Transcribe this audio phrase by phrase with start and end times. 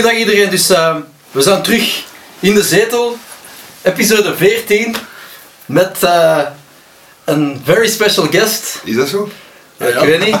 [0.00, 0.96] Goedendag iedereen, dus uh,
[1.30, 2.04] we zijn terug
[2.40, 3.16] in de zetel,
[3.82, 4.96] episode 14,
[5.66, 6.38] met uh,
[7.24, 8.80] een very special guest.
[8.84, 9.28] Is dat zo?
[9.76, 10.28] Ja, ik weet niet.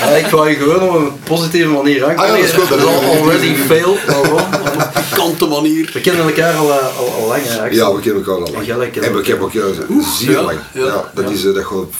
[0.00, 2.30] ja, ik wou je gewoon op een positieve manier aankomen.
[2.30, 2.68] Ah, ja, dat is goed.
[2.68, 3.54] Dat is already.
[4.20, 5.90] Op een pikante manier.
[5.92, 7.72] We kennen elkaar al, uh, al, al lang, Axel.
[7.72, 8.66] Ja, we kennen elkaar al lang.
[8.66, 9.74] Ja, En we kennen elkaar
[10.18, 10.58] zeer Ja, lang.
[10.72, 10.84] ja.
[10.84, 11.90] Ja, dat is uh, dat gewoon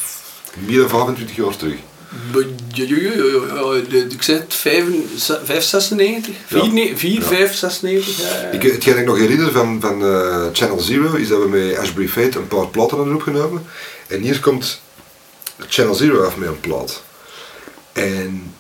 [0.55, 1.77] meer dan 25 jaar terug.
[4.09, 4.84] Ik zei het, 5,
[5.45, 6.34] 5 96?
[6.47, 8.19] 4, 4 5, 96?
[8.19, 8.51] Ja, ja.
[8.51, 12.09] Ik, hetgeen ik nog herinner van, van eh, Channel Zero is dat we met Ashbury
[12.09, 13.66] Fate een paar platen hadden opgenomen.
[14.06, 14.80] En hier komt
[15.69, 17.02] Channel Zero af met een plaat.
[17.92, 18.55] En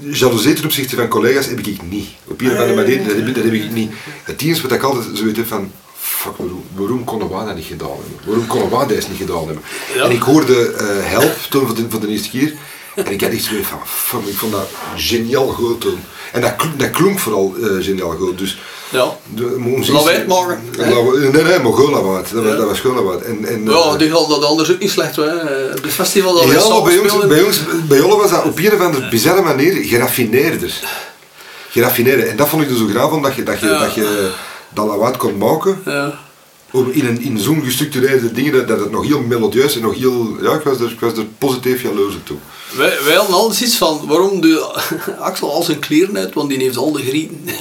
[0.00, 2.08] jaloezie ten opzichte van collega's heb ik niet.
[2.24, 3.92] Op een of andere manier, dat heb, ik niet.
[4.22, 5.72] Het enige wat ik altijd zoiets heb van,
[6.26, 8.18] fuck, waarom, waarom konden wij dat niet gedaan hebben?
[8.26, 9.62] Waarom konden wij deze niet gedaan hebben?
[9.94, 10.04] Ja.
[10.04, 12.52] En ik hoorde eh, Help toen voor de, voor de eerste keer.
[12.94, 15.98] En ik had echt zoiets van, fuck, ik vond dat geniaal goed toen.
[16.32, 18.38] En dat, kl- dat klonk vooral eh, geniaal goed.
[18.38, 18.58] Dus,
[18.90, 19.16] ja.
[19.92, 20.26] Laat het
[21.10, 22.30] we- Nee, nee, maar we het.
[22.32, 22.56] Dat, was- Ja.
[22.56, 23.22] dat was we het.
[23.22, 25.16] En, en, Ja, eh, die had dat anders ook niet slecht.
[25.16, 25.22] Hè.
[25.70, 28.58] Het festival dat we ja, maar bij ons, bij ons, bij jullie was dat op
[28.58, 30.80] een of andere bizarre manier geraffineerder.
[31.70, 32.26] Geraffineerder.
[32.28, 33.78] En dat vond ik er zo graag van, dat je dat, je, Ja.
[33.78, 34.30] dat, je
[34.76, 35.78] dat lawaai kon maken.
[35.84, 36.12] Ja.
[36.70, 39.94] Om In, een, in zo'n gestructureerde dingen, dat, dat het nog heel melodieus en nog
[39.94, 40.36] heel...
[40.42, 42.36] Ja, ik was er, ik was er positief jaloers op toe.
[42.76, 44.60] Wij, wij hadden altijd iets van waarom doe
[45.18, 47.40] Axel al zijn kleren uit, want die heeft al de grieten.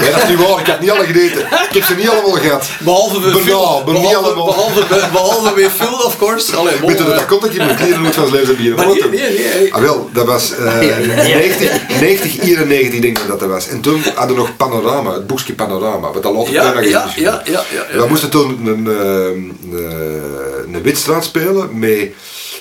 [0.00, 0.60] Nee, dat is niet waar.
[0.60, 1.40] Ik heb niet alle gegeten.
[1.40, 2.68] Ik heb ze niet allemaal gehad.
[2.80, 3.82] Behalve bij Phil.
[3.84, 4.44] Behalve, allemaal.
[4.44, 6.56] behalve, bij- behalve bij Phil, of course.
[6.56, 8.74] Allee, bon, Weet je dat dat komt dat ik in mijn kleren moet van leven
[8.74, 9.08] Maar nee, foto?
[9.08, 9.74] nee, nee.
[9.74, 13.68] Ah wel, dat was eh 90, 90, 91 denk ik dat dat was.
[13.68, 17.00] En toen hadden we nog Panorama, het boekje Panorama, wat al altijd Ja, bijna ja,
[17.00, 18.06] gezien ja, ja, ja, ja.
[18.14, 22.10] We moesten toen een, een, een, een witstraat spelen met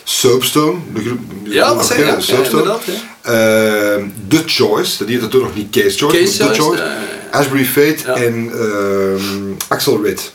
[0.04, 1.20] Soapstone, de groep.
[1.44, 2.62] Ja, dat ja, Soapstone.
[2.62, 2.82] inderdaad,
[3.22, 6.84] Eh, The Choice, dat heette toen nog niet Case Choice, Case maar The Choice,
[7.32, 7.66] Choice.
[7.66, 8.14] Fate Ja.
[8.16, 10.34] en ehm, Axel Ritt.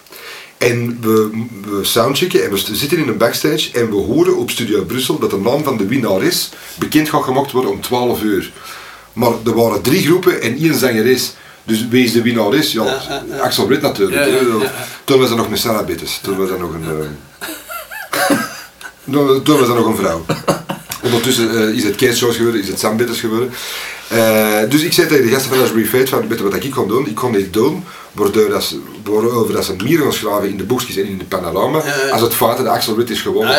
[0.58, 1.30] En we,
[1.70, 5.30] we soundchecken en we zitten in een backstage en we horen op Studio Brussel dat
[5.30, 8.52] de naam van de winnaar is bekend gaat gemaakt worden om 12 uur.
[9.12, 11.34] Maar er waren drie groepen en één zanger is.
[11.68, 12.72] Dus wie is de winnaar is?
[12.72, 13.02] Ja.
[13.40, 14.30] Axel Ritt natuurlijk.
[15.04, 16.18] Toen was er nog een Sarah Bittes.
[16.22, 16.84] Toen was er nog een...
[19.04, 20.24] eh, toen was er nog een vrouw.
[21.02, 23.50] Ondertussen eh, is het Kees geworden, is het Sam Bitters geworden.
[24.08, 26.70] Eh, dus ik zei tegen de gasten van Ashbury Fate van, weet je wat ik
[26.70, 27.06] kon doen?
[27.08, 30.64] Ik kon dit doen, waardoor dat ze, waarover dat ze meer gaan schrijven in de
[30.64, 33.54] boekjes en in de panorama, als het feit dat Axel Ritt is gewonnen.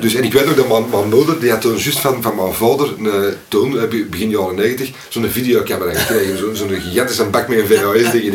[0.00, 2.36] Dus, en ik weet nog dat mijn, mijn moeder, die had toen juist van, van
[2.36, 6.38] mijn vader, een, eh, toen, eh, be- begin jaren 90, zo'n videocamera gekregen.
[6.38, 8.34] Zo- Zo'n gigantische bak met een VHS-ding.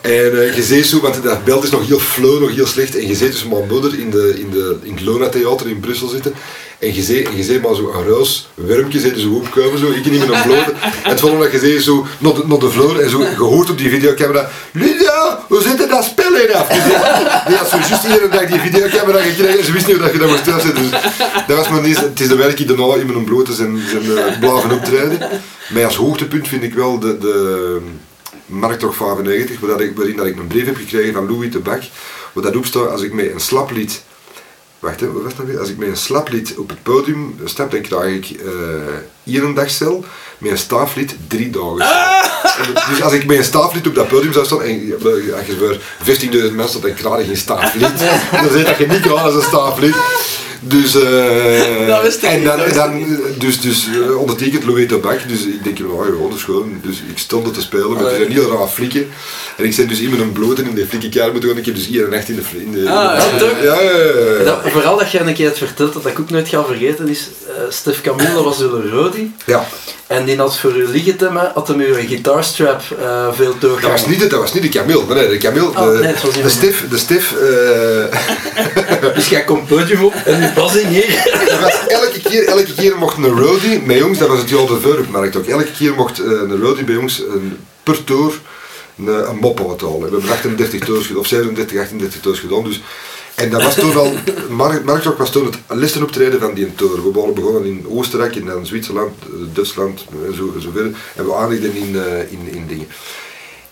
[0.00, 2.96] En eh, je ziet zo, want dat beeld is nog heel flow, nog heel slecht.
[2.98, 5.80] En je ziet dus mijn moeder in, de, in, de, in het Lona Theater in
[5.80, 6.34] Brussel zitten.
[6.78, 10.20] En je en je maar zo een roos wormpje zitten zo opkomen, zo, ik niet
[10.20, 10.72] een blote.
[11.02, 13.36] En het volgende dat je ziet zo naar de, naar de vloer en zo, je
[13.36, 16.68] hoort op die videocamera, Lydia, hoe zit het dat spel in af?
[16.68, 16.82] Die,
[17.46, 20.18] die had zo juist iedere dag die videocamera gekregen en ze wist niet dat je
[20.18, 20.90] dat moest afzetten.
[20.90, 21.00] Dus
[21.46, 24.38] dat was maar niet, het is de werk daarna in mijn blote zijn, zijn uh,
[24.40, 25.18] blaven optreden.
[25.68, 27.80] Maar als hoogtepunt vind ik wel de, de
[28.46, 31.58] Marktocht 95, waar dat ik, waarin dat ik een brief heb gekregen van Louis de
[31.58, 31.82] Bak,
[32.32, 34.02] waar dat opstaat als ik met een slaplied
[34.78, 35.58] Wacht, hè, wat was dat weer?
[35.58, 40.04] Als ik met een slaplied op het podium stap, dan krijg ik eh één dagcel.
[40.38, 41.80] Met een staaflied drie dagen.
[42.64, 44.92] En Dus als ik met een staaflied op dat podium zou staan, en
[45.36, 45.78] als je voor
[46.50, 47.80] 15.000 mensen dan krijg je geen staaflied.
[48.42, 49.96] Dan zeg dat je niet krijgt als een staaflied.
[50.60, 53.86] Dus, eh Dat wist ik en niet, dan, dat wist dan, dus, dus
[54.18, 56.80] ondertekend Louis de Bak, dus ik denk, nou ja, dat is gewoon.
[56.82, 58.26] Dus ik stond er te spelen met Allee.
[58.26, 59.06] een heel raar flikken.
[59.56, 61.58] En ik ben dus iemand een bloot en in de flikkenkamer moeten gaan.
[61.58, 63.50] Ik heb dus hier een echt in de de, de- Ah, ja, toch?
[63.62, 63.90] ja, ja,
[64.38, 64.44] ja.
[64.44, 67.28] Dat, vooral dat jij een keer hebt verteld, dat ik ook nooit ga vergeten, is
[67.48, 69.34] eh Stef Camille dat was een Rodi.
[69.46, 69.66] Ja,
[70.06, 73.60] En die had voor u liggen te me, had hem uw gitaarstrap eh veel dat
[73.60, 73.90] doorgaan.
[73.90, 75.14] was niet, de- dat was niet de Camille.
[75.14, 79.28] Nee, de Camille, Oh, de, nee, het was de iemand Stif, de Stif, eh, Dus
[79.28, 80.47] jij komt podium op en
[80.82, 81.46] in hier.
[81.48, 84.60] dat was elke keer, elke keer mocht een roadie bij ons, dat was het jaar
[84.70, 88.40] ervoor op markt ook, elke keer mocht eh, een roadie bij ons een, per tour
[88.98, 90.10] een, een mop uithalen.
[90.10, 92.80] We hebben 38 tours gedaan, of 37, 38 tours gedaan, dus
[93.38, 94.12] en dat was toen al,
[94.84, 97.02] Marktok was toen het listenoptreden van die tour.
[97.02, 100.92] We waren begonnen in Oostenrijk, en dan Zwitserland, eh, Duitsland en zo, en zo verder.
[101.14, 102.88] En we eindigden in, eh, in, in dingen.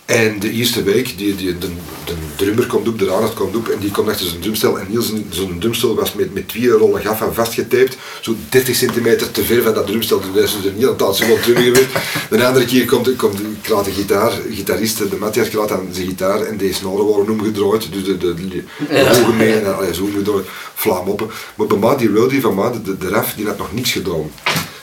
[0.06, 1.69] En de eerste week, die, die, de,
[2.05, 4.79] de drummer komt op, de Arnold komt op en die komt achter zijn drumstel.
[4.79, 9.44] En heel zijn, drumstel was met, met twee rollen gaffa vastgetaped, zo 30 centimeter te
[9.44, 10.20] ver van dat drumstel.
[10.20, 11.87] Dus dat is dus een hele tijd zo wat drummen geweest.
[12.31, 16.41] De andere keer komt, komt kraat de gitaar, gitarist, de Matthias kraat aan zijn gitaar
[16.41, 17.93] en deze snaren worden omgedraaid.
[17.93, 18.64] Dus de, de, de,
[19.11, 21.32] ogen mee en allee, zo omgedraaid, vlaam op.
[21.55, 24.31] Maar bij mij, die van mij, de, de raf, die had nog niks gedaan.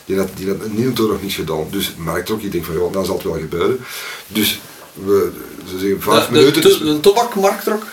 [0.05, 1.65] Die had, die had niet nog niets gedaan.
[1.69, 3.79] Dus merkte ook, ik denk van ja, dat zal het wel gebeuren.
[4.27, 4.59] Dus
[4.93, 5.31] we,
[5.69, 6.61] ze zeggen vijf De, minuten.
[6.61, 7.83] de, de, de tobakmarkt ook?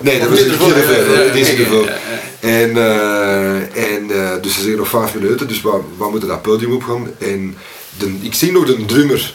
[0.00, 0.38] Nee, dat was.
[0.38, 1.98] Ja, ja, Deze ja.
[2.40, 6.42] En, eh, en eh, dus ze zeggen nog vijf minuten, dus we, we moeten dat
[6.42, 7.10] podium opgaan.
[7.18, 7.56] En
[7.98, 9.32] de, ik zie nog de drummer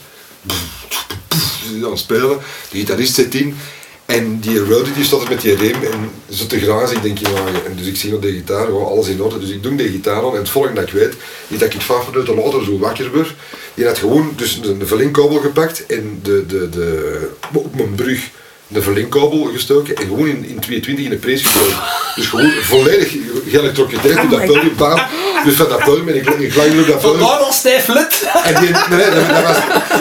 [1.84, 2.40] aan het spelen,
[2.70, 3.58] de gitarist zit in.
[4.06, 7.66] En die Roddy die er met die rem en zo te grazen, ik denk maar,
[7.66, 9.40] en dus ik zie nog de gitaar, alles in orde.
[9.40, 11.14] Dus ik doe de gitaar aan en het volgende dat ik weet,
[11.48, 13.34] is dat ik vijf minuten later zo wakker word.
[13.74, 18.30] Die had gewoon dus de, de verlengkabel gepakt en de, de, de, op mijn brug
[18.76, 21.78] de verlengkabel gestoken en gewoon in, in 220 in de prees gestoken.
[22.16, 23.16] Dus gewoon volledig
[23.48, 25.00] geëlectrocuteerd op dat podium, bam.
[25.46, 27.20] Dus van dat podium en ik, ik lang op dat podium.
[27.20, 28.24] Vandaar al stijf lid.
[28.44, 29.58] En die, nee, nee, dat, dat was,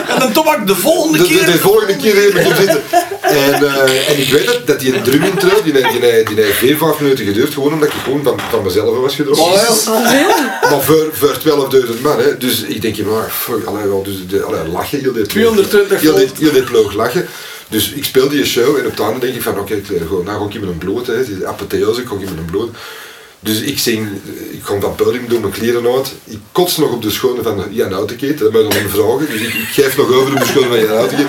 [0.08, 1.46] En dan de volgende de, de, keer.
[1.46, 2.82] de volgende keer heb ik hem zitten.
[3.20, 6.58] En, eh, en ik weet dat, dat die drum intro, die, die, die, die heeft
[6.58, 9.44] vier, vijf minuten geduurd, gewoon omdat ik gewoon van, van mezelf was gedronken.
[9.44, 10.58] Oh, ja.
[10.70, 11.36] Maar voor, voor
[11.94, 12.36] 12.000 man, hè.
[12.36, 16.00] dus ik denk, je maar, fuck, allee, wel, dus de, allee, lachen, heel dit 220
[16.00, 16.38] heel dit, volt.
[16.38, 17.28] heel dit ploeg lachen.
[17.68, 19.80] Dus ik speel die show en op het denk ik van, oké,
[20.24, 22.70] nou ga ik met een bloot, hè, die apotheose, ik ga met een bloot.
[23.44, 24.08] Dus ik zing,
[24.50, 26.14] ik kom van het podium, doe mijn kleren uit.
[26.24, 29.26] Ik kots nog op de schoenen van Jan Outekeet, dat je dan vragen.
[29.30, 31.26] Dus ik, geef nog over op de schoenen van Jan Outekeet.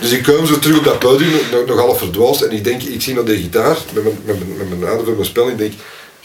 [0.00, 2.42] Dus ik kom zo terug op dat podium, nog, nog half verdwaasd.
[2.42, 5.14] En ik denk, ik zie naar de gitaar, met mijn, met mijn, met mijn adem
[5.14, 5.48] mijn spel.
[5.48, 5.72] Ik denk,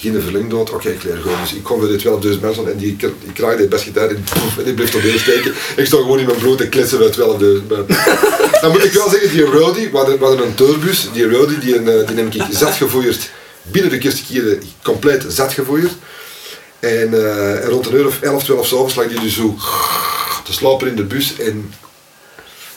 [0.01, 1.39] geen verlengdood, oké, ik leer gewoon.
[1.41, 4.57] Dus ik kom bij de 12.000 mensen en die, ik kraai die basgitaar en, poef,
[4.57, 5.53] en die blijft op steken.
[5.75, 7.17] Ik sta gewoon in mijn bloed en kletsen bij 12.000
[7.67, 7.85] mensen.
[8.61, 11.59] Dan moet ik wel zeggen, die Rody, we hadden, we hadden een tourbus, die Rody,
[11.59, 13.29] die, eh, die heb ik zat gevoerd.
[13.61, 15.91] Binnen de eerste keren compleet zat gevoerd.
[16.79, 19.55] En, eh, en rond een uur of 11, 12 s'avonds lag die dus zo
[20.43, 21.73] te slapen in de bus en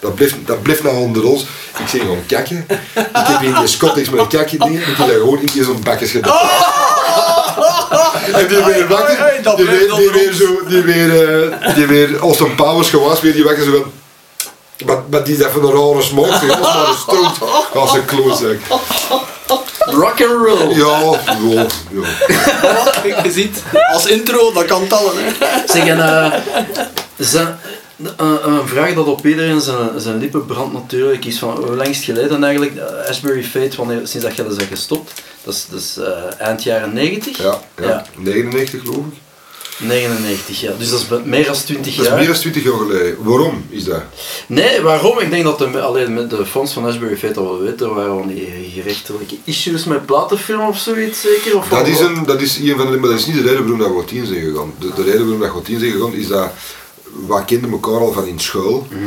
[0.01, 1.43] dat bleef, dat bleef nog onder ons.
[1.79, 2.67] Ik zei gewoon kakken.
[2.95, 5.65] Ik heb in die Scottish met een kakje dingen, ik heb daar gewoon in die
[5.65, 6.49] zo'n bakjes gedaan.
[8.33, 12.41] En die weer wakker, die weer, die weer zo, die weer, eh, die weer als
[12.41, 13.93] een powers gewas, weer die wakker zo van...
[14.87, 16.13] Maar, maar die is even een rare zeg,
[16.47, 17.51] dat is maar een stoot.
[17.75, 18.57] Als een klootzak.
[19.79, 20.75] Rock and roll.
[20.77, 21.67] Ja, ja,
[23.03, 23.23] ja.
[23.23, 23.63] Je ziet,
[23.93, 25.13] als intro, dat kan tellen.
[25.17, 25.33] Hè.
[25.67, 26.33] Zeg, en, eh,
[27.17, 27.59] zijn,
[28.17, 31.89] een, een vraag dat op iedereen zijn, zijn lippen brandt natuurlijk is van hoe lang
[31.89, 35.23] is het geleden eigenlijk, eh, Ashbury Fate, wanneer, sinds dat je dat bent gestopt?
[35.45, 37.39] Dat is, dat eh, eind jaren 90?
[37.39, 39.23] Ja, ja, 99 geloof ik.
[39.79, 40.73] 99 ja.
[40.79, 42.05] dus dat is meer dan 20 jaar.
[42.05, 43.17] Dat is meer dan 20 jaar geleden.
[43.23, 44.03] Waarom is dat?
[44.47, 45.19] Nee, waarom?
[45.19, 47.95] Ik denk dat de, alleen met de fonds van Ashbury Fate al wel weten, er
[47.95, 48.39] waren
[48.75, 51.57] gerechtelijke issues met platenfilm of zoiets zeker?
[51.57, 53.61] Of dat, is een, dat is een van de, maar dat is niet de reden
[53.61, 54.75] waarom dat wordt tien zijn gegaan.
[54.79, 56.51] De, de reden waarom dat we tien zijn gegaan is dat,
[57.27, 58.99] we kenden elkaar al van in school, mm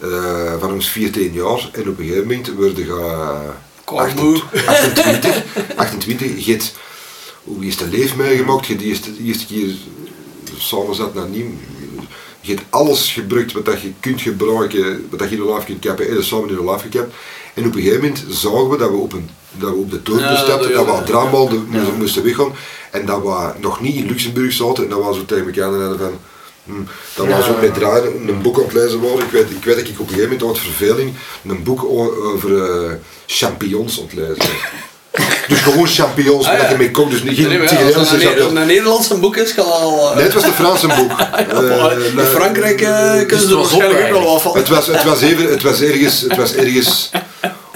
[0.00, 0.60] -hmm.
[0.60, 3.50] van ons 14 jaar, en op een gegeven moment werden we
[3.98, 5.42] 28, 28,
[5.76, 6.74] 28 je hebt,
[7.44, 9.74] hoe is de leef meegemaakt, je hebt de eerste, eerste keer
[10.56, 11.58] samen zat naar Niem,
[12.40, 15.64] je hebt alles gebruikt wat dat je kunt gebruiken, wat dat je in de live
[15.64, 17.14] kunt kappen, en dat samen in de live gekapt.
[17.54, 20.02] En op een gegeven moment zagen we dat we op, een, dat we op de
[20.02, 22.52] toren ja, stapten, dat, we aan draaibal moesten, moesten weggaan,
[22.90, 26.18] en dat we nog niet in Luxemburg zaten, en dat was zo tegen elkaar van
[26.70, 26.82] hm,
[27.14, 27.42] dat Ja.
[27.42, 29.18] zo met draaien een boek aan het lezen waren.
[29.18, 31.12] Ik weet, ik weet dat ik op een gegeven moment uit verveling
[31.48, 32.90] een boek over eh,
[33.26, 34.48] champignons aan het lezen was.
[35.48, 36.70] Dus gewoon champignons, Ah, ja.
[36.70, 37.10] je mee kookt.
[37.10, 40.08] Dus niet geen Nee, ja, als het een, een Nederlandse boek is, kan al...
[40.10, 41.10] eh, Nee, het was de Franse boek.
[41.20, 44.56] Eh, in Frankrijk kunnen ze er was waarschijnlijk ook wel van.
[44.56, 47.10] Het was, het was, even, het was ergens, het was ergens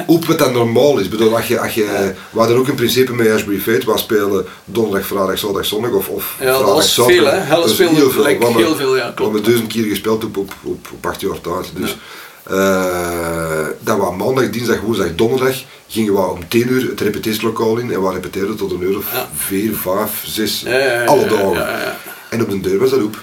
[0.07, 1.05] op wat dat normaal is.
[1.05, 3.99] Ik bedoel, als je, als je, we hadden ook een principe met Ashbury Fate, we
[3.99, 7.33] spelen donderdag, vrijdag, zaterdag, zondag of, of Ja, dat vrijdag, was zaterdag.
[7.33, 7.49] veel, hè.
[7.49, 8.23] Dat heel veel.
[8.23, 9.33] We hebben- heel veel, ja, We klopt.
[9.33, 11.71] hebben duizend keer gespeeld op, op, op, op acht jaar tijd.
[11.77, 11.97] Dus,
[12.45, 15.55] eh, dat we maandag, dinsdag, woensdag, donderdag
[15.89, 19.13] gingen we om 10 uur het repetitielokaal in en we repeteerden tot een uur of
[19.13, 19.29] Ja.
[19.37, 21.53] 4, 5, 6, Ja, ja, ja, alle ja, dagen.
[21.53, 21.97] ja, ja.
[22.31, 23.17] En op de deur was dat op.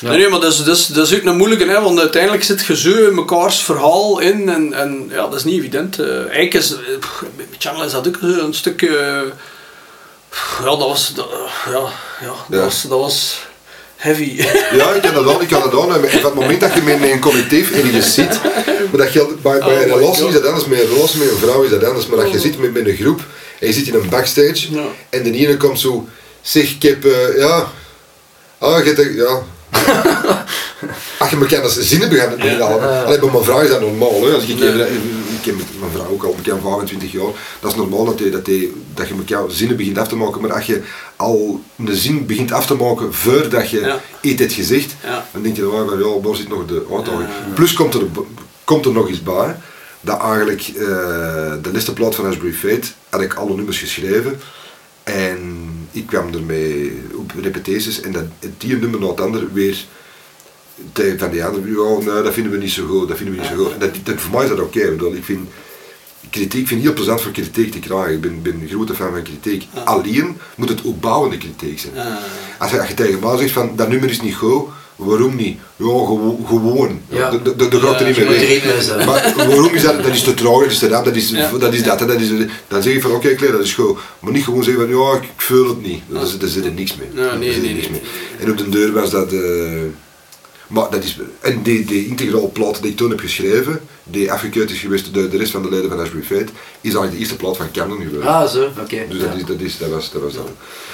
[0.00, 0.08] Ja.
[0.08, 2.44] Nee, nee, maar dat is, dat, is, dat is ook een moeilijke, hè, want uiteindelijk
[2.44, 5.98] zit je zo in mekaars verhaal in en, en ja, dat is niet evident.
[5.98, 9.22] Eh, eigenlijk is, eh, pff, met Channel is dat ook een stukje, eh,
[10.58, 11.28] ja, dat was, dat,
[11.66, 11.72] ja,
[12.20, 12.64] ja, dat, Ja.
[12.64, 13.46] Was, dat was
[13.96, 14.36] heavy.
[14.78, 15.94] Ja, ik kan dat aan, ik kan dat aan.
[15.94, 18.40] En op het moment dat je met, een collectief ergens zit,
[18.90, 21.30] maar dat geldt, bij, bij Oh een relatie is dat anders, met een relatie met
[21.30, 23.20] een vrouw is dat anders, maar dat je zit met, met een groep
[23.60, 24.84] en je zit in een backstage Ja.
[25.10, 26.08] en de ene komt zo,
[26.42, 27.72] zeg ik heb, eh, ja,
[28.58, 29.42] ah, je hebt, ja.
[31.18, 33.04] Als je elkaar als zinnen begint te halen.
[33.06, 34.24] Alleen bij mijn vrouw is dat normaal.
[34.24, 34.32] Hè.
[34.34, 37.30] Als ik, ik, ik ken mijn vrouw ook al bekend 25 jaar.
[37.60, 40.40] Dat is normaal dat, je, dat, je, dat je elkaar zinnen begint af te maken.
[40.40, 40.82] Maar als je
[41.16, 44.00] al een zin begint af te maken voordat je Ja.
[44.20, 45.26] iets hebt gezegd, Ja.
[45.32, 47.22] dan denk je dan van ja, waar zit nog de uitdaging.
[47.28, 47.52] Ja.
[47.54, 48.02] Plus komt er,
[48.64, 49.56] komt er nog iets bij.
[50.00, 50.84] Dat eigenlijk eh,
[51.62, 54.40] de listenplaat van Ashbury Fate had ik alle nummers geschreven.
[55.02, 59.84] En ik kwam ermee op repetities en dat het die nummer na het ander weer
[60.92, 63.40] tegen van die anderen, oh, nee, dat vinden we niet zo goed, dat vinden we
[63.40, 63.72] niet zo goed.
[63.72, 65.48] En dat, dat, voor mij is dat oké, bedoel, ik vind
[66.30, 68.12] kritiek ik vind het heel plezant voor kritiek te krijgen.
[68.12, 69.66] Ik ben, ben een grote fan van kritiek.
[69.84, 71.98] Alleen moet het opbouwende kritiek zijn.
[71.98, 72.16] Ah.
[72.58, 75.58] Als je, als je tegen mij zegt van dat nummer is niet goed, waarom niet?
[75.76, 77.00] Ja, gewo- gewoon.
[77.08, 77.30] Ja.
[77.30, 78.26] De, de, de, de gaat er niet mee
[78.62, 79.06] weg.
[79.06, 80.02] Maar waarom is dat?
[80.02, 82.28] Dat is te trouw, dat is te rap, dat is, dat, is dat, dat is,
[82.68, 83.98] dan zeg je van oké, okay, dat is goed.
[84.20, 86.02] Maar niet gewoon zeggen van ja, ik voel het niet.
[86.08, 87.24] Daar zit- er niks mee.
[87.24, 87.88] Ja, nee, nee, nee.
[87.90, 88.00] mee.
[88.40, 89.32] En op de deur was dat...
[89.32, 89.40] eh,
[90.68, 94.70] maar dat is, en die, die integrale plaat die ik toen heb geschreven, die afgekeurd
[94.70, 96.44] is geweest door de rest van de leden van Ashbury Fate,
[96.80, 98.26] is eigenlijk de eerste plaat van Camden geweest.
[98.26, 99.04] Ah, zo, oké.
[99.08, 99.26] Dus Ja.
[99.26, 100.34] dat, is, dat, is, dat, was, dat was.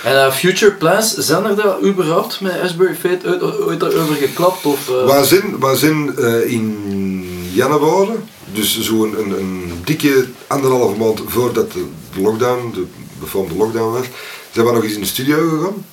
[0.04, 4.66] En eh, Future Plans, zijn er daar überhaupt met Asbury Fate ooit, ooit over geklapt?
[4.66, 8.12] Of, eh, We zijn, we zijn eh, in januari,
[8.52, 11.84] dus zo'n een, een dikke anderhalve maand voordat de
[12.20, 12.84] lockdown, de
[13.20, 14.06] befaamde lockdown was,
[14.52, 15.84] zijn we nog eens in de studio gegaan.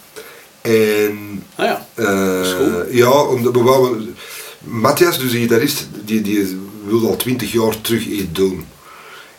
[0.67, 1.87] En Ah ja.
[1.95, 4.15] eh, ja, omdat we wouden,
[4.59, 8.65] Matthias, dus de gitarist, die, die wilde al twintig jaar terug iets doen.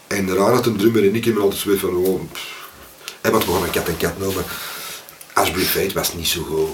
[0.06, 2.68] En daarna had een drummer en ik hebben altijd zoiets van, oh, pff.
[3.20, 4.44] en wat we gaan een kat en kat noemen.
[5.32, 6.68] Asbury Fate was niet zo goed.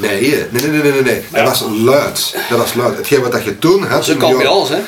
[0.00, 0.20] Nee,
[0.50, 1.22] nee, nee, nee, nee, nee.
[1.32, 1.44] Ja.
[1.44, 2.34] Dat was luid.
[2.48, 2.96] Dat was luid.
[2.96, 4.06] Hetgeen wat dat je toen had...
[4.06, 4.80] Dat alles, hè?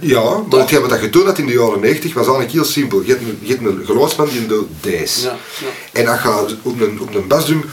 [0.00, 2.64] Ja, maar hetgeen wat dat je toen had in de jaren 90 was eigenlijk heel
[2.64, 3.02] simpel.
[3.02, 5.22] Je hebt een, je hebt een geluidsman die doet deze.
[5.22, 6.00] Ja, ja.
[6.00, 7.64] En dat gaat op een, op een basdrum...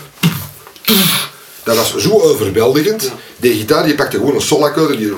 [1.64, 3.04] Dat was zo overweldigend.
[3.04, 3.10] Ja.
[3.38, 5.14] Die gitaar die pakte gewoon een solakkoord en die...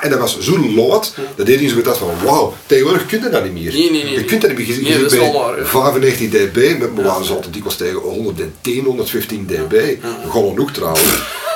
[0.00, 1.14] En dat was zo luid.
[1.36, 2.54] Dat deed hij zo dat van wauw.
[2.66, 3.72] Tegenwoordig kun je dat niet meer.
[3.72, 4.76] Nee, nee, nee, Je kunt dat niet meer.
[4.76, 5.66] Je Nee, zit dat is bij wel waar, ja.
[5.66, 9.96] 95 dB, met me waren ze altijd dikwijls tegen 110, 115 dB.
[10.30, 11.02] Gewoon ook trouwens.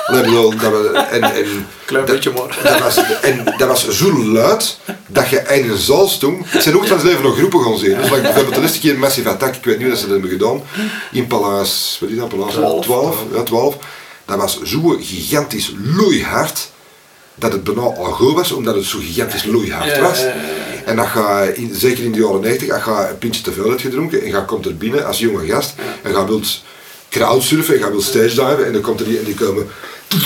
[0.07, 2.59] Ik bedoel, dat we, en, en, Klein dat- beetje maar.
[2.63, 6.53] Dat was, en dat was zo luid dat je een zaal stond.
[6.53, 7.97] Ik zijn ook van leven nog groepen gaan zien.
[7.97, 10.29] Dus like bijvoorbeeld de eerste keer Massive Attack, ik weet niet dat ze dat hebben
[10.29, 10.61] gedaan.
[11.11, 12.53] In Palace, wat is dat, Palace?
[12.59, 12.83] 12.
[12.85, 13.17] 12.
[13.33, 13.77] Ja, 12.
[14.25, 16.69] Dat was zo gigantisch loeihard
[17.35, 20.19] dat het bijna al goed was, omdat het zo gigantisch loeihard was.
[20.19, 20.33] ja, ja,
[20.85, 23.81] En dat ga zeker in de jaren 90, als je een pintje te veel hebt
[23.81, 25.73] gedronken en je komt er binnen als jonge gast
[26.03, 26.61] en je wilt
[27.09, 29.67] crowdsurfen en je wilt stage diven en dan komt er die en die komen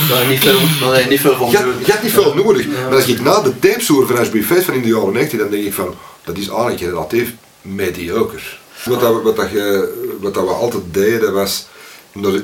[0.10, 0.60] Daar niet veel,
[0.92, 2.68] daar niet veel van je, had- je had niet veel nodig.
[2.68, 5.40] Maar als ik na de tapes hoor van Ashbury Fest van in de jaren 90,
[5.40, 8.40] dan denk ik van, dat is eigenlijk relatief mediocre.
[8.86, 9.50] Wat, dat, we- wat, dat
[10.22, 11.66] wat dat we altijd deden, dat was,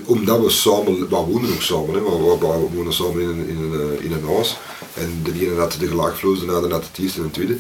[0.06, 3.48] omdat, we samen, we woonden ook samen, hè, maar we, we woonden samen in een,
[3.48, 4.58] in een, eh, in een huis.
[4.94, 7.58] En de ene had de gelaagvloers, de andere had het eerste en het tweede.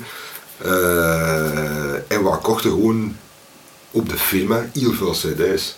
[0.57, 3.15] Eh, en we kochten gewoon
[3.91, 5.75] op de firma heel veel cd's.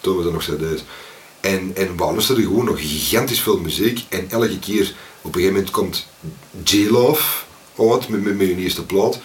[0.00, 0.82] Toen was er nog cd's.
[1.52, 4.04] En, en we luisterden gewoon nog gigantisch veel muziek.
[4.08, 6.06] En elke keer, op een gegeven moment komt
[6.64, 7.22] J-Love
[7.78, 9.20] uit met, met, met hun eerste plaat.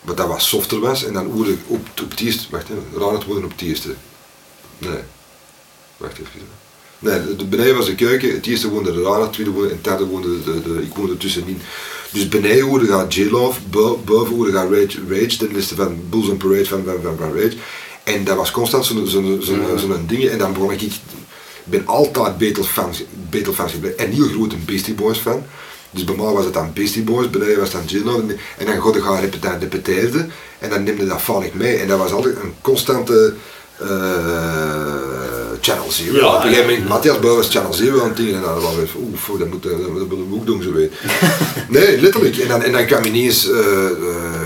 [0.00, 1.04] Wat dat wat softer was.
[1.04, 3.60] En dan hoorde ik op, op het eerste, wacht even, raar het woorden op het
[3.60, 3.94] eerste.
[4.78, 5.00] Nee,
[5.96, 6.48] wacht even.
[6.98, 9.68] Nee, de, de beneden was de keuken, het eerste woonde de Rana, het tweede woonde,
[9.68, 11.60] en het derde woonde de, de, ik woonde tussenin.
[12.10, 16.30] Dus beneden hoorde gaat J-Love, bo- boven hoorde gaat Rage, Rage, de liste van Bulls
[16.30, 17.56] and Parade van, van, van, van Rage.
[18.02, 20.24] En dat was constant zo'n zo'n zo'n zo'n ding.
[20.28, 20.92] En dan begon ik
[21.68, 23.98] ben altijd Beatles-fans Beatles gebleven.
[23.98, 25.42] En heel groot een Beastie Boys fan.
[25.90, 28.20] Dus bij mij was het dan Beastie Boys, beneden was het dan J-Lo.
[28.58, 30.26] En, dan god ik gaan repeteren, repeteerde.
[30.58, 31.76] En dan neemde dat valig mee.
[31.76, 33.34] En dat was altijd een constante
[33.78, 33.88] eh,
[35.60, 36.16] Channel Zero.
[36.16, 36.70] Ja, Op een gegeven ja.
[36.70, 38.18] moment, Matthias Bouw was Channel Zero aan het.
[38.18, 39.70] En dan was ik van, oeh, fuck, dat moet eh,
[40.08, 40.92] dat, ook doen, zo weet.
[41.68, 42.36] nee, letterlijk.
[42.36, 43.50] En dan, en dan kwam ineens...
[43.50, 44.45] eh,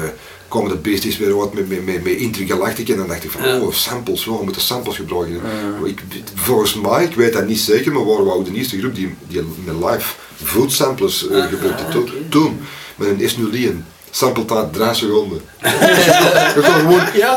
[0.50, 3.59] kwamen de beesties weer wat met, met, met, met en dan dacht ik van, Ja.
[3.61, 5.40] oh, samples, wow, we moeten samples gebruiken.
[5.85, 6.02] Ik,
[6.35, 9.14] volgens mij, ik weet dat niet zeker, maar waren we ook de eerste groep die,
[9.28, 10.14] die met live
[10.45, 12.61] food samplers eh, gebruikte toen, toen,
[12.97, 13.76] met een S01.
[14.11, 15.40] Sample tijd 3 seconden.
[16.54, 17.35] dat was gewoon, Ja.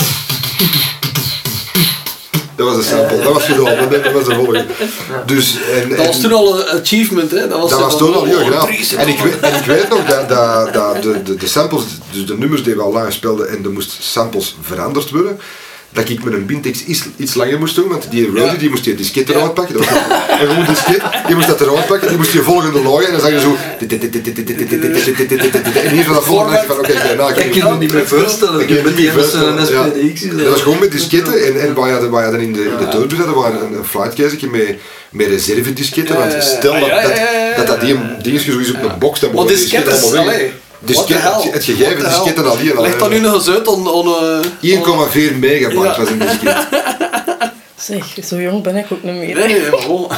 [2.65, 4.65] Dat was de sample, dat was gedaan, dat, dat was de volgende.
[5.25, 7.47] Dus, en, Dat was en- toen al een achievement, hè?
[7.47, 8.93] Dat was, dat was toen al heel graag.
[8.95, 12.25] En ik, weet, en ik weet nog dat, dat, dat de, de, de samples, dus
[12.25, 15.39] de nummers die we al live speelden en er moesten samples veranderd worden,
[15.93, 18.53] dat ik met een bintex iets, iets langer moest doen, want die Ja.
[18.53, 19.75] die moest die disket eruit pakken.
[19.75, 22.81] Dat was nog- en gewoon disket, die moest dat eruit pakken, die moest die volgende
[22.81, 23.55] looien en dan zag je zo...
[25.83, 27.93] En hier van dat volgende dacht je van, oké, nou, Ik ik kan me niet
[27.93, 28.59] meer voorstellen.
[28.59, 29.65] ik Ik heb met die een.
[29.65, 32.87] SPDX Dat was gewoon met disketten en, en waar je, je dan in de, de
[33.17, 34.75] hadden, waar een, een flightcase met,
[35.09, 37.11] met reservedisketten, want stel dat dat,
[37.57, 40.41] dat, dat die dingetje zo is op een box, dan disketten, allemaal weg.
[40.85, 41.51] Hell?
[41.51, 42.53] het gegeven the disketten hell?
[42.53, 42.81] alleen.
[42.81, 45.97] Leg dat nu nog eens uit on, on, eh, 1,4 megabyte Ja.
[45.97, 46.67] was een disket.
[47.75, 49.35] Zeg, zo jong ben ik ook niet meer.
[49.35, 50.11] Nee, gewoon.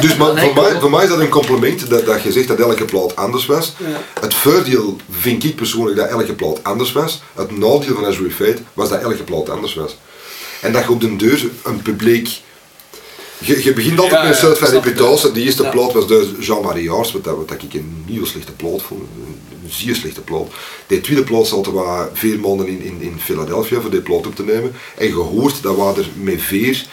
[0.00, 2.58] Dus maar, voor, mij, voor mij is dat een compliment dat, dat je zegt dat
[2.58, 3.72] elke plaat anders was.
[4.20, 7.22] Het voordeel vind ik persoonlijk dat elke plaat anders was.
[7.34, 9.96] Het nadeel van Azure Fate was dat elke plaat anders was.
[10.60, 12.40] En dat je op de deur een publiek...
[13.38, 15.32] Je, je begint altijd Ja, met een soort van reputatie.
[15.32, 15.70] Die eerste Ja.
[15.70, 19.02] plaat was de Jean-Marie Aars, wat, dat- wat ik een nieuw slechte plaat vond.
[19.72, 20.48] Zeer slechte plaat.
[20.86, 24.26] Die tweede plaat zat er wat vier maanden in, in, in Philadelphia voor die plaat
[24.26, 24.72] op te nemen.
[24.96, 26.86] En je hoort dat we er met veer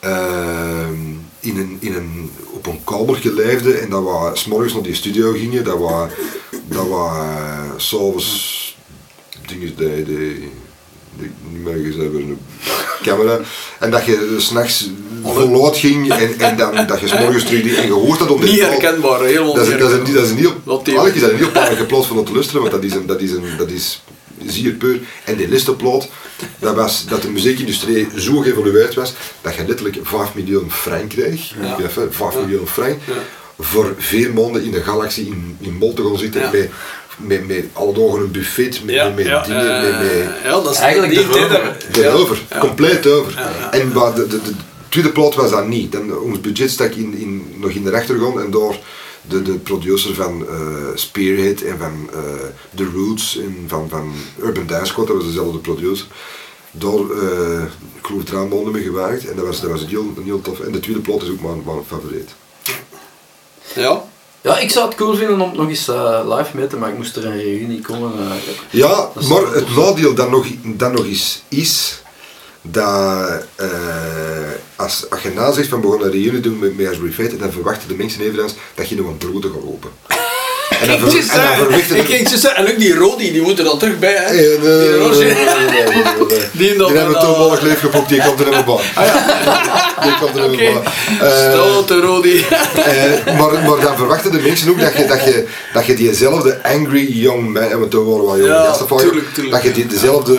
[0.00, 0.94] ehm,
[1.40, 5.32] in een, in een, op een kamer geleefden en dat we s'morgens naar die studio
[5.32, 6.06] gingen, dat we,
[6.68, 8.76] dat we eh, s'avonds
[9.46, 10.50] dingen deden,
[11.20, 12.38] niet meer hebben, een
[13.02, 13.38] camera,
[13.78, 14.90] en dat je s'nachts
[15.24, 18.40] voluit ging en, en dan, dat je s'morgens terug die, en je hoort dat op
[18.40, 21.20] die Niet herkenbaar, helemaal Dat is, dat is, een, dat is een heel, eigenlijk is
[21.20, 23.44] dat een heel pijnlijke plot van te luisteren, want dat is, een, dat is, een,
[23.58, 24.02] dat is
[24.46, 25.00] zeer puur.
[25.24, 26.08] En die listenplot,
[26.58, 31.54] dat was dat de muziekindustrie zo geëvolueerd was, dat je letterlijk 5 miljoen frank kreeg,
[31.60, 31.78] Ja.
[31.78, 32.40] even, 5 Ja.
[32.40, 33.12] miljoen frank, Ja.
[33.58, 36.66] voor vier maanden in de galaxie in, in Mol te gaan zitten, Ja.
[37.22, 40.50] Met, met, dagen een buffet, met, Ja, met, met ja, dingen, eh, met, met, ja,
[40.50, 41.76] dat is Eigenlijk die de rover.
[41.92, 42.02] ja.
[42.02, 42.58] Erover, Ja.
[42.58, 43.32] compleet over.
[43.32, 43.72] Ja, ja.
[43.72, 44.52] En maar de, de, de
[44.88, 45.92] tweede plot was dat niet.
[45.92, 48.76] Dan, ons budget stak in, in, nog in de rechtergrond en door
[49.28, 50.56] de, de producer van eh,
[50.94, 52.20] Spearhead en van eh,
[52.74, 54.12] The Roots en van, van
[54.42, 56.06] Urban Dance Squad, dat was dezelfde producer.
[56.72, 57.62] Door uh,
[58.00, 60.60] Kloe Traanbonden mee gewerkt en dat was, dat was een, heel, een heel tof.
[60.60, 62.30] En de tweede plot is ook mijn, mijn favoriet.
[63.74, 64.04] Ja.
[64.42, 66.96] Ja, ik zou het cool vinden om het nog eens eh, live mee te maken.
[66.96, 68.12] Moest er een reunie komen.
[68.18, 68.32] eh,
[68.70, 72.02] Ja, Dat maar het nadeel dan nog, dan nog eens is
[72.62, 73.68] dat eh,
[74.76, 77.36] als, als je na zegt van we gaan een reunie doen met, met Asbury Fate,
[77.36, 79.90] dan verwachten de mensen evenals dat je nog een brood gaat lopen.
[80.80, 82.08] En dan, ver, en dan Ik
[82.56, 84.32] en ook die Rodi, die moet er dan terug bij, hè?
[84.34, 85.84] Nee, nee, nee, Die nee, nee,
[86.28, 86.38] nee.
[86.52, 88.82] Die Die hebben toen eh, mollig leef gepokt, die komt er niet meer bij.
[90.02, 90.82] Die komt er bij.
[91.20, 92.44] Eh, Stoute Rodi.
[92.84, 96.58] eh, maar, maar dan verwachten de mensen ook dat je, dat je, dat je diezelfde
[96.62, 99.54] angry young man, en we toen waren wel jonge Ja, gasten van je, tuurlijk, tuurlijk.
[99.54, 100.38] dat je die, dezelfde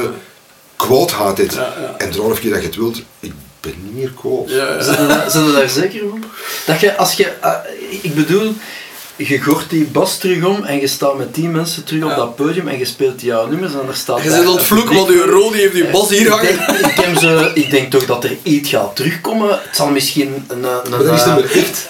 [0.75, 1.13] quote.
[1.55, 1.95] Ja, ja.
[1.97, 4.53] En de keer dat je het wilt, ik ben niet meer quote.
[4.53, 4.81] Ja, ja.
[4.83, 6.23] Zijn we daar- zijn we daar zeker van?
[6.65, 7.51] Dat je, als je, eh,
[8.01, 8.53] ik bedoel,
[9.15, 12.35] je gort die bas terug om en je staat met tien mensen terug op dat
[12.35, 14.95] podium en je speelt jouw nummers en er staat Je zit aan een het vloeken,
[14.95, 15.29] want uw voor.
[15.29, 16.45] Rodi heeft uw bas hier Ik hangen.
[16.57, 19.49] denk, ik, heb zo, ik denk toch dat er iets gaat terugkomen.
[19.49, 20.57] Het zal misschien een...
[20.63, 21.87] een, Maar dat is niet meer echt.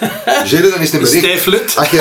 [0.51, 1.41] Jere, dan is het Een niet meer echt.
[1.41, 1.43] stijf
[1.91, 1.97] je,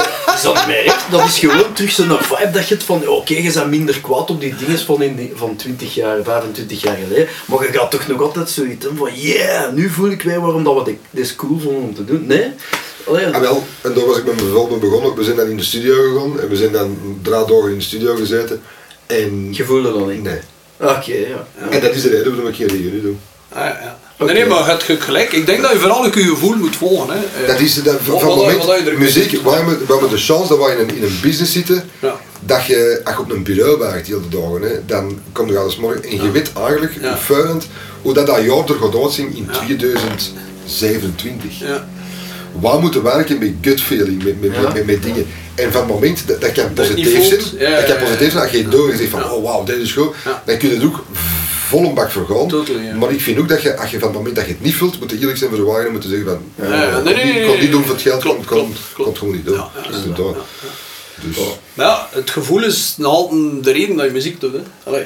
[0.86, 1.20] dat?
[1.20, 4.30] Dat is gewoon terug zo'n vibe dat je het van, oké, je bent minder kwaad
[4.30, 7.90] op die dingen van, in die- van 20 jaar, 25 jaar geleden, maar je gaat
[7.90, 11.36] toch nog altijd zoiets van, yeah, nu voel ik weer waarom dat we dit- dit
[11.36, 12.26] cool vonden om te doen.
[12.26, 12.50] Nee?
[13.06, 15.14] Allee, ah, wel, en daar was ik met mijn begonnen.
[15.14, 18.14] We zijn dan in de studio gegaan en we zijn dan dagen in de studio
[18.14, 18.60] gezeten.
[19.06, 20.22] En je voelde dat niet?
[20.22, 20.38] nee.
[20.80, 21.46] Oké, ja.
[21.70, 23.14] En dat is de reden waarom ik geen reunie doe.
[23.48, 23.98] Ah, ja.
[24.18, 25.32] Nee, nee, maar het hebt gelijk.
[25.32, 27.08] Ik denk dat je vooral ook je gevoel moet volgen.
[27.14, 27.18] Hè.
[27.42, 30.58] Eh, Dat is dat, van moment, wat je muziek, we hebben, we de chance dat
[30.66, 32.20] we in een, in een business zitten, Ja.
[32.40, 35.58] dat je, als je op een bureau werkt heel de dagen, hè, dan kom je
[35.58, 37.18] eens morgen en je weet eigenlijk, Ja.
[38.02, 39.58] hoe dat, dat jaar er gaat uitzien in Ja.
[39.58, 41.58] 2027.
[41.58, 41.88] Ja.
[42.60, 44.72] Waar moeten werken met gut feeling, met, met, Ja.
[44.84, 45.26] met, dingen.
[45.54, 47.54] En van het moment dat, dat je positief voelt.
[47.58, 50.56] Ja, dat ja, positief zijn, als je zegt van, oh wauw, dit is goed, dan
[50.58, 51.04] kun je het ook
[51.68, 52.48] vol een bak voor gaan.
[52.48, 52.94] Totally, ja.
[52.94, 54.74] Maar ik vind ook dat je, als je van het moment dat je het niet
[54.74, 57.58] voelt, moet je eerlijk zijn voor de wagen en moeten zeggen van, Ja, nee, niet-
[57.58, 59.54] nee, doen voor het geld, klopt, klopt, kon het gewoon niet doen.
[59.54, 60.04] Ja, ja, Dat is
[61.22, 61.46] ja, inderdaad.
[61.46, 64.52] ja, Dus, Maar ja, het gevoel is altijd de reden dat je muziek doet.
[64.52, 64.58] Hè.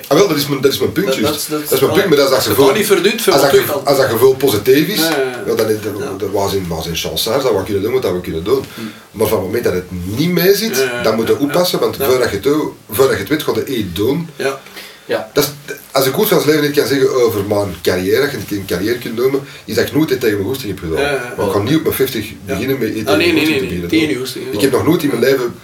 [0.09, 1.93] Ah, wel, dat is mijn, dat is mijn punt Dat- dat- Dat, dat- is mijn
[1.93, 4.87] punt, maar dat is dat gevoel, dat niet verdient, als dat, als dat gevoel positief
[4.89, 5.55] is, Ja, ja, ja.
[5.55, 6.13] dan, Ja.
[6.19, 8.65] dan was in, was in chansaars dat we kunnen doen wat dat we kunnen doen.
[9.11, 11.39] Maar van het moment dat het niet mee zit, Ja, ja, dan moet je ja,
[11.39, 12.05] oppassen, want ja.
[12.05, 12.57] voordat, je het,
[12.91, 14.29] voordat je het weet, ga je iets doen.
[15.07, 15.31] Ja.
[15.33, 18.31] Dat is, als ik goed van het leven niet kan zeggen over mijn carrière, als
[18.49, 21.13] je een carrière kunt noemen, is dat ik nooit tegen mijn goesting heb gedaan.
[21.13, 21.35] Ja.
[21.37, 23.65] Maar ik ga niet op mijn 50 beginnen met iets Ah, nee, nee, nee, te
[23.65, 24.53] nee, tegen goesting.
[24.53, 25.55] Ik heb nog nooit in mijn leven,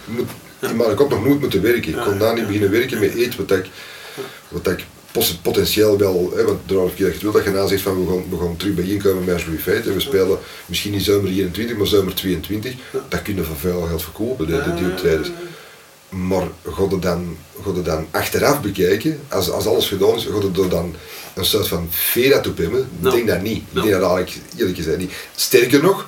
[0.59, 1.89] in mijn kop nog nooit moeten werken.
[1.91, 3.65] Ik kon daar niet beginnen werken met iets wat ik,
[4.49, 4.85] wat ik
[5.41, 8.11] potentieel wel, hè, want keer dat je het wil dat je na zegt van we
[8.11, 11.77] gaan, we gaan terug bijeenkomen met Asbury Fate en we spelen misschien niet zomer 21,
[11.77, 12.73] maar zomer 22,
[13.09, 15.31] dat kunnen we voor veel geld verkopen, de, de, die optredens.
[16.11, 20.71] Maar God het dan, God dan achteraf bekijken, als, als alles gedaan is, God het
[20.71, 20.95] dan
[21.33, 22.79] een soort van veer op hebben?
[22.79, 23.15] Ik Nou.
[23.15, 23.57] denk dat niet.
[23.57, 23.87] Ik Nou.
[23.89, 25.11] denk dat eigenlijk eerlijk gezegd niet.
[25.35, 26.05] Sterker nog,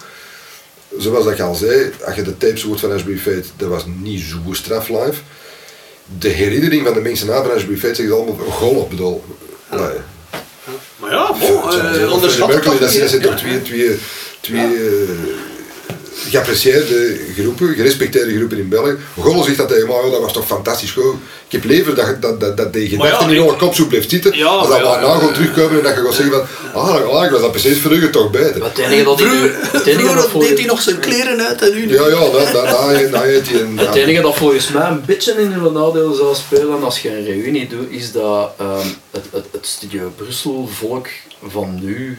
[0.98, 4.22] zoals ik al zei, als je de tapes hoort van Asbury Fate, dat was niet
[4.22, 5.22] zo straf live.
[6.20, 9.24] De herinnering van de mensen na van Asbury Fate zeggen allemaal golf bedoel.
[9.72, 9.80] Nee.
[11.00, 11.28] Maar ja,
[12.12, 13.62] onderschat het Merkel, toch dat zijn, dat toch twee,
[14.42, 15.10] twee eh,
[16.30, 18.96] geapprecieerde groepen, gerespecteerde groepen in België.
[19.20, 21.16] Golf zegt dat oh, dat was toch fantastisch goed.
[21.48, 24.68] Ik heb liever dat, dat, dat, dat die gedachte in zo blijft zitten, Ja, als
[24.68, 25.32] maar dat ja, we nou ja.
[25.32, 28.32] terugkomen en dat je gaat zeggen van, ah, ah, ik was dat precies vroeger toch
[28.32, 28.64] beter.
[28.64, 29.32] Het enige dat ik nu...
[29.32, 31.94] Vroeger, Het enige dat vroeger volgens- deed hij nog zijn kleren uit en nu.
[31.94, 33.78] Ja, ja, dat, dat, dat, dat, dat heet hij een...
[33.78, 37.26] Het enige dat volgens mij een beetje in hun nadeel zou spelen als je een
[37.26, 41.08] reunie doet, is dat ehm, het, het, het Studio Brussel volk
[41.48, 42.18] van nu,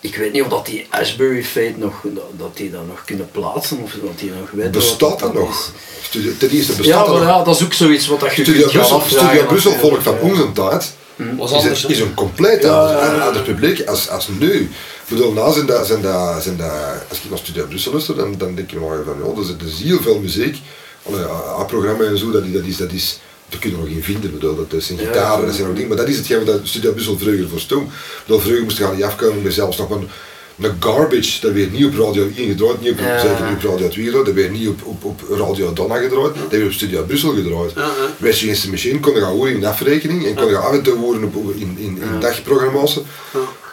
[0.00, 1.94] ik weet niet of dat die Ashbury Fate nog,
[2.36, 4.70] dat, die dat nog kunnen plaatsen of dat die nog weten.
[4.70, 5.50] Bestaat dat nog?
[5.50, 5.70] is.
[6.06, 7.36] Studio, ten eerste Ja, bestaat dat maar nog.
[7.38, 9.92] ja, dat is ook zoiets wat dat je Studio kunt Brussel, afvragen Studio Brussel volk
[9.92, 10.92] natuurlijk, van onze tijd
[11.36, 13.20] Was is anders, is een compleet Ja, ander, ja, ja.
[13.26, 14.52] ander publiek als, als nu.
[14.60, 14.68] Ik
[15.08, 16.70] bedoel, na zijn dat, zijn dat, zijn dat,
[17.08, 19.60] als ik naar Studio Brussel luister, dan, dan denk je maar van, ja, er zit
[19.60, 20.56] er is heel veel muziek.
[21.02, 21.24] Allee,
[21.58, 24.30] A-programma en zo, dat, is- dat is, dat is, daar kun je nog in vinden,
[24.32, 27.18] bedoel, dat zijn gitaren, dat zijn nog dingen, maar dat is hetgeen wat Studio Brussel
[27.18, 27.90] vroeger voor stond.
[28.26, 30.08] Bedoel, vroeger moest je gaan niet afkomen bij zelfs nog een,
[30.60, 33.18] een garbage, dat werd niet op Radio 1 gedraaid, niet op, Ja.
[33.20, 36.34] zeker niet op Radio 2 gedraaid, dat werd niet op, op, op Radio Donna gedraaid,
[36.34, 37.72] dat werd op Studio Brussel gedraaid.
[37.74, 37.90] Ja, ja.
[38.16, 40.72] West Against the Machine kon je gaan horen in de afrekening en kon je af
[40.72, 43.00] en toe horen op, op- in, in, in dagprogramma's.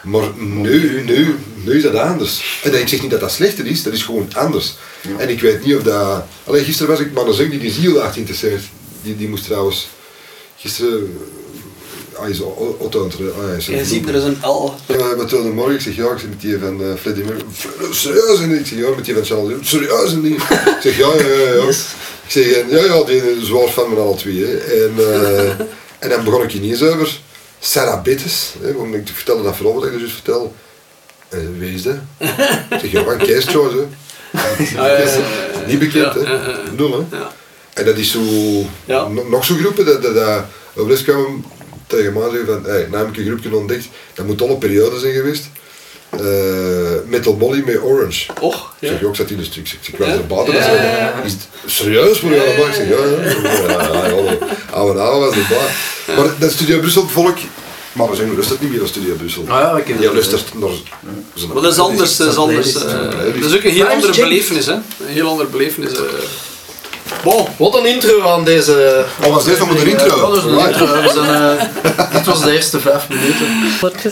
[0.04, 2.60] Maar nu, nu, nu is dat anders.
[2.64, 4.76] En ik zeg niet dat dat slechter is, dat is gewoon anders.
[5.18, 6.26] En ik weet niet of dat...
[6.44, 8.64] Alleen gisteren was ik maar een zang die erg geïnteresseerd.
[9.06, 9.88] Die, die moest trouwens...
[10.58, 11.18] Gisteren...
[12.14, 13.34] Ah, hij is Otto Otto aan het...
[13.60, 14.74] ah, Je ziet, er is een L.
[14.92, 15.74] uh, wat wilde morgen?
[15.76, 17.50] Ik zeg ja, ik zeg met die van uh, Freddie Mercury.
[17.54, 18.40] Fre- Serieus?
[18.40, 19.70] En ik zeg ja, met die van Charles.
[19.70, 20.12] Serieus?
[20.14, 20.26] En.
[20.26, 20.42] Ik
[20.82, 21.54] zeg ja, ja, ja.
[21.54, 21.64] ja.
[21.66, 21.86] Yes.
[22.26, 24.46] Ik zeg en, ja, ja, die is zwaar van alle twee.
[24.46, 24.58] Hè.
[24.58, 25.50] En, eh,
[26.04, 27.20] en dan begon ik ineens over
[27.60, 28.54] Sarah Bittes.
[28.62, 30.54] Hè, want ik vertelde dat vooral wat ik dus vertel.
[31.34, 31.96] Uh, wie is dat?
[32.70, 33.86] Ik zeg ja, van Kees George.
[34.32, 34.64] hè.
[34.76, 35.20] ja, ja, ja.
[35.68, 36.20] Niet bekend, hè?
[36.20, 36.58] Ja, ja, ja.
[36.78, 37.18] Nul, hè?
[37.76, 38.20] En dat is zo...
[38.86, 39.08] Ja.
[39.30, 40.02] Nog zo'n groepen dat...
[40.04, 41.46] dat, dat op les kwamen
[41.88, 42.64] tegen mij zeggen van...
[42.72, 43.86] Hey, nou heb ik een groepje ontdekt.
[44.14, 45.44] Dat moet al een periode zijn geweest.
[46.10, 46.22] Eh,
[47.08, 48.26] Metal Molly met Orange.
[48.42, 48.88] Och, Ik ja.
[48.90, 49.68] zeg, ja, ik zat in de stuk.
[49.82, 50.54] Ik zeg, er buiten.
[50.56, 51.22] Ja, ze- ja, ja.
[51.26, 52.68] Is het serieus voor jou allemaal?
[52.68, 53.32] Ik zeg, ja, ja.
[54.72, 55.58] Ja, was erbij.
[56.16, 57.38] Maar dat Studio Brussel volk...
[57.94, 59.44] Maar we zijn luistert niet meer naar Studio Brussel.
[59.48, 60.70] Ah ja, ik dat- luistert naar...
[61.54, 62.76] Maar dat is anders, dat is anders.
[62.76, 62.82] eh.
[63.42, 64.74] Dat is ook een heel andere belevenis, hè.
[64.74, 65.92] Een heel andere belevenis.
[67.18, 67.24] Eh.
[67.24, 69.06] Bon, Wat een intro aan deze...
[69.26, 70.20] Oh, was dit van de intro?
[70.32, 70.86] Dat is een intro.
[70.86, 73.46] We zijn, eh, dit was de eerste vijf minuten.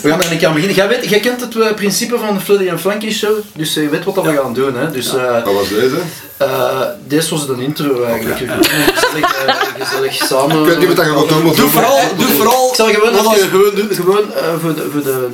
[0.02, 0.78] We gaan er een keer aan beginnen.
[0.78, 3.90] Jij, weet, jij kent het eh, principe van de Fleddy en Flanky show, dus je
[3.90, 4.76] weet wat dat we gaan doen.
[4.78, 4.92] Hè.
[4.92, 5.96] Dus, eh, Wat was deze?
[6.38, 8.38] eh, deze was de intro eigenlijk.
[8.38, 10.60] Gezellig, eh, gezellig samen.
[10.60, 12.88] Ik weet niet wat dat je gaat doen, maar doe vooral, doe vooral Ik zal
[12.88, 13.96] gewoon, wat gewoon doet.
[13.96, 15.28] gewoon eh, voor, de, voor de,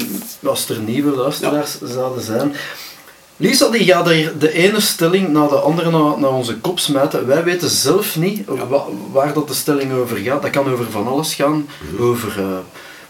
[0.45, 2.55] als er nieuwe luisteraars zouden zijn.
[3.41, 7.27] Lisa die gaat er de ene stelling na de andere naar, naar onze kop smijten.
[7.27, 10.41] Wij weten zelf niet wa- waar dat de stelling over gaat.
[10.41, 11.67] Dat kan over van alles gaan.
[11.99, 12.45] Over eh,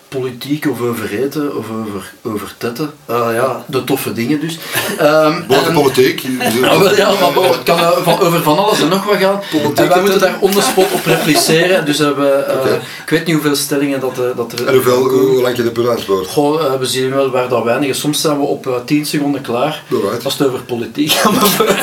[0.10, 2.92] politiek of over eten of over, over tetten.
[3.06, 4.58] Ah ja, de toffe dingen dus.
[4.98, 6.22] Ehm, Boven de en- politiek.
[6.62, 9.42] Wel, ja, maar het kan eh, van, over van alles en nog wat gaan.
[9.76, 11.86] en wij moeten daar on the spot op repliceren.
[11.86, 14.68] Dus hebben we, eh, ik weet niet hoeveel stellingen dat, eh, dat er...
[14.68, 16.28] En hoeveel, hoe lang je de per antwoord?
[16.28, 18.00] Goh, we zien wel waar dat weinig is.
[18.00, 19.84] Soms zijn we op eh, 10 seconden klaar.
[19.92, 20.26] Alright.
[20.26, 21.78] Als het over politiek gaat bijvoorbeeld.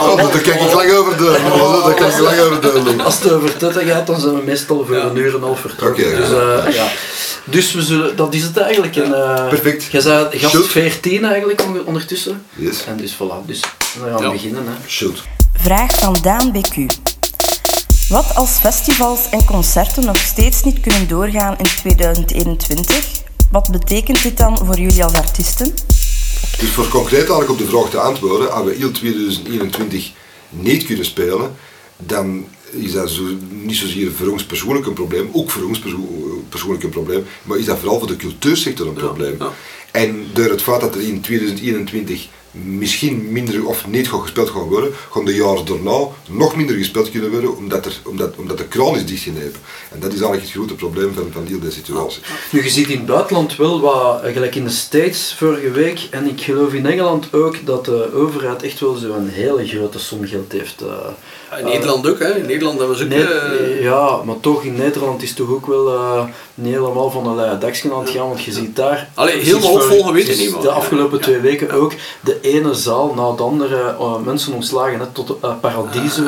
[0.00, 1.32] Oh, daar kan ik lang over doen.
[1.84, 3.00] Daar kan ik lang over doen.
[3.00, 5.60] Als het over tetten gaat, dan zijn we meestal voor een uur en een half
[5.60, 6.16] vertrokken.
[6.16, 6.86] Dus, eh, ja.
[7.46, 8.96] Dus we zullen, dat is het eigenlijk.
[8.96, 9.84] En, eh, Perfect.
[9.84, 10.66] Jij zei gast Shoot.
[10.66, 12.42] 14 eigenlijk on- ondertussen.
[12.54, 12.84] Yes.
[12.86, 14.30] En dus voilà, dus dan gaan we Ja.
[14.30, 14.64] beginnen.
[14.66, 14.72] Hè.
[14.88, 15.22] Shoot.
[15.54, 16.76] Vraag van Daan BQ.
[18.08, 23.04] Wat als festivals en concerten nog steeds niet kunnen doorgaan in 2021?
[23.50, 25.74] Wat betekent dit dan voor jullie als artiesten?
[26.58, 30.10] Dus voor concreet eigenlijk op de vraag te antwoorden, als we heel 2021
[30.50, 31.56] niet kunnen spelen,
[31.96, 36.42] dan is dat zo, niet zozeer voor ons persoonlijk een probleem, ook voor ons perso-
[36.48, 39.36] persoonlijk een probleem, maar is dat vooral voor de cultuursector een probleem.
[39.38, 39.52] ja.
[39.90, 42.28] En door het feit dat er in 2021
[42.64, 47.30] misschien minder of niet gespeeld gaan worden, gaan de jaren daarna nog minder gespeeld kunnen
[47.30, 49.60] worden, omdat, er, omdat, omdat de kraan is dichtgenepen.
[49.90, 52.22] En dat is eigenlijk het grote probleem van, van heel deze situatie.
[52.50, 56.08] Nu, je ziet in het buitenland wel wat, eh, gelijk in de States vorige week,
[56.10, 60.26] en ik geloof in Engeland ook, dat de overheid echt wel zo'n hele grote som
[60.26, 60.82] geld heeft.
[61.58, 62.34] In Nederland ook, hè.
[62.38, 63.10] In Nederland hebben we ook...
[63.10, 67.26] Eh, ja, maar toch in Nederland is het toch ook wel eh, niet helemaal van
[67.26, 69.08] een leien dakje aan het gaan, want je ziet daar...
[69.14, 71.24] Allee, helemaal voor- opvolgen weet je niet, De afgelopen Ja.
[71.24, 75.50] twee weken ook, de ene zaal na de andere, eh, mensen ontslagen, hè, tot uh,
[75.60, 76.22] Paradiso,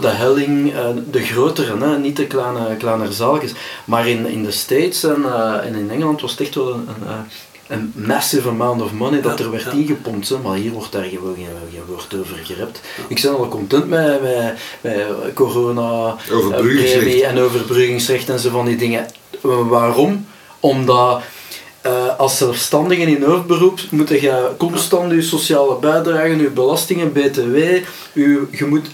[0.00, 0.72] de Helling,
[1.10, 3.52] de grotere, hè, niet de kleine, kleinere zaaltjes.
[3.84, 5.24] Maar in, in de States en,
[5.62, 6.88] en in Engeland was het echt wel een...
[6.88, 7.24] een
[7.70, 9.70] een massive amount of money dat er werd ja.
[9.70, 12.80] ingepompt, hè, maar hier wordt daar gewoon geen, woord over gerept.
[13.08, 17.06] Ik ben al content met, met, met corona, Overbruggingsrecht.
[17.06, 19.06] eh, en overbruggingsrecht en zo van die dingen.
[19.42, 20.26] Eh, waarom?
[20.60, 21.22] Omdat
[21.80, 27.56] eh, als zelfstandigen in hoofdberoep moet je constant je sociale bijdragen, je belastingen, btw,
[28.12, 28.86] je, je moet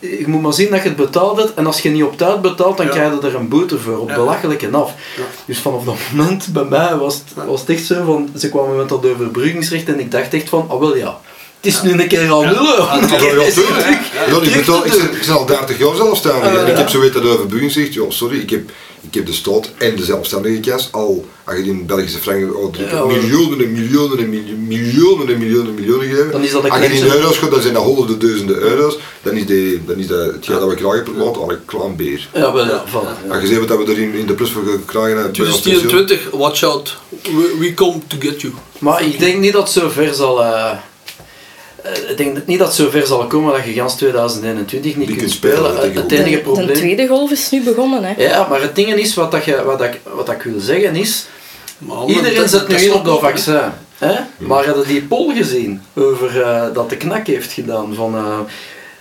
[0.00, 2.40] je moet maar zien dat je het betaald hebt en als je niet op tijd
[2.42, 2.92] betaalt, dan Ja.
[2.92, 4.14] krijg je er een boete voor, op Ja.
[4.14, 4.92] belachelijke af.
[5.16, 5.22] Ja.
[5.44, 7.44] Dus vanaf dat moment bij mij was het, Ja.
[7.44, 10.66] was het echt zo van, ze kwamen met dat overbruggingsrecht en ik dacht echt van,
[10.68, 11.20] ah wel ja,
[11.60, 12.60] het is nu een keer al nullen.
[13.02, 18.10] Ik, ben, al 30 jaar zelfstandig en ik heb zo weten dat overbugging zegt, joh,
[18.10, 18.70] sorry, ik heb,
[19.06, 22.74] ik heb de stoot en de zelfstandige kas al, als je in Belgische franken oh,
[22.74, 26.30] Ja, miljoenen en miljoenen en miljoenen, miljoenen en miljoenen en miljoenen geven.
[26.30, 28.98] Dan is dat een als je in euro's gaat, dan zijn dat honderden duizenden euro's,
[29.22, 31.96] dan is, die, dan is dat hetgeen dat we krijgen per maand al een klein
[31.96, 32.28] beer.
[32.34, 33.30] Ja, wel, ja, voilà.
[33.30, 35.60] Als je ziet wat we er in, in de plus voor krijgen, hè, bij ons
[35.60, 35.88] pensioen.
[35.88, 36.96] 2024, watch out.
[37.22, 38.52] We, we come to get you.
[38.78, 40.42] Maar ik denk niet dat het zo ver zal...
[40.42, 40.70] eh,
[42.08, 45.18] ik denk niet dat het zo ver zal komen dat je gans 2021 niet kunt
[45.18, 46.74] kunt spelen, denk Het enige De, de probleem...
[46.74, 48.22] tweede golf is nu begonnen, hè.
[48.22, 50.60] Ja, maar het ding is, wat, dat je, wat, dat, ik- wat dat ik wil
[50.60, 51.24] zeggen is...
[51.78, 53.60] Maar Iedereen zet nu in op dat vaccin.
[53.98, 54.14] Hè?
[54.38, 57.94] Maar hadden die poll gezien over eh, dat de knak heeft gedaan?
[57.94, 58.38] Van, eh,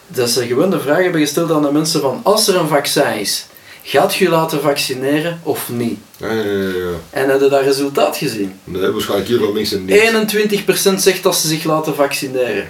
[0.07, 3.13] dat ze gewoon de vraag hebben gesteld aan de mensen van als er een vaccin
[3.19, 3.45] is,
[3.83, 5.99] gaat je laten vaccineren of niet?
[6.17, 6.89] Ja, ja, ja.
[7.09, 8.53] En hebben dat resultaat gezien?
[8.63, 10.65] Nee, waarschijnlijk hier wel mensen niet.
[10.93, 12.69] 21% zegt dat ze zich laten vaccineren.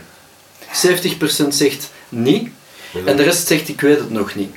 [1.43, 2.50] 70% zegt niet.
[3.06, 4.50] En de rest zegt ik weet het nog niet.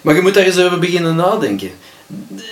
[0.00, 1.70] Maar je moet daar eens over beginnen nadenken.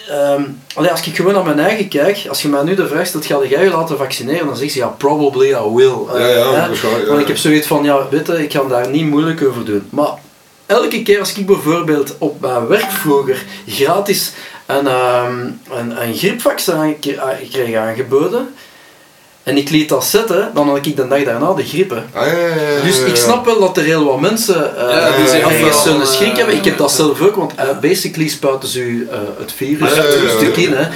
[0.09, 0.43] Ehm,
[0.75, 3.27] allee, als ik gewoon naar mijn eigen kijk, als je mij nu de vraag stelt,
[3.27, 4.47] ga jij je laten vaccineren?
[4.47, 5.95] Dan zeg je ja, probably I will.
[6.13, 6.67] Ja, ja, Eh, hè?
[6.69, 7.09] waarschijnlijk, ja.
[7.09, 9.83] Want ik heb zoiets van, ja, weet je, ik kan daar niet moeilijk over doen.
[9.91, 10.11] Maar
[10.73, 14.33] elke keer als ik bijvoorbeeld op mijn werk vroeger gratis
[14.67, 18.55] een, ehm, een, een griepvaccin eh, kreeg aangeboden,
[19.43, 21.91] en ik liet dat zetten, dan had ik de dag daarna de griep.
[21.91, 21.97] hè.
[22.13, 24.91] Ah, ja, ja, ja, ja, Dus ik snap wel dat er heel wat mensen eh
[24.91, 26.57] Ja, die zeggen ergens schrik hebben.
[26.57, 30.03] Ik heb dat zelf ook, want eh, basically spuiten ze u eh, het virus Ja,
[30.03, 30.63] ja, ja, een stuk ja.
[30.63, 30.73] in.
[30.73, 30.89] Hè.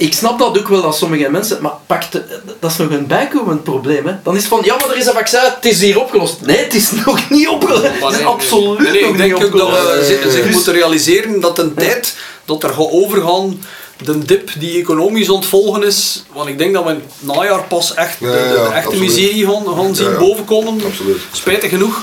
[0.00, 2.24] Ik snap dat ook wel dat sommige mensen, maar pak de-
[2.60, 4.06] dat is nog een bijkomend probleem.
[4.06, 4.12] Hè.
[4.22, 6.40] Dan is het van, ja, maar er is een vaccin, het is hier opgelost.
[6.40, 7.82] Nee, het is nog niet opgelost.
[7.82, 10.06] Maar Het is nee, absoluut nee, nee, nog ik denk niet ook dat we opgelost.
[10.06, 13.62] zich, Dus- moeten realiseren dat een tijd dat er gaat overgaan,
[14.04, 17.94] de dip die economisch ontvolgen is, want ik denk dat we in het najaar pas
[17.94, 18.30] echt de,
[18.74, 19.00] echte absoluut.
[19.00, 20.18] miserie gaan, gaan zien Ja, ja.
[20.18, 20.80] bovenkomen.
[20.86, 21.18] Absoluut.
[21.32, 22.00] Spijtig genoeg.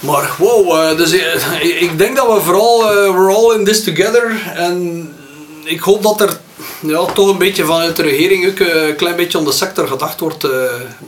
[0.00, 3.84] Maar wow, eh, dus, eh, ik- denk dat we vooral, eh, we're all in this
[3.84, 4.52] together.
[4.54, 5.08] En
[5.64, 6.38] ik hoop dat er
[6.80, 9.88] ja, toch een beetje vanuit de regering ook eh, een klein beetje aan de sector
[9.88, 10.50] gedacht wordt, eh,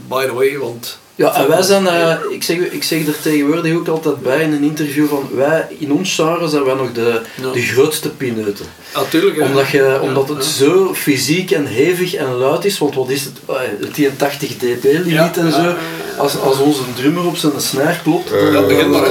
[0.08, 0.58] by the way.
[0.58, 4.42] Want Ja, en wij zijn, eh, ik, zeg, ik zeg er tegenwoordig ook altijd bij
[4.42, 7.50] in een interview van, wij, in ons genre zijn wij nog de, Ja.
[7.52, 8.66] de grootste pineuten.
[8.94, 9.36] natuurlijk.
[9.38, 10.64] eh, Omdat, je, omdat het ja.
[10.64, 13.32] zo fysiek en hevig en luid is, want wat is het,
[13.80, 15.58] het 1080 dB limiet Ja, en zo.
[15.62, 15.76] ja.
[16.18, 19.06] Als, als onze drummer op zijn snaar klopt, Ja, dan ja, begint maar,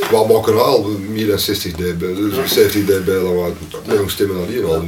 [0.00, 0.18] dan- ja.
[0.20, 0.26] ja.
[0.26, 3.52] We maken al meer dan 60 dB, dus 70 dB, dan wat
[3.96, 4.82] jong stemmen dan hier al.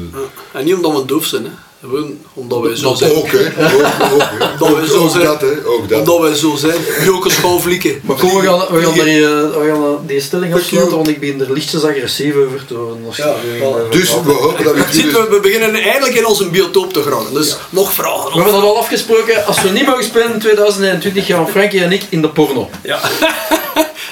[0.53, 1.51] En niet omdat we doof zijn, hè.
[1.81, 3.13] Gewoon omdat wij zo Dat zijn.
[3.15, 3.39] ook, hè.
[4.15, 4.59] Ook.
[4.59, 5.25] Dat we zo zijn.
[5.25, 5.67] dat, hè.
[5.67, 5.99] Ook dat.
[5.99, 6.75] Omdat wij zo zijn.
[7.05, 8.01] Joke schouwvlieken.
[8.03, 11.09] Maar kom, we gaan, we gaan, er, eh, we gaan eh, die stelling afsluiten, want
[11.09, 12.99] ik begin er lichtjes agressief over te worden.
[13.17, 13.87] Ja, wel.
[13.91, 15.13] Dus we hopen dat we Ziet, hier...
[15.13, 17.35] we, we beginnen eindelijk in onze biotoop te geraken.
[17.35, 18.17] Dus nog vragen.
[18.17, 21.83] We Nog hebben dat al afgesproken, als we niet mogen spelen in 2021 gaan Frankie
[21.83, 22.69] en ik in de porno.
[22.83, 23.01] Ja.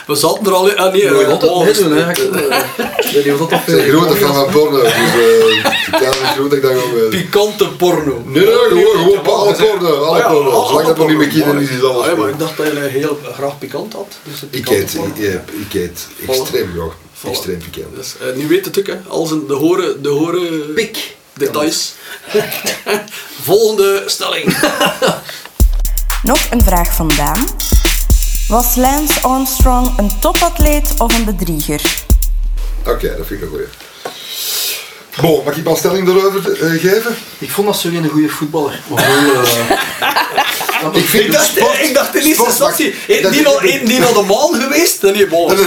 [0.06, 0.76] we zaten er al in.
[0.78, 2.04] Ah, nee, We eh, altijd oh, meedoen, hè.
[2.06, 4.92] we- Ik ik weet niet of dat Ik ben veel grote fan van porno, dus
[4.92, 7.08] eh, ik het groot dat ik gewoon.
[7.10, 8.22] Pikante porno.
[8.26, 10.64] Nee, nee, gewoon, gewoon alle porno, alle ja, porno.
[10.66, 11.42] Zolang dat nog niet meer porno.
[11.44, 14.06] kinderen is, is alles ja, maar ik dacht dat je heel graag pikant had.
[14.22, 16.96] Dus Ik eet, ik, eet- ik eet extreem graag.
[17.32, 17.96] Extreem pikant.
[17.96, 18.96] Dus, eh, nu weet het ook, hè.
[19.08, 21.14] Als een, de horen, de horen Pik.
[21.32, 21.92] details.
[23.42, 24.56] Volgende stelling.
[26.22, 27.46] Nog een vraag van Daan.
[28.48, 31.82] Was Lance Armstrong een topatleet of een bedrieger?
[32.86, 33.66] Oké, dat vind ik een goeie.
[35.20, 37.16] Bon, mag ik een stelling erover eh, geven?
[37.38, 38.80] Ik vond dat zo geen goede voetballer.
[38.88, 43.30] Maar wel, eh, Ik vind Ik dacht, sport- ik dacht in eerste instantie, eh, die
[43.84, 45.00] die de maan geweest?
[45.00, 45.48] Dan niet, bon.
[45.48, 45.66] Dat is,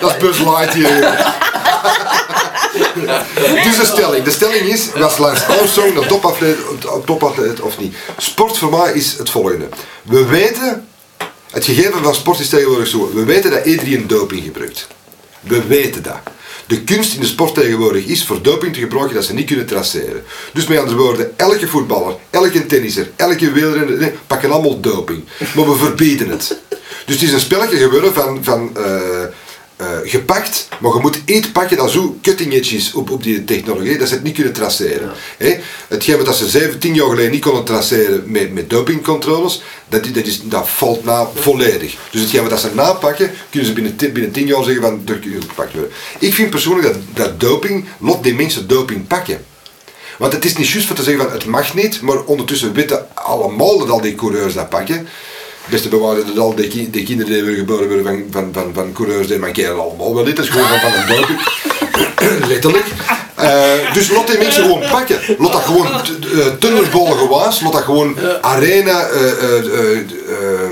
[0.00, 1.34] dat is Buzz Lightyear.
[3.64, 4.24] Dus de stelling.
[4.24, 6.56] De stelling is, was Lance Armstrong een topatleet,
[6.94, 7.96] een topatleet of niet?
[8.18, 9.68] Sport voor mij is het volgende.
[10.02, 10.88] We weten,
[11.50, 13.10] het gegeven van sport is tegenwoordig zo.
[13.14, 14.86] We weten dat iedereen doping gebruikt.
[15.40, 16.18] We weten dat.
[16.66, 19.66] De kunst in de sport tegenwoordig is voor doping te gebruiken dat ze niet kunnen
[19.66, 20.24] traceren.
[20.52, 25.24] Dus met andere woorden, elke voetballer, elke tennisser, elke wielrenner pakken allemaal doping.
[25.54, 26.58] Maar we verbieden het.
[27.04, 29.22] Dus het is een spelletje geworden van, van eh,
[29.76, 33.44] eh, gepakt, maar je moet iets pakken dat zo cutting edge is op, op die
[33.44, 35.10] technologie, dat ze het niet kunnen traceren.
[35.38, 35.56] Hè?
[35.88, 40.40] Hetgeen wat ze 17 jaar geleden niet konden traceren met, met dopingcontroles, dat, dat, is,
[40.42, 41.96] dat valt na volledig.
[42.10, 45.18] Dus hetgeen wat ze napakken, kunnen ze binnen 10, binnen 10 jaar zeggen van, er
[45.18, 45.90] kun je gepakt worden.
[46.18, 49.44] Ik vind persoonlijk dat, dat doping, lot die mensen doping pakken.
[50.18, 53.06] Want het is niet juist voor te zeggen van het mag niet, maar ondertussen weten
[53.14, 55.08] allemaal dat al die coureurs dat pakken.
[55.70, 58.70] Beste bewaarde dat al die, ki- die kinderen die weer geboren worden van, van, van,
[58.74, 60.38] van coureurs, die mankeren allemaal wel dit.
[60.38, 61.38] Is gewoon van, van een doping.
[62.52, 62.84] Letterlijk.
[63.34, 65.18] Eh, dus laat die mensen gewoon pakken.
[65.38, 65.86] Laat dat gewoon
[66.32, 67.60] uh, tunnelbollen gewaas.
[67.60, 69.00] Laat dat gewoon arena...
[69.06, 70.70] eh eh eh eh,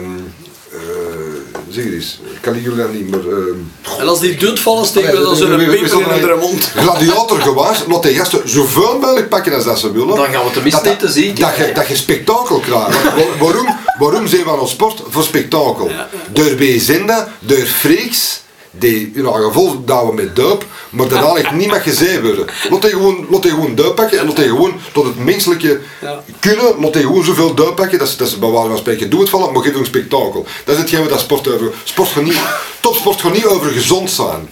[1.75, 2.19] zeg eens.
[2.41, 3.21] Caligula niet, maar...
[3.21, 6.65] ehm, En als die doet vallen, steken we dan zo'n peper in hun mond.
[6.77, 10.17] Gladiator gewaas, laat die gasten zoveel mogelijk pakken als dat ze willen.
[10.17, 12.99] Dan gaan we tenminste Dat- niet te zien Dat je, dat je spektakel krijgt.
[13.39, 13.67] Waarom,
[13.99, 15.03] waarom zijn we aan ons sport?
[15.09, 15.91] Voor spektakel.
[16.33, 18.41] Door BZenda, door freaks,
[18.79, 22.47] die haar geval dat we met duip, maar daarna ligt niet meer gezegd worden.
[22.71, 25.81] Laat die gewoon, laat die gewoon duip pakken en laat die gewoon tot het menselijke
[26.01, 26.23] Ja.
[26.41, 29.11] kunnen, laat die gewoon zoveel duip pakken, dat is, dat is bij wijze van spreken
[29.11, 30.47] doe het vallen, maar geef een spektakel.
[30.65, 31.73] Dat is hetgeen wat dat sport over.
[31.85, 32.41] Sport gaat niet,
[32.81, 34.49] topsport gaat niet over gezond zijn.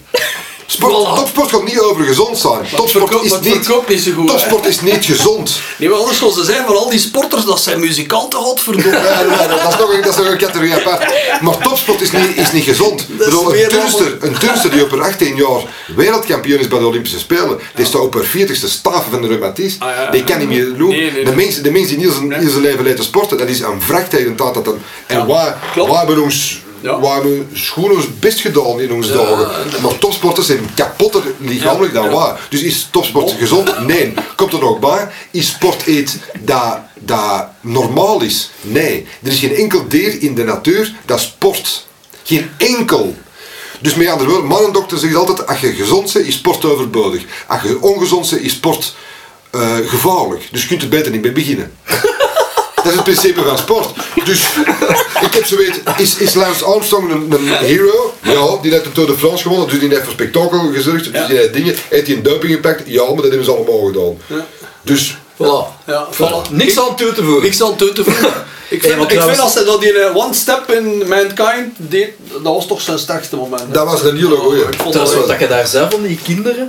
[0.73, 1.17] Sport, Voilà.
[1.17, 2.61] Topsport gaat niet over gezond zijn.
[2.77, 3.83] Topsport is niet, zo
[4.15, 4.29] goed.
[4.29, 5.51] Topsport is niet gezond.
[5.79, 8.91] Nee, maar anders zoals ze zijn van al die sporters, dat zijn muzikanten, godverdomme.
[8.99, 11.13] Ja, ja, dat is nog een, dat is nog een categorie apart.
[11.41, 13.01] Maar topsport is niet, is niet gezond.
[13.01, 15.61] Ik Dat is bedoel, een, turnster, een turnster die op haar 18 jaar
[15.97, 19.85] wereldkampioen is bij de Olympische Spelen, die staat op haar 40ste staven van de reumatisme.
[19.87, 20.11] Ah, ja.
[20.11, 20.89] Die kan niet meer doen.
[20.89, 21.45] Nee, nee, de, nee.
[21.45, 24.07] mensen, de mensen die niet zijn, niet zijn leven laten sporten, dat is een wrak
[24.07, 26.63] tegen dat dat een, En Ja, waar, waar hebben ons...
[26.83, 27.01] Ja.
[27.01, 29.83] We hebben schoon ons best gedaan in onze dagen.
[29.83, 32.41] Maar topsporters zijn kapotter lichamelijk dan waar.
[32.51, 33.87] Dus is topsport gezond?
[33.87, 34.15] Nee.
[34.37, 35.09] Komt er nog bij?
[35.31, 38.51] Is sport iets dat, dat normaal is?
[38.61, 39.07] Nee.
[39.23, 41.87] Er is geen enkel dier in de natuur dat sport.
[42.23, 43.17] Geen enkel.
[43.81, 47.23] Dus met andere woorden, mannendokter zegt altijd, als je gezond bent, is sport overbodig.
[47.47, 48.95] Als je ongezond bent, is sport
[49.51, 50.49] eh, gevaarlijk.
[50.51, 51.73] Dus je kunt er beter niet mee beginnen.
[52.83, 53.89] Dat is het principe van sport.
[54.25, 54.41] Dus
[55.21, 58.15] ik heb zo weet, is, is Lance Armstrong een, een hero?
[58.23, 61.05] Ja, die heeft de Tour de France gewonnen, dus die heeft voor spektakel gezorgd.
[61.05, 61.27] Dus Ja.
[61.27, 62.83] die heeft dingen, heeft hij een dumping gepakt?
[62.87, 64.45] Ja, maar dat hebben ze allemaal gedaan.
[64.83, 65.87] Dus Voilà.
[65.87, 66.17] Ja, Voilà.
[66.17, 66.51] voilà.
[66.51, 67.43] Niks aan toe te voegen.
[67.43, 68.33] Niks aan toe te voegen.
[68.69, 72.09] Ik vind, Hey, ik vind als hij dat die eh, One Step in Mankind deed,
[72.33, 73.75] dat was toch zijn sterkste moment.
[73.75, 74.61] dat was een hele goeie.
[74.63, 76.67] Ik vond Trouwens, dat wat dat je daar zei van die kinderen,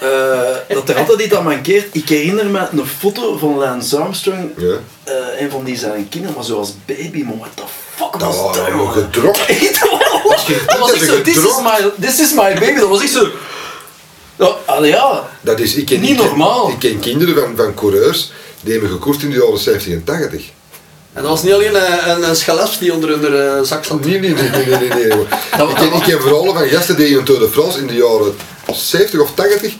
[0.00, 1.86] eh, dat er altijd iets aan mankeert.
[1.94, 4.74] Ik herinner me een foto van Lance Armstrong, Ja.
[5.04, 7.62] eh, een van die zijn kinderen, maar zoals baby, maar what the
[7.96, 8.92] fuck Dat was was dat, jongen?
[8.92, 9.36] gedrok.
[9.46, 9.80] Echt,
[10.66, 13.28] Dat was echt zo, this is, my, this is my baby, dat was echt zo...
[14.38, 15.28] Ja, allee, ja.
[15.40, 16.68] Dat is, ik ken, Niet ik ken- normaal.
[16.68, 20.44] Ik ken kinderen van, van coureurs die hebben gekoerst in de jaren 70 en 80.
[21.12, 24.04] En dat was niet alleen een, een, die onder hun eh, zak zat.
[24.04, 25.08] Nee, nee, nee, nee, nee, nee, nee.
[25.58, 27.94] Dat- ik, ken, ik ken verhalen van gasten die in Tour de France in de
[27.94, 28.36] jaren
[28.76, 29.72] 70 of 80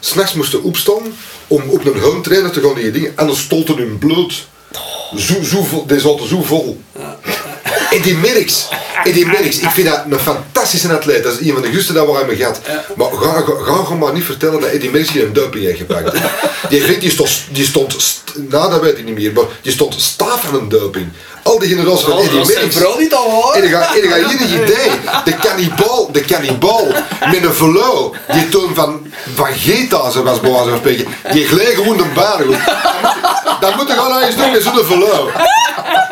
[0.00, 1.02] s'nachts moesten opstaan
[1.46, 4.46] om op een home trainer te gaan die dingen en dan stolten hun bloed.
[5.16, 6.80] Zo, zo die zaten zo vol.
[7.90, 8.68] Eddie Merckx,
[9.04, 11.22] Eddie Merckx, ik vind dat een fantastische atleet.
[11.22, 12.60] Dat is een van de gusten dat we hebben gehad.
[12.96, 13.44] Maar ga,
[13.84, 16.18] ga, maar niet vertellen dat Eddie Merckx hier een dumping heeft gepakt.
[16.18, 16.26] hè.
[16.68, 19.72] Die vent die stond, die stond st- nou dat weet ik niet meer, maar die
[19.72, 21.08] stond staaf van een dumping.
[21.44, 22.76] Al die generaties van Eddie Merckx.
[22.76, 23.54] vrouw niet al hoor.
[23.54, 24.90] En dan ga, en dan ga je een idee.
[25.24, 26.86] De cannibal, de cannibal
[27.30, 31.46] met een velo, die toen van, van Geta ze was bij wijze van spreken, die
[31.46, 32.56] gleed gewoon de goed.
[33.60, 35.30] Dat moet je gewoon eens doen met zo'n velo.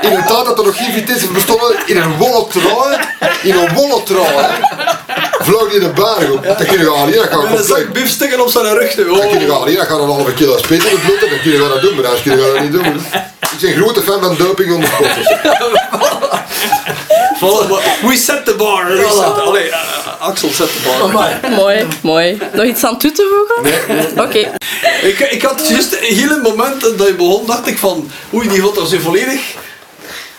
[0.00, 2.46] In een tijd dat er nog geen vitesse bestonden, in een wollen
[3.42, 4.04] in een wollen
[5.44, 6.42] vloog die de baren op.
[6.44, 8.94] Dan kun je gaan hier, dat gaat Met een zak biefstukken op zijn rug.
[8.94, 11.40] Dan kun je gaan hier, dat gaat een halve kilo speten in het bloed, dan
[11.42, 12.84] kun je dat doen, maar anders kun je dat niet doen.
[12.84, 15.26] Ik ben een grote fan van doping onder sporters.
[18.02, 18.86] We set the bar.
[18.86, 21.50] We set, allee, eh, Axel zet de bar.
[21.50, 22.38] Mooi, mooi.
[22.52, 24.20] Nog iets aan toe te voegen?
[24.24, 24.50] Oké.
[25.02, 28.62] Ik, ik had juist een hele moment dat je begon, dacht ik van, oei, die
[28.62, 29.40] gaat er zo volledig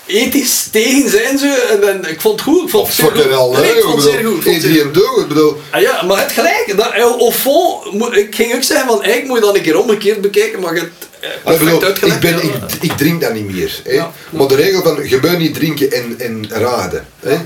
[0.06, 1.38] ethisch tegen zijn.
[1.38, 1.46] Zo.
[1.70, 2.64] En, dan ik vond het goed.
[2.64, 3.24] Ik vond het zeer goed.
[3.24, 4.46] hell, Nee, ik vond het zeer goed.
[4.46, 5.62] het Doe, ik bedoel...
[5.72, 6.74] Ah ja, maar het gelijk.
[6.78, 9.78] Dat, eh, fond, moet- ik ging ook zeggen van eigenlijk moet je dat een keer
[9.80, 11.80] omgekeerd bekijken, maar je hebt eh, Ik, bedoel,
[12.20, 12.42] ben, ja.
[12.42, 13.82] ik, ik drink dat niet meer.
[13.84, 13.92] Hè.
[13.94, 14.12] Ja.
[14.30, 17.08] Maar de regel van je moet niet drinken en, en raden.
[17.20, 17.38] Hè.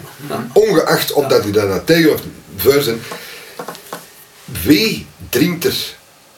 [0.54, 2.20] Ongeacht of dat je daar tegen of
[2.58, 3.02] voor zijn.
[4.64, 5.97] Wie drinkt er?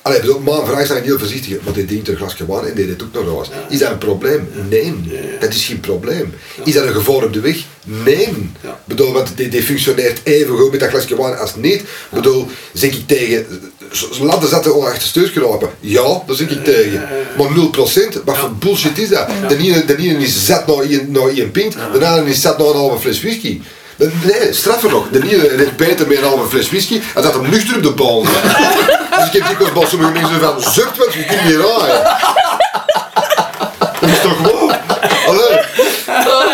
[0.09, 2.73] Allee, bedoel, mijn vraag is dan heel voorzichtig, want die drinkt een glasje wijn en
[2.75, 3.49] die deed ook nog eens.
[3.69, 4.49] Is dat een probleem?
[4.69, 4.93] Nee,
[5.39, 6.33] dat is geen probleem.
[6.63, 7.57] Is dat een gevaar op de weg?
[7.83, 8.49] Nee.
[8.85, 11.81] Bedoel, want die, die functioneert even goed met dat glasje wijn als niet.
[11.81, 13.45] Ik bedoel, zeg ik tegen,
[14.21, 15.69] laten ze dat er achter stuur gerapen?
[15.79, 17.07] Ja, daar zeg ik tegen.
[17.37, 19.27] Maar 0%, wat voor bullshit is dat?
[19.47, 20.67] De ene, de ene is zat
[21.07, 23.61] naar één pint, de andere is zat naar een halve fles whisky.
[23.99, 25.07] De- Nee, straffer nog.
[25.11, 27.91] De ene heeft beter met een halve fles whisky en dat hem nuchter op de
[27.91, 28.21] bal.
[29.17, 32.17] dus ik heb dikwijls bij sommige mensen van, zucht wat, je kunt niet raaien.
[33.99, 34.75] Dat is toch gewoon?
[35.27, 35.57] Allee.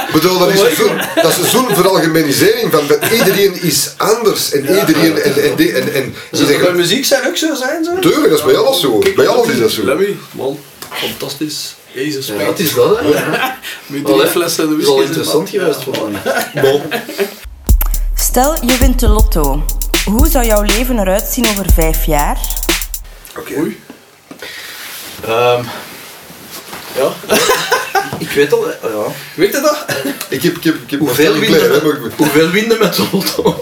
[0.08, 4.60] Ik bedoel, dat is een zo'n, dat zo'n veralgemenisering van, van iedereen is anders en
[4.80, 7.84] iedereen en, en, en, en, en Zou dat bij muziek zijn ook zo zijn?
[7.84, 8.00] Zo?
[8.00, 8.98] Tuurlijk, dat is bij alles zo.
[8.98, 9.84] Kijk, Bij alles is dat zo.
[9.86, 10.60] Lemmy, man,
[10.92, 11.76] fantastisch.
[11.96, 13.08] Jezus, Ja, wat is dat, hè?
[13.08, 13.58] Ja.
[13.88, 16.22] Met drie Allee, flessen Dat is interessant geweest voor mij.
[16.62, 16.82] Bon.
[18.16, 19.64] Stel, je wint de lotto.
[20.06, 22.38] Hoe zou jouw leven eruit zien over vijf jaar?
[23.38, 23.54] Oké.
[23.60, 23.84] Oei.
[25.24, 25.64] Ehm,
[26.96, 27.12] Ja.
[28.26, 29.06] ik weet al, ja.
[29.36, 29.86] Weet je dat?
[30.30, 33.62] Ik heb, ik heb, ik heb Hoeveel klein, winnen, hoeveel winnen met zo'n lotto?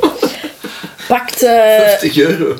[1.08, 2.56] Pakt, eh, 50 euro.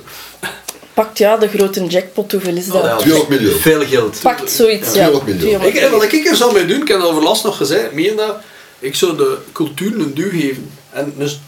[0.94, 2.76] Pakt ja, de grote jackpot, hoeveel is dat?
[2.82, 3.60] Oh, ja, 200 miljoen.
[3.60, 4.20] Veel geld.
[4.22, 4.92] Pakt zoiets, ja.
[5.10, 5.42] 200 miljoen.
[5.60, 8.16] 200 Ik, wat ik er zou mee doen, ik heb dat overlast nog gezegd, meen
[8.16, 8.36] dat,
[8.80, 10.70] ik zou de cultuur een duw geven.
[10.92, 11.40] En dus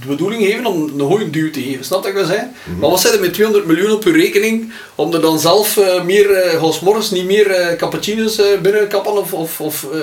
[0.00, 2.52] de bedoeling geven om een goede duw te geven, snap wat ik wil zeggen?
[2.78, 6.02] Maar wat zit er met 200 miljoen op je rekening, om er dan zelf eh,
[6.04, 9.98] meer, eh als morgens niet meer eh, cappuccino's eh, binnenkappen of, of, of eh,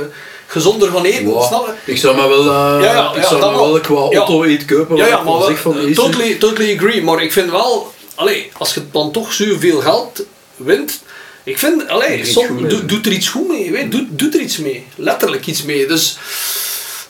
[0.48, 1.44] gezonder gaan eten, Wow.
[1.44, 1.92] snap je?
[1.92, 3.72] Ik zou me wel, eh, Ja, ja, ik ja, zou dat me wel.
[3.72, 4.18] wel qua Ja.
[4.18, 4.96] auto iets kopen.
[4.96, 7.04] Ja, ja, ik maar wel wel, zeg van eh, totally, totally agree.
[7.04, 10.24] Maar ik vind wel, allee, als je dan toch zoveel geld
[10.56, 11.00] wint,
[11.44, 12.70] ik vind, allee, Doe er iets som, goed mee.
[12.70, 15.88] doe, doe er iets goed mee, weet, doe, doe er iets mee, letterlijk iets mee.
[15.88, 16.18] Dus,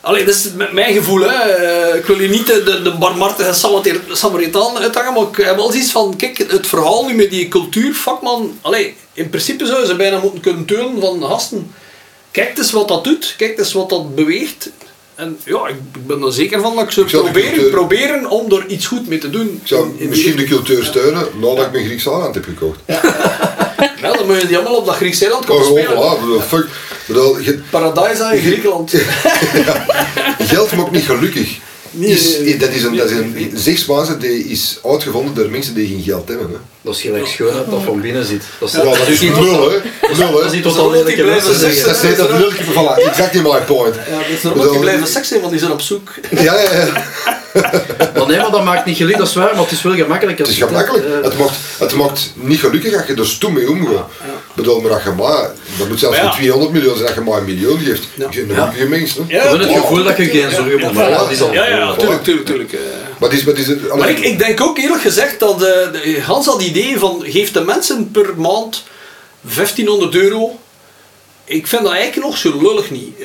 [0.01, 1.33] allee, dat is met mijn gevoel, hè.
[1.35, 5.55] Eh, ik wil hier niet de, de, de barmhartige Samaritaan- Samaritaan uithangen, maar ik heb
[5.55, 9.95] wel zoiets van, kijk, het verhaal nu met die cultuurvakman, allee, in principe zou ze
[9.95, 11.71] bijna moeten kunnen teunen van gasten.
[12.31, 14.69] Kijk eens wat dat doet, kijk eens wat dat beweegt.
[15.17, 18.65] En ja, ik ben er zeker van dat ik de proberen, cultuur- proberen om er
[18.67, 19.47] iets goed mee te doen.
[19.61, 22.79] Ik zou In- misschien de cultuur steunen nadat ik mijn Griekse eiland heb gekocht.
[22.85, 23.01] Ja,
[24.17, 26.19] dan moet je die allemaal op dat Griekse eiland Maar komen gewoon, spelen.
[26.19, 26.67] bedoel, fuck.
[27.05, 27.59] Bedoel, je-
[28.33, 28.93] in Griekenland.
[30.53, 31.57] geld maakt niet gelukkig.
[31.99, 32.57] Nee, Is- nee, nee.
[32.57, 36.27] dat is een, dat is een zegsmaze die is uitgevonden door mensen die geen geld
[36.27, 36.47] hebben.
[36.47, 36.57] Hè.
[36.81, 38.43] Dat is gelijk schoonheid dat van binnen zit.
[38.59, 39.77] Dat is, Ja, dat is niet nul, hè.
[40.17, 40.53] Nul, Dat is hè.
[40.53, 41.85] niet totaal Zodat die lelijke mensen zeggen.
[41.93, 43.95] Dat is dat lulke voilà, exactly my point.
[43.95, 44.17] Ja,
[44.49, 46.13] dat is die blijven seks zijn, want die zijn op zoek.
[46.31, 47.05] Ja, ja, ja.
[48.15, 50.37] Maar nee, maar dat maakt niet gelukkig, dat is waar, maar het is wel gemakkelijk.
[50.37, 51.05] Het is gemakkelijk.
[51.05, 54.09] eh, Het maakt, het maakt niet gelukkig als je er stoem mee omgaat.
[54.25, 57.21] Ik bedoel, maar dat je maar, dat moet zelfs niet 200 miljoen zijn, dat je
[57.21, 58.07] maar een miljoen geeft.
[58.15, 58.25] Ja.
[58.29, 59.13] Ik ben een gelukkige mens.
[59.13, 59.21] Hè.
[59.27, 61.53] Ja, Ik heb het gevoel dat je geen zorgen moet maken.
[61.53, 62.79] Ja, ja, tuurlijk, tuurlijk, eh.
[63.19, 66.19] Het is, maar het is, het- Maar ik, ik denk ook eerlijk gezegd dat de,
[66.25, 68.83] Hans dat idee van geef de mensen per maand
[69.41, 70.59] 1500 euro.
[71.49, 73.17] Ik vind dat eigenlijk nog zo lullig niet.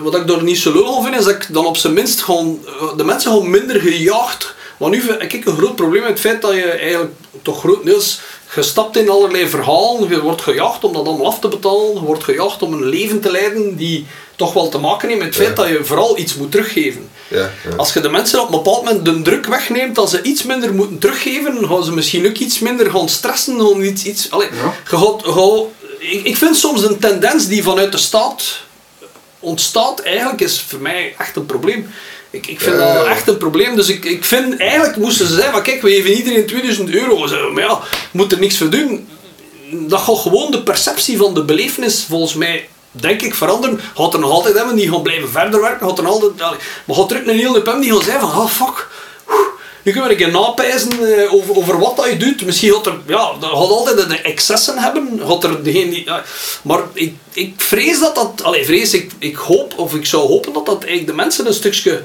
[0.00, 2.20] Wat ik daar niet zo lullig van vind, is dat ik dan op zijn minst
[2.22, 4.54] gewoon eh, de mensen gewoon minder gejaagd.
[4.76, 7.12] Want nu vind ik een groot probleem met het feit dat je eigenlijk
[7.42, 10.08] toch grotendeels gestapt in allerlei verhalen.
[10.08, 11.94] Je wordt gejaagd om dat allemaal af te betalen.
[11.94, 14.06] Je wordt gejaagd om een leven te leiden die
[14.36, 15.62] toch wel te maken heeft met het feit Ja.
[15.62, 17.08] dat je vooral iets moet teruggeven.
[17.28, 17.76] Ja, ja.
[17.76, 20.74] Als je de mensen op een bepaald moment de druk wegneemt dat ze iets minder
[20.74, 23.60] moeten teruggeven, gaan ze misschien ook iets minder gaan stressen.
[23.60, 24.74] Gaan iets, iets, allee, Ja.
[24.90, 28.60] je gaat, je gaat- ik, ik vind soms een tendens die vanuit de staat
[29.40, 31.90] ontstaat, eigenlijk is voor mij echt een probleem.
[32.30, 32.94] Ik, ik vind Ja.
[32.94, 33.76] dat echt een probleem.
[33.76, 37.18] Dus ik, ik vind eigenlijk moesten ze zeggen: van, kijk, we geven iedereen 2000 euro.
[37.52, 37.80] Maar ja,
[38.10, 39.08] moet er niks voor doen.
[39.70, 42.68] Dat gaat gewoon de perceptie van de belevenis volgens mij.
[42.92, 43.80] Denk ik veranderen.
[43.94, 45.88] Gaat er nog altijd hebben die gaan blijven verder werken.
[45.88, 46.38] Gaat er nog altijd,
[46.84, 48.88] maar gaat er ook een hele pem die gaan zeggen van, oh fuck,
[49.82, 52.44] nu kunnen we een keer napijzen eh, over, over wat dat je doet.
[52.44, 55.20] Misschien gaat er, ja, dat gaat altijd de excessen hebben.
[55.26, 56.24] Gaat er degene die, ja,
[56.62, 60.52] maar ik, ik vrees dat dat, allee, vrees, ik, ik hoop, of ik zou hopen
[60.52, 62.02] dat dat eigenlijk de mensen een stukje,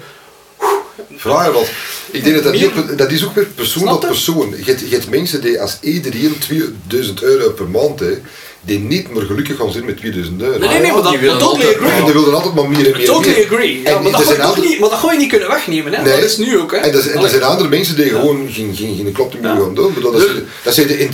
[1.18, 1.68] Vraag je wat.
[2.12, 4.00] Ik denk dat dat, Meer- op- dat is ook weer persoon je?
[4.08, 4.50] persoon.
[4.58, 8.20] Je hebt, je hebt mensen die als iedereen 2000 euro per maand heeft,
[8.66, 10.58] die niet meer gelukkig gaan zijn met 2000 euro.
[10.60, 11.92] Nee, nee, nee, ja, maar dat, die totally altijd- agree.
[12.00, 13.06] En die willen altijd maar meer en meer.
[13.06, 13.82] Totally agree.
[13.82, 15.94] Ja, En maar, dat ga zijn andere- niet, maar dat ga je niet kunnen wegnemen.
[15.94, 16.02] Hè?
[16.02, 16.16] Nee.
[16.16, 16.72] Dat is nu ook.
[16.72, 16.78] Hè?
[16.78, 19.52] En, dat, is- en er zijn andere mensen die gewoon geen, geen, geen klop meer
[19.52, 19.56] Ja.
[19.58, 19.94] gaan doen.
[20.02, 21.10] Dat zijn- dat zijn de- in,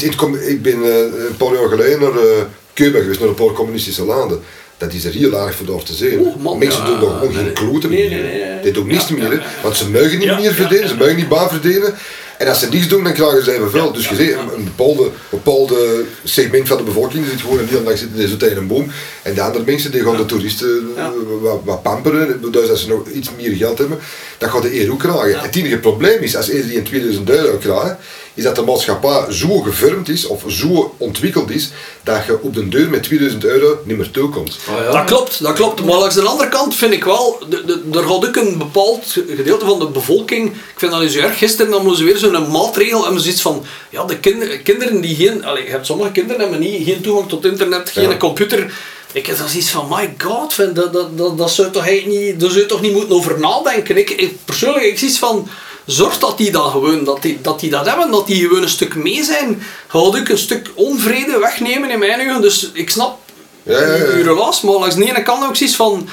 [0.47, 0.97] ik ben eh,
[1.27, 2.41] een paar jaar geleden naar eh,
[2.73, 4.39] Cuba geweest, naar een paar communistische landen.
[4.77, 5.93] Dat is er heel erg voor daar te
[6.39, 8.21] man, mensen ja, doen daar gewoon nee, geen kloten nee, meer.
[8.23, 8.61] nee, nee.
[8.63, 9.37] Die doen niets Ja, meer, hè.
[9.61, 10.93] want ze mogen niet Ja, meer ja, verdienen, ja.
[10.93, 11.93] ze mogen niet baan verdienen.
[12.41, 13.91] En als ze niets doen, dan krijgen ze evenveel.
[13.91, 17.67] dus je ziet, een, een bepaalde, bepaalde segment van de bevolking die zit gewoon een
[17.67, 18.91] hele dag zitten die zo tegen een boom.
[19.21, 21.05] En de andere mensen die gaan de toeristen Ja.
[21.05, 21.11] eh,
[21.41, 23.99] wat, wat pamperen, dus als ze nog iets meer geld hebben,
[24.37, 25.39] dan gaat de eer ook krijgen.
[25.39, 27.95] Het enige probleem is, als iedereen 2000 euro krijgt,
[28.33, 31.69] is dat de maatschappij zo gevormd is, of zo ontwikkeld is,
[32.03, 34.57] dat je op de deur met 2000 euro niet meer toekomt.
[34.69, 34.91] Ah, ja.
[34.91, 35.85] Dat klopt, dat klopt.
[35.85, 39.17] Maar langs de andere kant vind ik wel, de, de, er gaat ook een bepaald
[39.35, 42.19] gedeelte van de bevolking, ik vind dat niet zo erg, gisteren dan moesten we weer
[42.19, 45.85] zo'n maatregel en we zoiets van, ja, de kinder, kinderen die geen, allez, je hebt
[45.85, 48.17] sommige kinderen hebben niet, geen toegang tot internet, geen Ja.
[48.17, 48.73] computer.
[49.13, 52.39] Ik heb dan zoiets van, my god, vind, dat, dat, dat, dat zou toch niet,
[52.39, 53.97] daar zou je toch niet moeten over nadenken.
[53.97, 55.47] Ik, ik persoonlijk, ik zie iets van,
[55.91, 58.69] zorg dat die dat gewoon, dat die dat, die dat hebben, dat die gewoon een
[58.69, 59.63] stuk mee zijn.
[59.87, 62.41] Gaat ook een stuk onvrede wegnemen in mijn ogen.
[62.41, 63.17] Dus ik snap
[63.63, 64.03] Ja, ja, ja.
[64.03, 66.09] uw relaas, maar langs de ene kant ook zoiets van...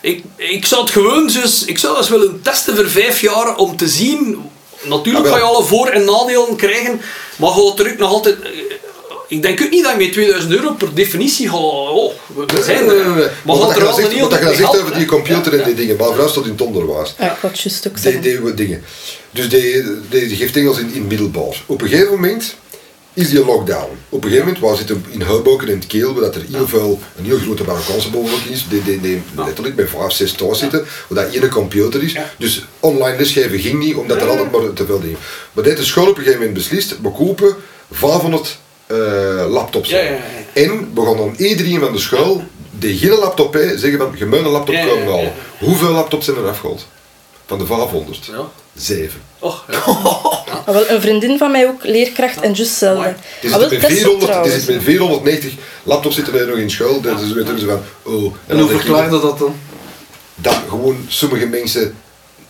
[0.00, 3.76] Ik, ik zou het gewoon dus, ik zou eens willen testen voor vijf jaar om
[3.76, 4.50] te zien...
[4.82, 7.00] Natuurlijk Ah, ga je alle voor- en nadelen krijgen,
[7.36, 8.36] maar gaat er ook nog altijd...
[9.28, 11.58] eh, ik denk ook niet dat je met 2000 euro per definitie gaat...
[11.58, 13.04] Oh, we zijn Nee, er.
[13.04, 13.28] nee, nee, nee.
[13.44, 15.58] Maar Wat gaat je er al zegt- niet wat je zegt over die computer Ja,
[15.58, 15.96] en die dingen.
[15.96, 17.14] Maar vrouw stond in het onderwijs.
[17.18, 18.82] Ja, ik had juist ook Die, dingen.
[19.30, 21.62] Dus die, die, die geeft Engels in, in middelbaar.
[21.66, 22.54] Op een gegeven moment
[23.12, 23.88] is die lockdown.
[24.08, 26.68] Op een gegeven moment, waar zitten in Hoboken in het Keel, waar dat er heel
[26.68, 30.58] veel, een heel grote Marokkaanse bevolking is, die, die, die letterlijk bij vijf, zes thuis
[30.58, 32.12] zitten, waar dat één computer is.
[32.12, 32.30] Ja.
[32.38, 35.18] Dus online lesgeven ging niet, omdat er altijd maar te veel dingen.
[35.52, 37.56] Maar dit de school op een gegeven moment beslist, we kopen
[37.90, 38.58] 500
[38.88, 39.88] eh, laptops.
[39.90, 40.18] Ja, ja, ja.
[40.52, 44.26] En we gaan dan iedereen van de school, die geen laptop heeft, zeggen van, je
[44.26, 45.10] moet een laptop komen ja, ja.
[45.10, 45.32] halen.
[45.58, 46.86] Hoeveel laptops zijn er afgehaald?
[47.46, 48.24] Van de 500?
[48.24, 48.48] Ja.
[48.76, 49.20] Zeven.
[49.38, 49.82] Och, ja.
[50.66, 52.78] Ah, wel, een vriendin van mij ook, leerkracht en juist.
[52.80, 54.54] Die Ah, zit wel, met Tessa 400, die trouwens.
[54.54, 57.00] zit met 490 laptops zitten er nog in school.
[57.00, 58.34] Dus ze weten ze van, oh.
[58.46, 59.54] En hoe verklaarde dat dan?
[60.34, 61.94] Dat gewoon sommige mensen...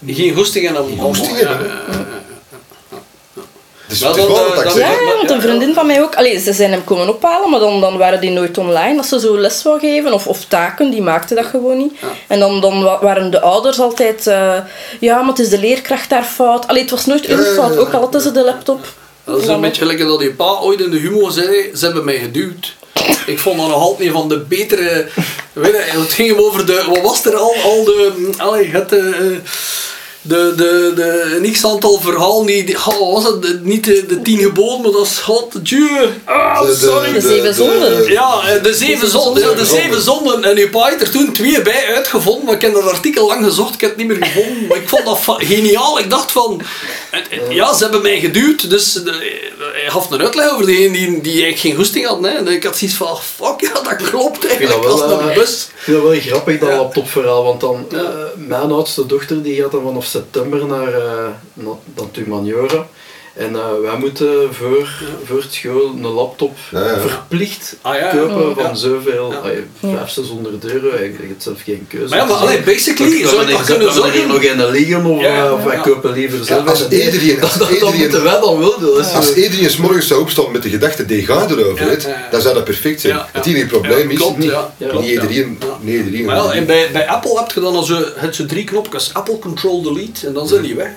[0.06, 0.98] Geen goesting en dan...
[0.98, 3.42] goesting Ja, hebben, ja, ja, ja.
[3.88, 5.00] Dus Wel, wel eh, dat zeg.
[5.00, 6.14] Ja, want een vriendin van mij ook.
[6.14, 9.20] Allee, ze zijn hem komen ophalen, maar dan, dan waren die nooit online als ze
[9.20, 10.12] zo les wou geven.
[10.12, 11.92] Of, of taken, die maakten dat gewoon niet.
[12.26, 14.26] En dan, dan wa- waren de ouders altijd...
[14.26, 14.54] eh,
[15.00, 16.66] ja, maar het is de leerkracht daar fout.
[16.68, 18.86] Allee, het was nooit hun fout, ook al hadden ze de laptop.
[19.24, 22.04] Dat is een beetje gelijk dat die pa ooit in de humor zei, ze hebben
[22.04, 22.76] mij geduwd.
[23.26, 25.06] Ik vond dat nog altijd een van de betere...
[25.52, 26.84] Weet je, het ging hem over de...
[26.88, 27.54] Wat was er al?
[27.64, 28.30] Al de...
[28.36, 28.92] Allee, het...
[28.92, 29.00] eh,
[30.22, 32.64] de, de, de, een x-aantal verhalen die...
[32.64, 33.42] die- Oh, was het?
[33.42, 35.18] De- niet de, de tien geboden, maar dat is...
[35.18, 36.08] God, Dieu.
[36.24, 37.12] Ah, sorry.
[37.12, 38.10] De zeven zonden.
[38.12, 39.42] Ja, eh, de zeven zonden.
[39.48, 40.44] Ja, de zeven zonden.
[40.44, 42.44] En uw pa heeft er toen twee bij uitgevonden.
[42.44, 43.74] Maar ik heb dat artikel lang gezocht.
[43.74, 44.66] Ik heb het niet meer gevonden.
[44.66, 45.98] Maar ik vond dat geniaal.
[45.98, 46.60] Ik dacht van...
[47.50, 48.70] Ja, ze hebben mij geduwd.
[48.70, 49.40] Dus de,
[49.72, 52.22] hij gaf een uitleg over degene die, die eigenlijk geen goesting had.
[52.24, 52.50] Hè.
[52.50, 53.16] Ik had zoiets van...
[53.16, 54.82] Fuck, ja, dat klopt eigenlijk.
[54.82, 55.68] dat Als wel, een eh, bus.
[55.74, 56.76] Ik vind dat wel grappig, dat Ja.
[56.76, 58.00] laptopverhaal, want dan, eh,
[58.36, 62.86] mijn oudste dochter die gaat dan vanaf september naar, eh naar, naar Tumaniora.
[63.38, 64.88] En eh, wij moeten voor,
[65.24, 66.98] voor het school een laptop Ja, ja.
[67.00, 68.10] verplicht Ah, ja, ja.
[68.10, 68.66] kopen Ja.
[68.68, 69.36] van zoveel, Ja.
[69.36, 69.62] ja.
[69.80, 70.88] 500, 600 euro.
[70.96, 72.08] Ik heb zelf geen keuze.
[72.08, 74.60] Maar ja, maar allee, basically we zou hier- kunnen hebben hier nog zorgen...
[74.60, 75.82] een liggen of, Ja, ja, eh, of wij ja.
[75.82, 76.66] kopen liever zelf.
[76.68, 79.04] als En nee, iedereen- als dat, iedereen- moeten wij dan wel doen.
[79.14, 82.08] Als iedereen 's morgens zou opstaan met de gedachte, die gaat erover, Ja, het, ja,
[82.08, 82.28] ja.
[82.30, 83.14] dan zou dat perfect zijn.
[83.14, 83.38] Ja, ja.
[83.38, 84.52] Het enige probleem Ja, is, klopt, niet,
[85.10, 85.58] iedereen...
[85.80, 88.64] Niet iedereen Maar en bij, bij Apple heb je dan al zo, het zo drie
[88.64, 89.10] knopjes.
[89.14, 90.26] Apple Control Delete.
[90.26, 90.90] En dan zijn die weg.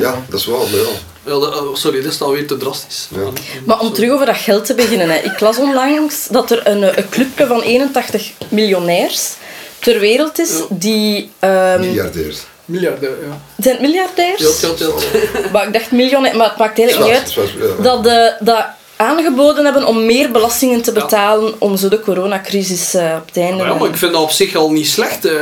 [0.00, 0.80] Ja, dat is wel, maar
[1.26, 1.32] ja.
[1.32, 3.08] Ja, dat- oh, sorry, dit is alweer te drastisch.
[3.14, 3.20] Ja.
[3.64, 5.08] Maar om terug over dat geld te beginnen.
[5.10, 5.18] Hè.
[5.18, 9.30] Ik las onlangs dat er een, een clubje van 81 miljonairs
[9.78, 10.64] ter wereld is Ja.
[10.70, 11.30] die...
[11.38, 12.38] ehm, Miljardairs.
[12.64, 13.40] Miljarden, ja.
[13.62, 14.40] zijn het miljardairs?
[14.40, 15.04] Telt, telt, telt.
[15.52, 17.32] Maar ik dacht miljonair, maar het maakt eigenlijk niet uit.
[17.78, 17.82] Ja.
[17.82, 18.64] Dat, de, dat
[18.96, 23.56] aangeboden hebben om meer belastingen te betalen om zo de coronacrisis eh, op het einde...
[23.56, 25.24] Maar ja, maar ik vind dat op zich al niet slecht.
[25.24, 25.32] eh.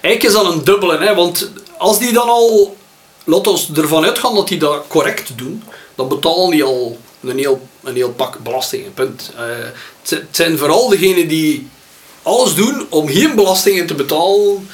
[0.00, 2.76] eigenlijk is dat een dubbele, hè, want als die dan al,
[3.24, 5.62] laat ons ervan uitgaan dat die dat correct doen,
[5.94, 8.94] dan betalen die al een heel, een heel pak belastingen.
[8.94, 9.30] Punt.
[9.36, 9.42] Eh,
[10.08, 11.68] het zijn- vooral degenen die
[12.22, 14.68] alles doen om geen belastingen te betalen.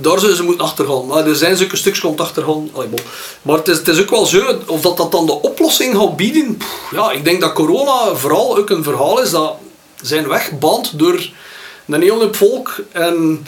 [0.00, 1.06] Daar zullen ze moeten achtergaan.
[1.06, 2.70] Maar er zijn zulke stukjes komt achtergaan.
[2.72, 2.88] Allee.
[3.42, 6.16] Maar het is, het is ook wel zo, of dat, dat dan de oplossing gaat
[6.16, 6.58] bieden.
[6.90, 9.54] ja, ik denk dat corona vooral ook een verhaal is dat
[10.02, 10.50] zijn weg
[10.94, 11.30] door
[11.86, 12.76] een heel volk.
[12.92, 13.46] En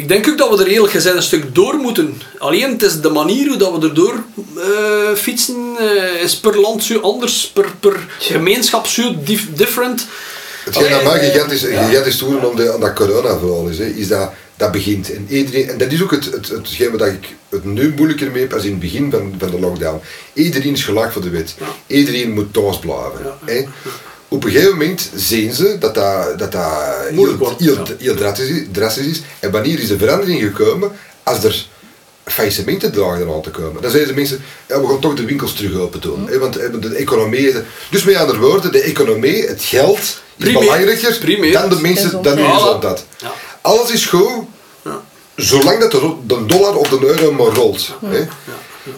[0.00, 2.22] ik denk ook dat we er eerlijk gezegd een stuk door moeten.
[2.38, 4.14] Alleen het is de manier hoe dat we erdoor
[4.56, 10.06] eh fietsen eh, is per land zo anders, per, per gemeenschap zo dif- different.
[10.64, 11.86] Hetgeen dat mij eh, gigantisch, ja.
[11.86, 15.12] gigantisch toeren om de, dat corona-verhaal is, hè, is dat dat begint.
[15.14, 18.42] En, iedereen, en dat is ook het, het, hetgeen wat ik het nu moeilijker mee
[18.42, 20.00] heb als in het begin van, van de lockdown.
[20.32, 21.54] Iedereen is gelijk voor de wet.
[21.86, 23.34] Iedereen moet thuis blijven.
[23.44, 23.64] hè.
[24.32, 26.62] Op een gegeven moment zien ze dat dat, dat, dat
[27.04, 27.82] heel, Moeilijk wordt, heel, ja.
[27.98, 29.20] heel drastisch, drastisch is.
[29.38, 30.90] En wanneer is de verandering gekomen?
[31.22, 31.66] Als er
[32.24, 33.82] faillissementen dragen aan te komen.
[33.82, 36.26] Dan zeiden mensen, ja, we gaan toch de winkels terug open doen.
[36.28, 36.52] hè, Want
[36.82, 37.54] de economie...
[37.90, 40.60] Dus met andere woorden, de economie, het geld, is Primeer.
[40.60, 41.52] belangrijker Primeer.
[41.52, 42.38] dan de mensen, dan.
[42.38, 43.32] Ja.
[43.60, 44.44] Alles is goed,
[44.84, 45.00] Ja.
[45.36, 45.90] zolang dat
[46.26, 47.90] de dollar of de euro maar rolt.
[48.04, 48.26] Hè.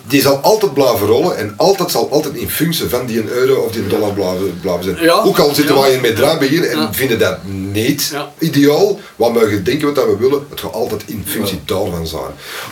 [0.07, 3.73] Die zal altijd blijven rollen en altijd zal altijd in functie van die euro of
[3.73, 4.97] die dollar blijven, blijven zijn.
[5.03, 5.13] Ja.
[5.23, 5.81] Ook al zitten Ja.
[5.81, 6.93] wij in met draaibeheer en Ja.
[6.93, 7.37] vinden dat
[7.73, 12.07] niet ideaal, wat mogen denken wat dat we willen, het gaat altijd in functie daarvan
[12.07, 12.23] zijn.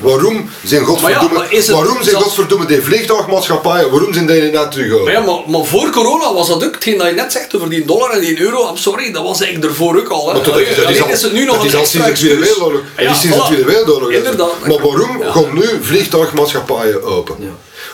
[0.00, 4.70] Waarom zijn godverdomme, maar is het- waarom zijn godverdomme die vliegtuigmaatschappijen, waarom zijn die net
[4.72, 5.04] terug?
[5.04, 7.70] Maar ja, maar, maar voor corona was dat ook hetgeen dat je net zegt over
[7.70, 8.68] die dollar en die euro.
[8.68, 10.26] I'm sorry, dat was eigenlijk ervoor ook al.
[10.28, 10.32] Hè.
[10.34, 12.38] Maar dat is, dat het nu nog dat is al sinds de Tweede.
[12.40, 12.80] Wereldoorlog.
[12.98, 13.42] Ja, de.
[13.46, 14.10] Tweede Wereldoorlog.
[14.66, 17.36] Maar waarom gaan nu vliegtuigmaatschappijen open?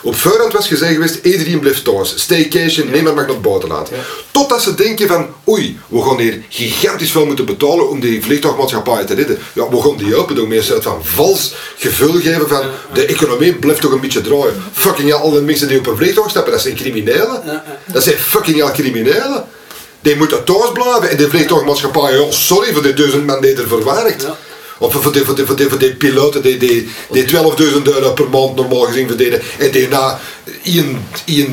[0.03, 2.13] Op voorhand was gezegd geweest, iedereen blijft thuis.
[2.15, 3.89] Staycation, niemand mag naar het buitenland.
[4.31, 9.05] Totdat ze denken van, oei, we gaan hier gigantisch veel moeten betalen om die vliegtuigmaatschappijen
[9.05, 9.39] te redden.
[9.53, 13.81] Ja, we gaan die open doen soort van vals gevoel geven van, de economie blijft
[13.81, 14.63] toch een beetje draaien.
[14.73, 17.63] Fucking al die mensen die op een vliegtuig stappen, dat zijn criminelen.
[17.85, 19.45] Dat zijn fucking hell criminelen.
[20.01, 23.67] Die moeten thuis blijven en die vliegtuigmaatschappij, ja, sorry voor die duizend man die er
[23.67, 24.27] verwaardigt.
[24.79, 27.33] Of voor die, die, die, piloten die, die, die 12.000
[27.83, 30.19] euro per maand normaal gezien verdienen en die na
[30.63, 30.97] een,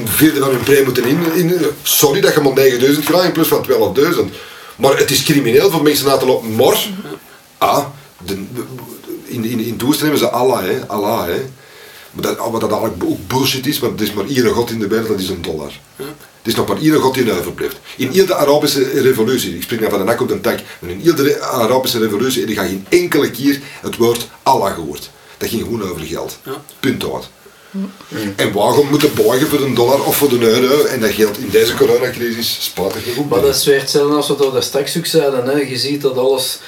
[0.05, 1.61] vierde van hun premie moeten in.
[1.83, 3.67] Sorry dat je maar 9.000 krijgt in plus van
[3.97, 4.35] 12.000.
[4.77, 6.55] Maar het is crimineel voor mensen na te lopen.
[6.55, 6.89] Maar,
[7.59, 7.87] ah,
[8.27, 8.45] de,
[9.25, 11.45] in, in, in ze Allah, hè, Allah, hè.
[12.11, 14.79] Maar dat, wat dat eigenlijk ook bullshit is, want het is maar één god in
[14.79, 15.73] de wereld, dat is een dollar.
[16.45, 17.77] Het is nog maar één god die overblijft.
[17.97, 21.03] In de Arabische revolutie, ik spreek nou van de nek op de tak, maar in
[21.03, 25.11] de Arabische revolutie heb je geen enkele keer het woord Allah gehoord.
[25.37, 26.39] Dat ging gewoon over geld.
[26.45, 26.63] Ja.
[26.81, 27.29] Punt uit.
[28.37, 30.85] En waarom moeten buigen voor een dollar of voor de euro?
[30.85, 33.29] En dat geldt in deze coronacrisis spatig genoeg.
[33.29, 35.45] Maar dat is weer hetzelfde als wat we daar straks ook zeiden.
[35.45, 35.61] Hè.
[35.61, 36.59] Je ziet dat alles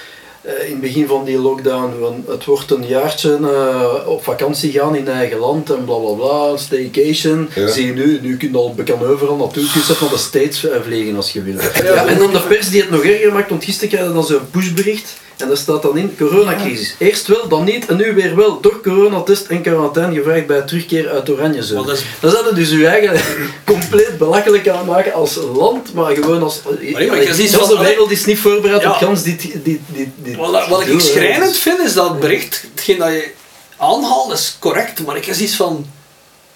[0.46, 4.96] in het begin van die lockdown, van het wordt een jaartje eh, op vakantie gaan
[4.96, 7.48] in eigen land en bla bla bla, staycation.
[7.54, 7.68] Ja.
[7.68, 10.16] Zie je nu, nu kun je al bekend overal naartoe, je kunt zelfs naar de
[10.18, 11.54] States eh, vliegen als je wil.
[11.84, 14.50] Ja, en dan de pers die het nog erger maakt, want gisteren je dan zo'n
[14.50, 16.94] pushbericht en daar staat dan in coronacrisis.
[16.98, 18.60] Eerst wel, dan niet en nu weer wel.
[18.60, 21.78] Door coronatest en quarantaine gevraagd bij terugkeer uit oranje zone.
[21.80, 23.20] Maar dat is- Dan zouden dus u eigen
[23.64, 26.60] compleet belachelijk aan maken als land, maar gewoon als...
[26.80, 28.90] nee, maar je ziet de wereld is niet voorbereid Ja.
[28.90, 29.42] op gans dit...
[29.42, 33.30] dit, dit, dit Wat, wat ik schrijnend vind is dat bericht, hetgeen dat je
[33.76, 35.86] aanhaalt is correct, maar ik heb zoiets van,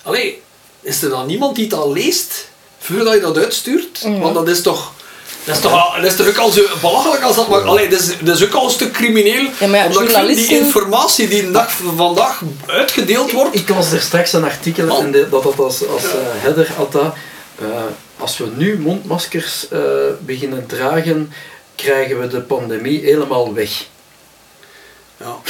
[0.02, 0.42] allee,
[0.80, 4.00] is er dan niemand die het al leest voordat je dat uitstuurt?
[4.20, 4.92] Want dat is toch,
[5.44, 7.88] dat is toch, al- dat is toch ook al zo belachelijk als dat maar, allee,
[7.88, 11.28] dat is, dat is ook al een stuk crimineel, Ja, maar ja, omdat die informatie
[11.28, 15.28] die de dag van vandaag uitgedeeld wordt, Ik las er straks een artikel en de-
[15.28, 17.14] dat dat als, als eh, header had dat,
[17.58, 17.66] eh,
[18.18, 19.80] als we nu mondmaskers eh,
[20.20, 21.32] beginnen dragen,
[21.80, 23.70] krijgen we de pandemie helemaal weg.
[25.16, 25.36] ja.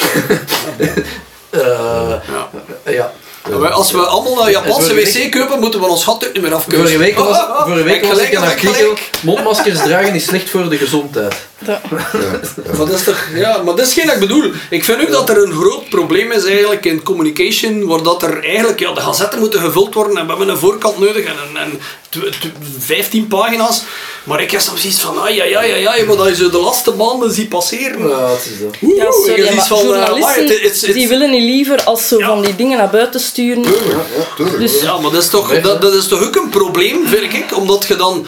[1.51, 2.51] Eh, Ja.
[2.85, 3.13] ja.
[3.51, 6.43] Ja, maar Als we allemaal een Japanse week- wc kopen, moeten we ons gat niet
[6.43, 6.83] meer afkeuzen.
[6.87, 10.69] Vorige week was, vorige week was ik een heb artikel, mondmaskers dragen is slecht voor
[10.69, 11.35] de gezondheid.
[11.67, 11.81] Ja.
[11.91, 14.51] Maar dat is toch, ja, maar dat is geen wat ik bedoel.
[14.71, 18.45] Ik vind ook dat er een groot probleem is eigenlijk in communication, waar dat er
[18.45, 21.63] eigenlijk, ja, de gazetten moeten gevuld worden en we hebben een voorkant nodig en, en,
[21.63, 22.47] en tw- tw-
[22.79, 23.83] 15 pagina's.
[24.25, 26.51] Maar ik heb soms iets van, ah ja, ja, ja, ja, maar dat je zo
[26.51, 28.09] de laatste maanden ziet passeren.
[28.09, 28.75] Ja, het is dat.
[28.83, 32.09] Oeh, Ja, ik sorry, heb maar iets van, eh, journalisten die willen niet liever als
[32.09, 32.27] zo Ja.
[32.27, 33.63] van die dingen naar buiten sturen.
[33.63, 33.85] Tuurlijk,
[34.17, 34.59] ja, tuurlijk.
[34.59, 37.57] Dus- Ja, maar dat is, toch, dat, dat is toch ook een probleem, vind ik.
[37.57, 38.27] Omdat je dan...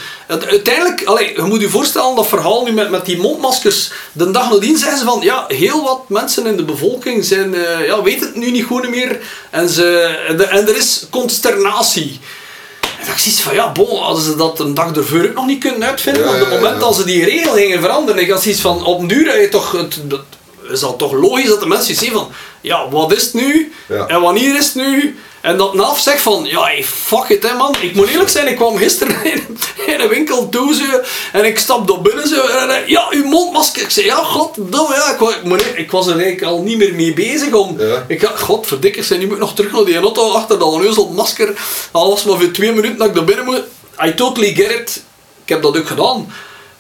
[0.49, 3.90] Uiteindelijk, allee, je moet je voorstellen, dat verhaal nu met, met die mondmaskers.
[4.12, 7.86] De dag nadien zeggen ze van, ja, heel wat mensen in de bevolking zijn, eh,
[7.86, 9.18] ja, weten het nu niet goed meer.
[9.50, 9.98] En, ze,
[10.28, 12.20] en, de- en er is consternatie.
[12.80, 15.46] En dat ik zoiets van, ja, bon, hadden ze dat een dag ervoor ook nog
[15.46, 16.22] niet kunnen uitvinden.
[16.24, 18.20] Ja, op het moment dat ze die regel gingen veranderen.
[18.22, 19.72] Ik had zoiets van, op een duur je toch...
[19.72, 20.20] Het, dat,
[20.70, 22.28] is dat toch logisch dat de mensen zien van,
[22.60, 23.72] ja, wat is het nu?
[24.08, 25.18] En wanneer is het nu?
[25.43, 27.74] En dat Naf zegt van, ja, hey, fuck it, hè, man.
[27.80, 31.01] Ik moet eerlijk zijn, ik kwam gisteren in, in een winkel toe zo,
[31.32, 33.82] en ik stapte op binnen zo, en hij, ja, uw mondmasker.
[33.82, 37.12] Ik zei, ja, goddomme, ja, ik, wa- ik, was er eigenlijk al niet meer mee
[37.14, 37.80] bezig om.
[37.80, 38.05] Ja.
[38.09, 40.97] Ik had, godverdikke, zijn nu moet ik nog terug naar die auto achter dat neus
[41.14, 41.53] masker.
[41.90, 43.62] Al was maar voor twee minuten dat ik naar binnen moet.
[44.05, 45.03] I totally get it.
[45.43, 46.32] Ik heb dat ook gedaan.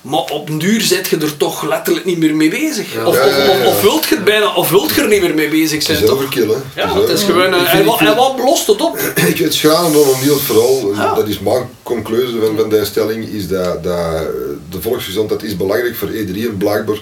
[0.02, 2.86] Maar op een duur zit je er toch letterlijk niet meer mee bezig.
[2.86, 3.50] Of, Ja, of, ja, ja, ja.
[3.50, 5.84] of, of wilt je het bijna, of wilt je er niet meer mee bezig Het
[5.84, 6.16] zijn, is toch?
[6.16, 6.82] overkill, hè.
[6.82, 7.54] Ja, het is gewoon...
[7.54, 8.98] Eh, en, wat, en wat lost het op?
[9.28, 13.24] Ik, het schade van een heel vooral, dat is mijn conclusie van, van deze stelling,
[13.28, 14.26] is dat, dat
[14.70, 16.98] de volksgezondheid is belangrijk voor iedereen, blijkbaar.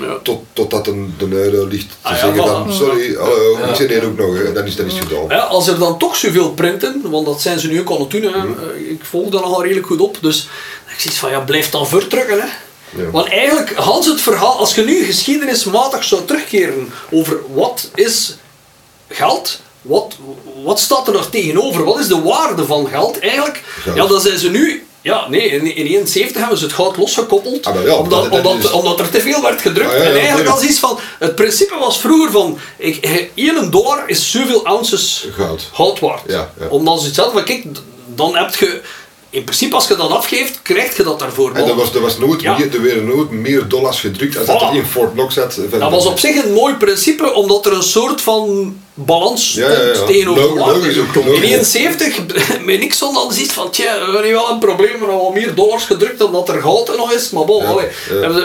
[0.00, 0.18] Ja.
[0.22, 3.66] Tot, totdat een, de euro ligt te Ah ja, zeggen dan, sorry, hallo, Ja.
[3.66, 4.52] ik zit hier ook nog, hè.
[4.52, 5.24] dan is dat niet gedaan.
[5.28, 8.10] Ja, als er dan toch zoveel printen, want dat zijn ze nu ook aan het
[8.10, 8.28] doen, hè.
[8.28, 10.48] Eh, ik volg daar nogal redelijk goed op, dus
[10.88, 12.40] ik zie van ja, blijf dan verdrukken.
[12.40, 12.46] Hè.
[13.02, 13.10] Ja.
[13.10, 18.36] Want eigenlijk, Hans, het verhaal, als je nu geschiedenismatig zou terugkeren over wat is
[19.08, 20.16] geld, wat,
[20.64, 23.96] wat staat er nog tegenover, wat is de waarde van geld eigenlijk, Geld.
[23.96, 24.84] ja, dan zijn ze nu.
[25.02, 28.46] Ja, nee, in, in 71 hebben ze het goud losgekoppeld, Ah, ja, omdat, dat- dat
[28.46, 29.90] omdat, is- omdat er te veel werd gedrukt.
[29.90, 33.14] Ah, ja, ja, en eigenlijk als iets van, het principe was vroeger van, ik, eh,
[33.34, 35.68] 1 dollar is zoveel ounces Goud.
[35.72, 36.22] goud waard.
[36.70, 37.64] Omdat ze het zelf kijk,
[38.06, 38.80] dan heb je,
[39.30, 41.54] in principe als je dat afgeeft, krijg je dat daarvoor.
[41.54, 44.62] En er was, er was nooit, meer, er werden nooit meer dollars gedrukt als dat
[44.62, 45.58] er in Fort Knox zat.
[45.78, 49.96] Dat was op zich een mooi principe, omdat er een soort van balans Ja, stond
[49.96, 50.06] ja, ja.
[50.06, 51.74] tegenover logisch In logisch.
[51.74, 52.18] 71,
[52.64, 55.32] met Nixon dan ziet van, tja, we hebben hier wel een probleem, we hebben wel
[55.32, 57.86] meer dollars gedrukt dan dat er goud er nog is, maar bon, allee,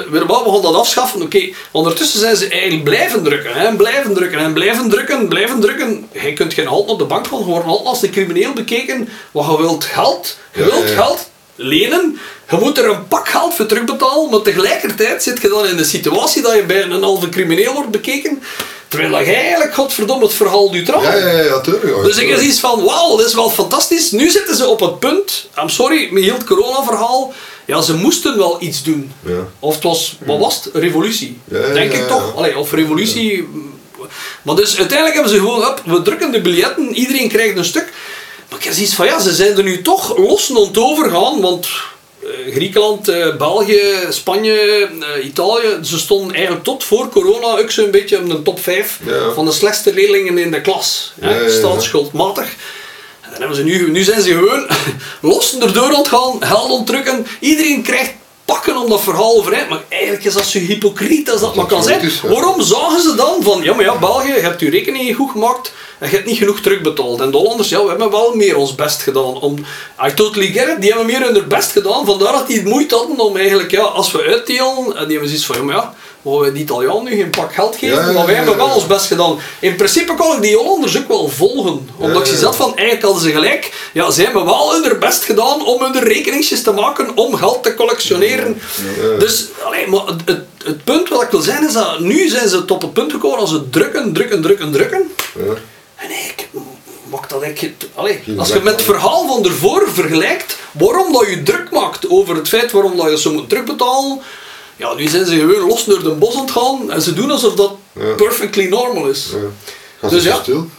[0.10, 1.50] weer wel begonnen dat afschaffen, oké.
[1.72, 6.10] Ondertussen zijn ze eigenlijk blijven drukken, hè, en blijven drukken, en blijven drukken, blijven drukken.
[6.12, 9.10] Je kunt geen halt op de bank van, je wordt altijd als een crimineel bekeken,
[9.32, 12.20] wat je wilt geld, je wilt geld, lenen.
[12.50, 15.84] Je moet er een pak geld voor terugbetalen, maar tegelijkertijd zit je dan in de
[15.84, 18.44] situatie dat je bij een halve crimineel wordt bekeken.
[18.88, 22.04] Terwijl dat eigenlijk, godverdomme, het verhaal neutraal Ja, ja, ja, ja, tuurlijk.
[22.04, 24.12] Dus ik heb iets van, wauw, dat is wel fantastisch.
[24.12, 27.34] Nu zitten ze op het punt, I'm sorry, met heel het corona-verhaal,
[27.66, 29.12] ja, ze moesten wel iets doen.
[29.26, 29.48] Ja.
[29.60, 30.74] Of het was, wat was het?
[30.74, 31.40] Revolutie.
[31.44, 32.36] Ja, Denk ik toch.
[32.36, 33.48] Allee, of revolutie.
[34.42, 37.94] Maar dus uiteindelijk hebben ze gewoon, up, we drukken de biljetten, iedereen krijgt een stuk.
[38.50, 41.68] Maar ik heb zoiets van, ja, ze zijn er nu toch los en overgaan, want
[42.50, 48.18] Griekenland, eh, België, Spanje, eh, Italië, ze stonden eigenlijk tot voor corona ook zo'n beetje
[48.18, 49.32] in de top 5 Ja.
[49.34, 51.14] van de slechtste leerlingen in de klas.
[51.22, 51.50] Ja, ja.
[51.50, 52.46] Staatsschuldmatig.
[53.22, 54.68] En dan hebben ze nu, nu zijn ze gewoon
[55.32, 57.28] los erdoor aan het gaan, geld ontdrukken.
[57.40, 58.12] Iedereen krijgt
[58.46, 59.70] pakken om dat verhaal overeind.
[59.70, 62.02] Maar eigenlijk is dat zo hypocriet als dat maar kan zijn.
[62.02, 62.22] is.
[62.22, 65.72] Waarom zagen ze dan van, ja maar ja, België, je hebt je rekening goed gemaakt
[66.00, 67.22] en je hebt niet genoeg terugbetaald.
[67.22, 69.40] En de Hollanders, ja, we hebben wel meer ons best gedaan.
[69.40, 69.66] Om,
[70.08, 72.06] I totally get it, die hebben meer hun best gedaan.
[72.06, 75.28] Vandaar dat die het moeite hadden om eigenlijk, ja, als we uitdelen, en die hebben
[75.28, 75.94] zoiets van, ja maar ja,
[76.26, 77.98] mogen we die Italiaan nu geen pak geld geven?
[77.98, 79.40] Ja, ja, maar wij hebben wel ons best gedaan.
[79.60, 81.90] In principe kan ik die Hollanders ook wel volgen.
[81.98, 82.36] Omdat ja.
[82.36, 83.90] zat van, eigenlijk hadden ze gelijk.
[83.94, 87.74] Ja, ze hebben wel hun best gedaan om hun rekeningsjes te maken om geld te
[87.74, 88.62] collectioneren.
[89.20, 92.50] Dus, allee, maar het, het, het punt wat ik wil zeggen is dat nu zijn
[92.50, 95.12] ze tot het punt gekomen als ze drukken, drukken, drukken, drukken.
[95.36, 95.54] Ja.
[95.96, 96.48] En ik
[97.10, 97.84] maak dat eigenlijk...
[97.96, 102.36] Allee, als je met het verhaal van ervoor vergelijkt, waarom dat je druk maakt over
[102.36, 104.22] het feit waarom dat je zo moet terugbetalen,
[104.78, 107.32] ja, nu zijn ze gewoon los door de bos aan het gaan en ze doen
[107.32, 108.14] alsof dat Ja.
[108.16, 109.28] perfectly normal is.
[110.02, 110.10] Ja.
[110.10, 110.40] Dus ja.
[110.42, 110.70] stil.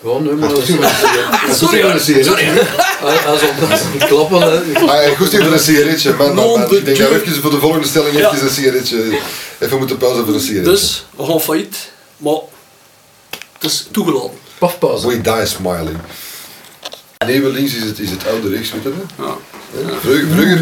[0.00, 1.90] Gewoon, nee, maar dat is Sorry, Sorry, maar hoor.
[1.90, 2.26] een sigaret.
[2.26, 2.44] sorry.
[3.02, 4.80] Hij hij zal dat is niet klappen, hè.
[4.90, 6.62] Ah, ik moest even een sigaretje, man.
[6.62, 8.32] Ik denk dat we even voor de volgende stelling Ja.
[8.34, 9.18] even een sigaretje...
[9.58, 10.70] Even moeten pauze voor een sigaretje.
[10.70, 11.76] Dus, we gaan failliet.
[12.16, 12.34] Maar,
[13.52, 14.30] het is toegelaten.
[14.58, 15.06] Pafpauze.
[15.08, 15.96] We die smiling.
[17.26, 19.26] Nieuwe links is het, is het oude rechts, weet je dat?
[19.26, 19.36] Ja.
[20.00, 20.60] Vroeger,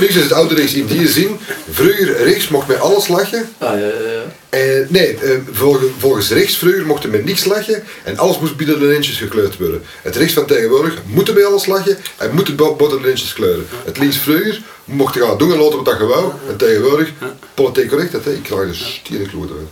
[0.00, 1.36] links is het oude rechts in die zin.
[1.70, 3.48] Vroeger rechts mocht met alles lachen.
[3.58, 4.22] Ah, ja, ja, ja.
[4.48, 8.78] En, nee, eh, volgens, volgens rechts vroeger mochten met niks lachen en alles moest binnen
[8.80, 9.82] de lintjes gekleurd worden.
[10.02, 13.66] Het rechts van tegenwoordig moeten bij alles lachen en moeten bo- boven de lintjes kleuren.
[13.84, 16.32] Het links vroeger mocht gaan doen en laten wat dat je wou.
[16.48, 17.12] En tegenwoordig,
[17.54, 19.68] politiek correct, dat, hè, ik krijg de stierenkloten uit.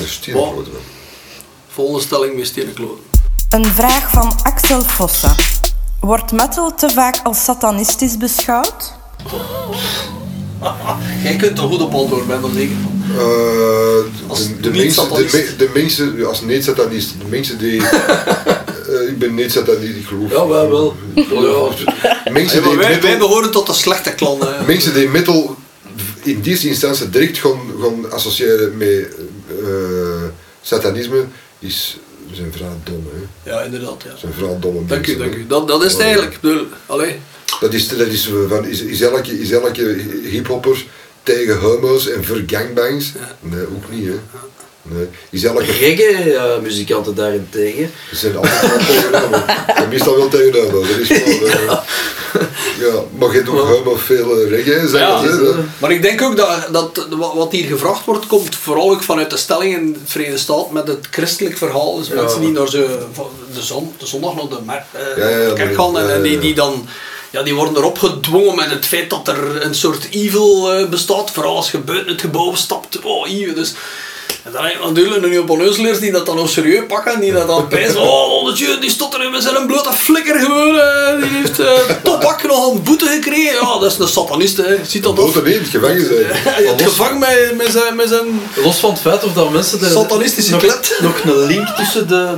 [0.00, 0.66] Ik krijg uit.
[1.68, 3.09] Volgende stelling met stenen kloten.
[3.50, 5.34] Een vraag van Axel Fossa.
[6.00, 8.92] Wordt metal te vaak als satanistisch beschouwd?
[11.22, 13.02] Jij kunt er goed op antwoorden, ben ik zeker van.
[13.18, 15.28] Eh, Als de, de, niet mensen, de,
[15.70, 16.18] satanist.
[16.18, 17.82] de als niet-satanist, de mensen die...
[17.86, 20.30] eh, ik ben niet-satanist, ik geloof...
[20.30, 20.94] Ja, wij wel.
[21.14, 22.32] Ja.
[22.32, 24.40] Mensen die wij, wij metal, behoren tot de slechte klan.
[24.40, 24.66] hè.
[24.66, 25.56] mensen die metal
[26.22, 29.08] in deze instantie direct gaan, gaan associëren met
[29.48, 30.22] eh,
[30.62, 31.24] satanisme,
[31.58, 31.98] is,
[32.32, 33.06] zijn vrij dom.
[33.12, 33.50] Hè.
[33.50, 34.02] Ja, inderdaad.
[34.04, 34.16] Ja.
[34.16, 35.38] Zijn vrij domme Dank u, mensen, dank hè.
[35.38, 35.46] u.
[35.46, 36.34] Dat, dat is het eigenlijk.
[36.34, 37.18] Ik bedoel, allee.
[37.60, 39.82] Dat is, dat is, van, is, is elke, is elke
[40.22, 40.84] hiphopper
[41.22, 43.12] tegen homo's en voor gangbangs?
[43.40, 44.06] Nee, ook niet.
[44.06, 44.14] Hè.
[44.82, 45.06] Nee.
[45.30, 47.90] Is elke Reggae-muzikanten daarentegen.
[48.10, 49.30] Ze zijn altijd wel.
[49.82, 50.80] En meestal wel tegen homo.
[50.80, 51.50] Dat is gewoon...
[51.50, 51.78] eh,
[52.80, 56.22] ja, maar je doet homo veel eh, reggae, zeg Ja, hè, eh, Maar ik denk
[56.22, 59.98] ook dat, dat wat hier gevraagd wordt, komt vooral ook vanuit de stelling in de
[60.04, 61.96] Verenigde Staten met het christelijk verhaal.
[61.98, 62.98] Dus mensen die naar ze,
[63.54, 66.12] de, zon, de zondag naar de mer- eh, Ja, ja, ja, kerk gaan en, ja,
[66.14, 66.88] en die, die dan
[67.30, 71.30] ja, die worden erop gedwongen met het feit dat er een soort evil eh, bestaat.
[71.30, 73.00] Vooral als je buiten het gebouw stapt.
[73.02, 73.54] Oh, evil.
[73.54, 73.74] Dus,
[74.44, 77.20] en dan heb je natuurlijk op onneuzelaars die dat dan ook serieus pakken.
[77.20, 78.00] Die dat dan pijzen.
[78.00, 80.74] Oh, dat je, die stond er met zijn blote flikker gewoon.
[80.78, 81.66] eh, die heeft uh,
[82.02, 83.52] topak nog een boete gekregen.
[83.54, 84.56] Ja, dat is een satanist.
[84.56, 84.84] Hè.
[84.84, 85.36] Ziet dat toch?
[85.36, 86.78] er niet, gevangen zijn.
[86.78, 88.40] Gevangen met, met, zijn, met zijn...
[88.64, 90.98] Los van het feit of dat mensen er Satanistische nog, klet.
[91.02, 92.34] nog een link tussen, de,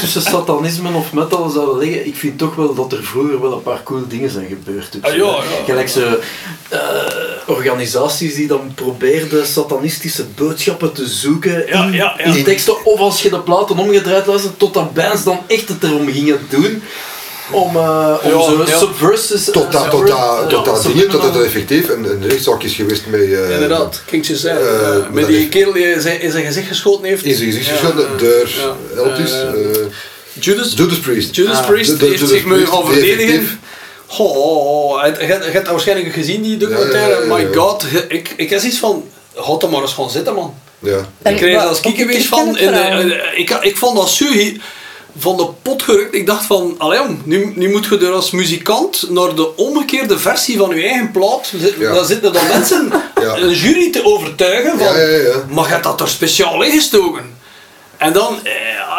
[0.00, 3.62] tussen satanisme of metal zouden leggen, ik vind toch wel dat er vroeger wel een
[3.62, 4.96] paar coole dingen zijn gebeurd.
[4.96, 5.16] ook Ah, zo.
[5.16, 5.64] ja, ja.
[5.64, 6.00] Gelijk zo
[6.68, 6.78] eh,
[7.46, 12.24] organisaties die dan probeerden satanistische boodschappen te zoeken Ja, in, ja, ja.
[12.24, 15.82] in teksten, of als je de platen omgedraaid luistert, tot dat bands dan echt het
[15.82, 16.82] erom gingen doen.
[17.50, 18.78] Om, eh om Ja, zo ja.
[18.78, 19.50] subversive...
[19.50, 22.72] Tot dat, tot dat, tot dat ding, tot dat er effectief een, een rechtszaak is
[22.74, 23.20] geweest met...
[23.20, 24.56] eh, Inderdaad, King's zijn.
[24.56, 27.24] eh, Uh, met die heeft- kerel die zijn- in zijn gezicht geschoten heeft.
[27.24, 28.48] In zijn gezicht Ja, geschoten door
[28.96, 29.02] ja.
[29.02, 29.32] Eltis.
[30.40, 31.34] Judas, Judas Priest.
[31.34, 33.60] Judas Ah, Priest de- de heeft Judas zich Priest, gaan die verdedigen.
[34.18, 35.04] Oh, oh, oh.
[35.18, 37.10] Je hebt- waarschijnlijk gezien die documentaire.
[37.14, 37.46] Ja, ja, ja, ja.
[37.48, 39.04] My god, ik, ik heb iets van.
[39.34, 40.54] Houd er maar eens gaan zitten, man.
[40.78, 41.08] Ja.
[41.22, 42.58] En ik kreeg als kiekenwees van.
[42.58, 44.60] In ik, ik vond dat zo hi-
[45.18, 46.14] van de pot gerukt.
[46.14, 50.18] Ik dacht van, allee jong, nu, nu moet je er als muzikant naar de omgekeerde
[50.18, 51.52] versie van je eigen plaat.
[51.78, 51.92] Ja.
[51.92, 53.36] Daar zitten dan mensen, Ja.
[53.36, 55.44] een jury te overtuigen van, Ja, ja, ja.
[55.50, 57.36] maar je hebt dat er speciaal ingestoken.
[57.96, 58.38] En dan,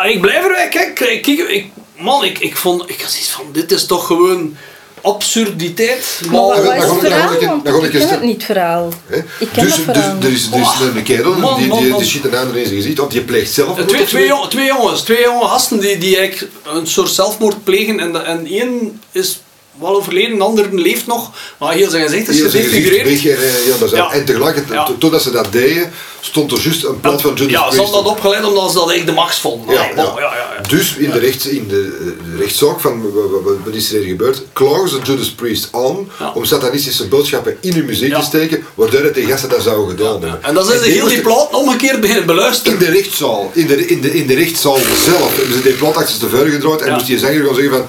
[0.04, 1.66] eh, ik blijf erbij, kijk, kijk, kijk, ik,
[1.98, 4.58] man, ik, ik vond, ik had zoiets van, dit is toch gewoon
[5.06, 6.22] absurditeit.
[6.32, 7.34] Maar Maar- wat is het verhaal?
[7.34, 8.90] ik- Want ik ik ken eens- het niet, verhaal.
[9.08, 9.18] Hè?
[9.18, 10.16] Ik ken dus, dus, verhaal.
[10.22, 12.66] er is, er is een kerel Man, die, man, die, die shit een ander in
[12.66, 13.80] zijn gezicht, want die pleegt zelf.
[13.86, 18.00] Twee, twee, jong- twee jongens, twee jonge gasten die, die eigenlijk een soort zelfmoord plegen
[18.00, 19.40] en, en één is
[19.80, 21.32] wel overleden, de andere leeft nog.
[21.58, 23.08] Maar heel zijn gezicht is gedefigureerd.
[23.08, 24.12] eh, ja, dat is Ja.
[24.12, 24.90] En tegelijkertijd, Ja.
[25.00, 27.84] totdat ze dat deden, stond er juist een plaat van Judas Ja, ze Priest.
[27.84, 29.76] hadden dat opgeleid omdat ze dat echt de max vonden.
[29.76, 30.20] Ja, bon, ja.
[30.20, 30.62] ja.
[30.70, 31.98] Dus in, de, rechts, in de,
[32.32, 35.68] de rechtszaak van wa- wa- wa- wat is er hier gebeurd, klagen ze Judas Priest
[35.72, 39.90] aan om satanistische boodschappen in hun muziek te steken, waardoor het die gasten dat zouden
[39.98, 40.44] gedaan hebben.
[40.44, 42.74] En dan zijn ze heel die plaat omgekeerd beginnen beluisteren.
[42.80, 45.96] In de rechtszaal, in de, in de, in de rechtszaal zelf, hebben ze die plaat
[45.96, 47.86] achter de vuur gedraaid en moest die zanger gewoon zeggen van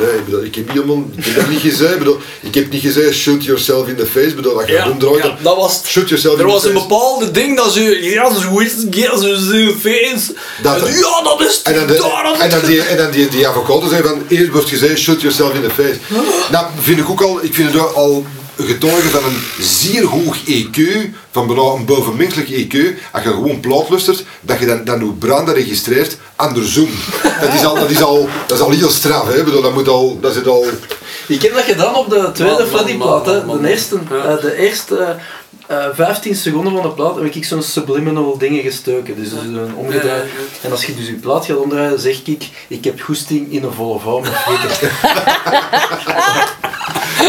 [0.00, 2.70] nee, ik, bedoel, ik heb helemaal, ik heb dat niet gezegd, ik bedoel, ik heb
[2.70, 5.80] niet gezegd shoot yourself in the face, bedoel, dat je Ja, omdraait, ja, dat was
[5.86, 6.86] shoot yourself Er in the was een face.
[6.88, 8.94] bepaalde ding dat ze, ja, zo is het
[9.80, 10.32] face.
[10.62, 11.62] Dat- En ja, dat is.
[11.62, 14.50] En dan, de, daar, en dan die, en dan die, die advocaten zei van, eerst
[14.50, 15.98] wordt gezegd, shoot yourself in the face.
[16.50, 18.24] Nou, vind ik ook al, ik vind het ook al
[18.56, 20.80] getuige van een zeer hoog EQ,
[21.30, 22.76] van bijna een bovenmenselijk EQ,
[23.12, 26.88] als je gewoon plaat lustert, dat je dan, dan hoe branden registreert, andersom.
[27.40, 29.38] Dat is al, dat is al, dat is al heel straf, hè.
[29.38, 30.64] Ik bedoel, dat moet al, dat zit al...
[31.28, 33.46] Ik heb dat gedaan op de tweede Freddy-plaat.
[33.46, 34.16] man, De eerste, Ja.
[34.24, 35.16] eh, de eerste
[35.66, 39.16] eh, 15 seconden van de plaat heb ik zo'n subliminal dingen gestoken.
[39.22, 40.04] Dus een omgedraaid.
[40.04, 40.58] Ja, ja, ja.
[40.62, 43.72] En als je dus je plaat gaat omdraaien, zeg ik, ik heb goesting in een
[43.72, 44.00] volle
[44.46, 44.90] frieten.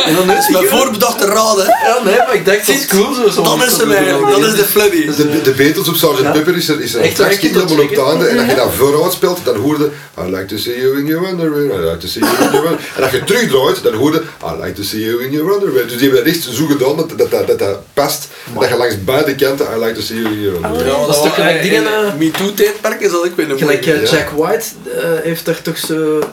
[0.06, 1.66] En dan is Met voorbedachte raden.
[1.66, 3.30] Ja, nee, maar ik dacht, dat is cool zo.
[3.30, 5.06] zo Dat is hem eigenlijk, dat is de Fleddy.
[5.06, 6.22] De, de Beatles op Sgt.
[6.22, 6.32] Ja.
[6.32, 9.12] Pepper is er, is er Echt, een helemaal op einde en als je dat vooruit
[9.14, 12.22] speelt, dan hoorde I like to see you in your underwear, I like to see
[12.24, 12.80] you in your underwear.
[12.96, 15.84] En als je terugdraait, dan hoorde I like to see you in your underwear.
[15.88, 18.28] Dus die hebben dat echt zo gedaan dat dat, dat, dat, dat past,
[18.60, 20.86] dat je langs beide kanten I like to see you in your underwear.
[20.86, 23.96] Ja, dat is toch gelijk in dingen, eh, MeToo-tijdperk is dat ik weet Gelijk meer.
[23.96, 24.18] eh, Ja.
[24.18, 26.26] Jack White eh, heeft daar toch zo eh,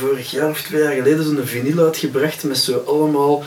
[0.00, 3.44] vorig jaar of twee jaar geleden zo'n vinyl uitgebracht met zo allemaal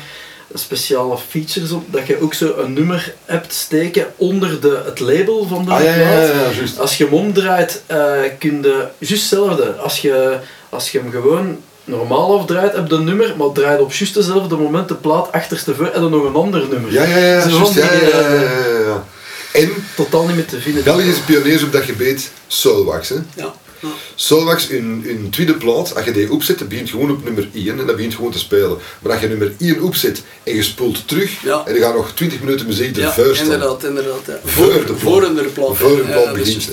[0.53, 5.47] speciale features op, dat je ook zo een nummer hebt steken onder de, het label
[5.47, 6.33] van de Ah ja, ja, ja, plaat.
[6.33, 6.79] ja, juist.
[6.79, 9.75] Als je hem omdraait, eh kun je juist hetzelfde.
[9.75, 10.37] Als je,
[10.69, 14.55] als je hem gewoon normaal afdraait, heb je een nummer, maar draait op juist dezelfde
[14.55, 16.91] moment de plaat achterstevoor en dan nog een ander nummer.
[16.91, 19.05] Ja, ja, ja, ja, die, ja, ja, ja, ja, ja.
[19.53, 20.83] En Totaal niet meer te vinden.
[20.83, 23.09] Belgische pioniers op dat gebied, Soulwax.
[23.09, 23.15] Hè.
[23.35, 23.53] Ja.
[23.79, 24.57] Ja.
[24.69, 27.85] In, in tweede plaats, als je die opzet, dan begint gewoon op nummer 1 en
[27.85, 28.77] dat begint gewoon te spelen.
[28.99, 31.63] Maar als je nummer 1 opzet en je spoelt terug, Ja.
[31.65, 33.43] en je gaat nog 20 minuten muziek Ja, ervoor staan.
[33.45, 34.19] inderdaad, inderdaad.
[34.27, 34.39] Ja.
[34.45, 34.99] Voor Voor, de plaat.
[34.99, 35.77] voor de plaat.
[35.77, 36.71] Voor de Ja, plaat dat is begint,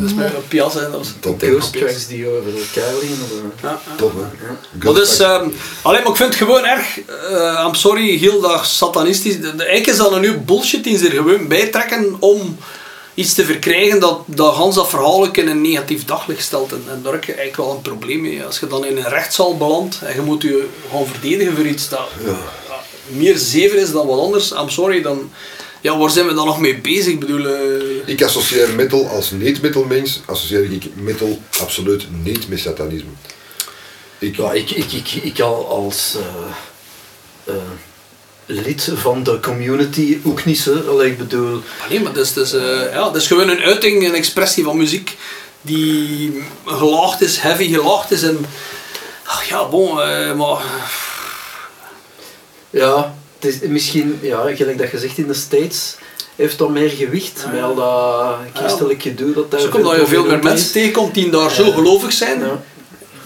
[0.00, 1.70] Dat is bij Piazza en dat was Piazza.
[1.70, 3.18] tracks die over elkaar liggen.
[3.24, 3.96] of, eh, Ja, ja.
[3.96, 4.48] Top, hè.
[4.84, 5.48] Maar dus, ehm,
[5.82, 6.98] alleen maar ik vind het gewoon erg,
[7.30, 9.34] eh I'm sorry, heel dat satanistisch.
[9.34, 12.56] De, de, eigenlijk is dat een nu bullshit die ze er gewoon bij trekken om
[13.14, 16.72] iets te verkrijgen dat, dat Hans dat verhaal ook in een negatief daglicht stelt.
[16.72, 18.44] En, en daar heb je eigenlijk wel een probleem mee.
[18.44, 21.88] Als je dan in een rechtszaal belandt en je moet je gaan verdedigen voor iets
[21.88, 22.36] dat ja,
[23.06, 25.30] meer zeven is dan wat anders, I'm sorry, dan...
[25.80, 27.06] Ja, waar zijn we dan nog mee bezig?
[27.12, 27.46] Ik bedoel...
[27.46, 33.10] eh, Ik associeer metal als niet-metal mens, associeer ik metal absoluut niet met satanisme.
[34.18, 37.62] Ik, Ja, ik, ik, ik, ik al als eh, eh,
[38.46, 40.80] lid van de community ook niet zo.
[40.88, 43.60] Allee, ik bedoel, Nee, maar dat is, dat, is, eh, ja, dat is gewoon een
[43.60, 45.16] uiting, een expressie van muziek
[45.60, 48.22] die gelaagd is, heavy gelaagd is.
[48.22, 48.46] En,
[49.24, 50.62] ach ja, bon, eh, maar...
[52.70, 55.96] ja, het is misschien, ja, gelijk dat je zegt in de States,
[56.36, 57.46] heeft dat meer gewicht.
[57.52, 61.14] Met al dat christelijk gedoe dat daar Zo komt dat je veel meer mensen tegenkomt
[61.14, 62.40] die daar zo gelovig zijn.
[62.40, 62.62] Ja.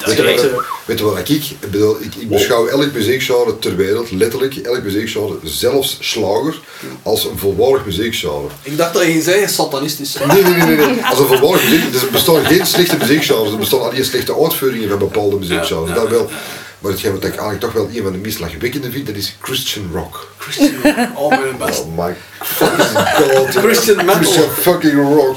[0.05, 0.63] Weet je, wat, zo.
[0.85, 4.83] weet je wat ik, ik bedoel, ik, ik beschouw elk muziekgenre ter wereld, letterlijk elk
[4.83, 6.61] muziekgenre, zelfs slager,
[7.03, 8.47] als een volwaardig muziekgenre.
[8.63, 10.15] Ik dacht dat je zeggen satanistisch.
[10.15, 11.05] Nee, nee, nee, nee, nee.
[11.05, 14.89] Als een volwaardig muziek, dus er bestaan geen slechte muziekgenres, er bestaan alleen slechte uitvoeringen
[14.89, 15.89] van bepaalde muziekgenres.
[15.89, 16.31] Ja, ja, dat wel.
[16.79, 19.37] Maar hetgeen wat ik eigenlijk toch wel een van de meest lachwekkende vind, dat is
[19.41, 20.31] Christian rock.
[20.39, 21.81] Christian, oh mijn best.
[21.81, 23.49] Oh my fucking god.
[23.65, 24.15] Christian metal.
[24.15, 25.37] Christian fucking rock.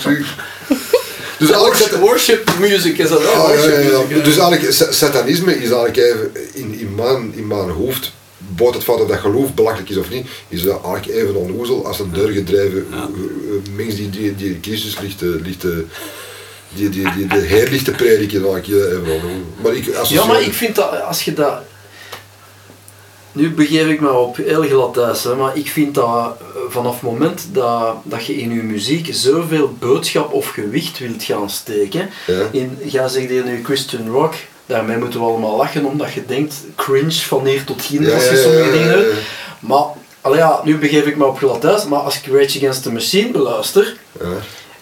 [1.39, 3.53] Dus eigenlijk Worship music is dat wel.
[3.53, 4.23] Ja.
[4.23, 8.83] Dus eigenlijk, sa- satanisme is eigenlijk even in, in, mijn, in mijn hoofd, buiten het
[8.83, 12.13] feit dat dat geloof belachelijk is of niet, is dat eigenlijk even onnozel als een
[12.13, 13.09] doorgedreven ja.
[13.75, 18.41] mens die, die, die Christus ligt, die, die, die, de Heer ligt te prediken.
[18.41, 21.61] Maar ik, Ja, maar ik vind dat als je dat.
[23.31, 26.05] Nu begeef ik me op heel glad thuis, hè, maar ik vind dat
[26.39, 31.23] eh, vanaf het moment dat, dat je in je muziek zoveel boodschap of gewicht wilt
[31.23, 32.47] gaan steken, Ja.
[32.51, 34.33] in, ga zeg je nu Christian rock,
[34.65, 38.29] daarmee moeten we allemaal lachen omdat je denkt cringe van hier tot hier Ja, als
[38.29, 39.13] je sommige dingen doet.
[39.59, 39.83] Maar
[40.21, 42.91] allee, ja, nu begeef ik me op glad thuis, maar als ik Rage Against the
[42.91, 44.25] Machine beluister, Ja.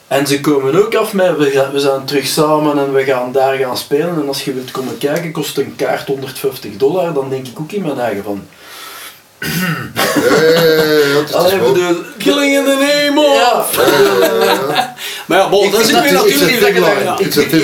[0.07, 3.31] En ze komen ook af met, we, gaan, we zijn terug samen en we gaan
[3.31, 4.15] daar gaan spelen.
[4.21, 7.13] En als je wilt komen kijken, kost een kaart 150 dollar.
[7.13, 8.43] Dan denk ik ook in mijn eigen van...
[9.39, 9.49] Ik
[11.59, 11.95] wel- bedoel...
[12.17, 13.35] Killing in the name of...
[13.35, 14.95] Ja, Ja, ja, ja, ja.
[15.27, 16.59] Maar ja, bon, dat is weer natuurlijk...
[16.61, 17.15] dat je-.
[17.25, 17.61] It's thin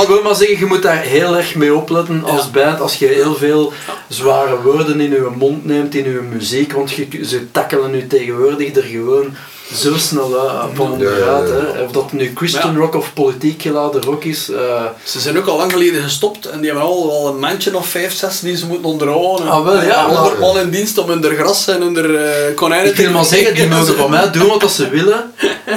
[0.00, 2.50] Ik wil, maar zeggen, je moet daar heel erg mee opletten als Ja.
[2.64, 2.80] band.
[2.80, 3.72] Als je heel veel
[4.08, 8.76] zware woorden in je mond neemt in je muziek, want je, ze takkelen nu tegenwoordig
[8.76, 9.34] er gewoon
[9.74, 11.34] zo snel uit van Ja, ja, ja.
[11.38, 11.74] onderuit.
[11.74, 11.82] hè.
[11.82, 12.78] Of dat nu Christian Ja.
[12.78, 14.50] rock of politiek geladen rock is.
[14.50, 17.76] eh, Ze zijn ook al lang geleden gestopt en die hebben al wel een mandje
[17.76, 19.48] of vijf, zes die ze moeten onderhouden.
[19.48, 23.24] Ah, wel, ja, in dienst om hun gras en hun eh, konijnen ik wil maar
[23.24, 25.32] zeggen, die mogen van mij doen wat dat ze willen,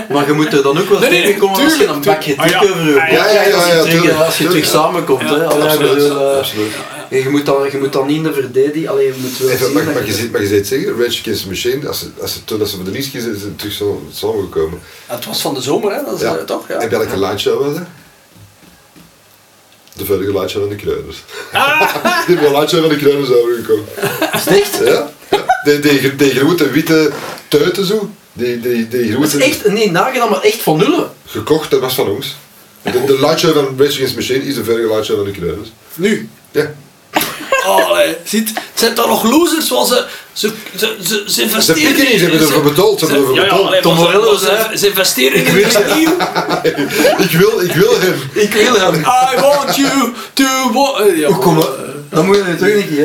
[0.10, 2.36] maar je moet er dan ook wel Nee, nee, tegenkomen als je tuurlijk, een bakje
[2.36, 2.64] dik tuurlijk.
[2.72, 4.66] over je ja, ja, ja, als je ja, terug, tuurlijk, als je terug tuurlijk.
[4.66, 5.30] samenkomt.
[5.30, 5.46] Hè.
[5.46, 6.12] Absoluut,
[7.04, 7.24] absoluut.
[7.24, 9.66] je, moet dan, je moet dan niet in de verdediging, alleen je moet wel Even,
[9.66, 10.88] zien mag, dat mag, je- je, mag je zeggen?
[10.98, 13.36] Rage Against the Machine, als ze, als ze, toen dat ze voor de liefst kiezen,
[13.36, 14.80] is het terug zo samengekomen.
[15.06, 16.04] Het was van de zomer, hè?
[16.04, 16.36] Dat is, Ja.
[16.38, 16.68] eh, toch?
[16.68, 16.76] Ja.
[16.80, 17.88] En welke liveshow was het?
[19.96, 21.18] De vorige liveshow van de Kruiders.
[21.52, 21.96] Ah!
[22.28, 23.86] Die liveshow van de Kruiders overgekomen.
[24.34, 24.78] Is het echt?
[24.86, 25.10] Ja?
[25.30, 25.46] ja.
[25.64, 27.12] Die, die, die grote witte
[27.48, 28.10] tuiten zo.
[28.34, 29.46] Die, die, die Dat is grote...
[29.46, 31.12] echt, nee, nagedaan, maar echt van nullen.
[31.26, 32.36] Gekocht, dat was van ons.
[32.82, 35.72] De, de liveshow van Rage Against the Machine is de vorige liveshow van de Kruiders.
[35.96, 36.30] Nu.
[36.52, 36.74] Ja.
[37.68, 41.42] Oh, allee, ziet, het zijn toch nog losers, want ze, ze, ze, ze, ze Ze
[41.42, 43.00] investeren pikken niet, ze hebben ervoor betaald.
[43.00, 43.66] Ze hebben ervoor ja, betaald.
[43.68, 46.10] allee, Tom ze- Morello ze, ze investeren in het nieuw.
[47.26, 48.30] ik, wil, ik wil hem.
[48.34, 48.94] Ik wil hem.
[49.34, 50.44] I want you to...
[51.16, 51.66] Ja, Hoe kom eh,
[52.14, 53.04] Dan moet je het toch een keer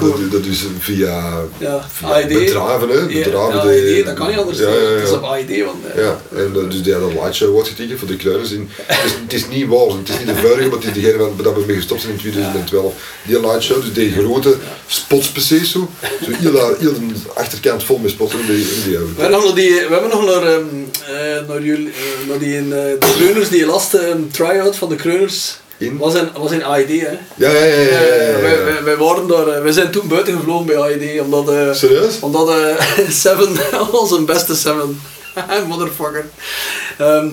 [0.00, 3.06] Dat, dat is via, Ja, via bedrijven, hè.
[3.06, 4.58] Bedrijven Ja, dat kan niet anders.
[4.58, 4.94] Ja, ja, ja.
[4.96, 5.76] Dat is op AID, want...
[5.94, 8.50] eh, Ja, en eh, dus die hadden een lightshow wordt getekend voor de Kruiders.
[8.52, 11.02] In, het, is, het is niet waar, het is niet de vorige, maar het is
[11.02, 12.94] degene waar dat we mee gestopt zijn in 2012.
[13.26, 15.88] Die lightshow, dus die grote spots precies zo.
[16.24, 19.14] Zo heel, daar- heel de achterkant vol met spots in die, in die hebben.
[19.16, 20.64] We hebben nog die, we hebben nog naar, ehm,
[21.06, 24.94] eh, naar, jullie, eh, naar die, eh, de Kreuners, die laatste ehm, try-out van de
[24.96, 25.60] Kreuners.
[25.82, 25.98] In?
[25.98, 26.96] Was in, was in AID, hè?
[27.36, 27.80] Ja, ja, ja.
[27.80, 30.76] ja, ja, ja, wij, wij, wij waren daar, eh, wij zijn toen buiten gevlogen bij
[30.80, 32.20] AID, omdat, eh, Serieus?
[32.20, 33.48] omdat eh, Seven,
[34.00, 35.00] onze beste Seven,
[35.68, 36.24] motherfucker,
[36.98, 37.28] Ehm,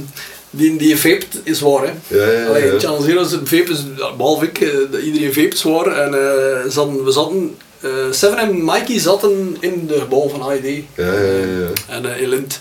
[0.50, 1.92] die, die vaped is waar, hè.
[2.18, 2.80] Ja, ja, ja, Allee.
[2.80, 3.84] Channel Zero, zijn vape is,
[4.18, 4.60] behalve ik,
[5.04, 5.86] iedereen vaped is waar.
[5.88, 6.12] En
[6.72, 7.58] ze hadden- we zaten,
[8.12, 10.64] Seven en Mikey zaten in de gebouw van AID.
[10.96, 11.68] Ja, ja, ja.
[11.88, 12.60] En uh, in Lint.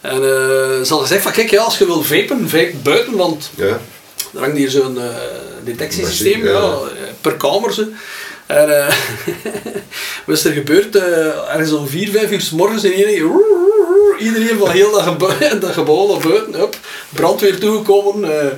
[0.00, 3.80] En ze hadden gezegd van kijk, ja, als je wil vapen, vape buiten, want Ja,
[4.34, 5.16] er hangt hier zo'n eh,
[5.64, 7.06] detectiesysteem Machine, ja.
[7.06, 7.72] ja, per kamer.
[7.72, 7.84] Zo.
[8.46, 8.94] En eh,
[10.26, 10.96] wat is er gebeurd?
[10.96, 13.32] eh ergens om 4, 5 uur s morgens in iedereen,
[14.28, 16.77] iedereen van heel dat gebouw, dat gebouw naar buiten, hup,
[17.08, 18.40] brandweer toegekomen.
[18.40, 18.52] eh,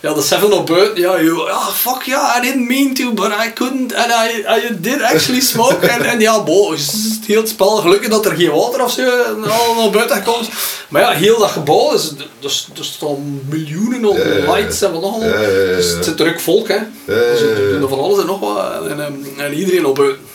[0.00, 3.30] ja, de seven op buiten, ja, you, ah, fuck yeah, I didn't mean to, but
[3.46, 5.86] I couldn't, and I, I did actually smoke.
[5.86, 9.08] en, en ja, bo, het heel het spel, gelukkig dat er geen water of zo
[9.48, 10.48] al naar buiten komt.
[10.88, 15.02] Maar ja, heel dat gebouw, dus, dus, er staan miljoenen op Ja, lights en wat
[15.02, 15.38] nog allemaal.
[15.76, 16.78] Dus het zit druk volk, hè.
[17.06, 18.86] Dus er doen van alles en nog wat.
[18.86, 20.30] En, en, en iedereen op buiten.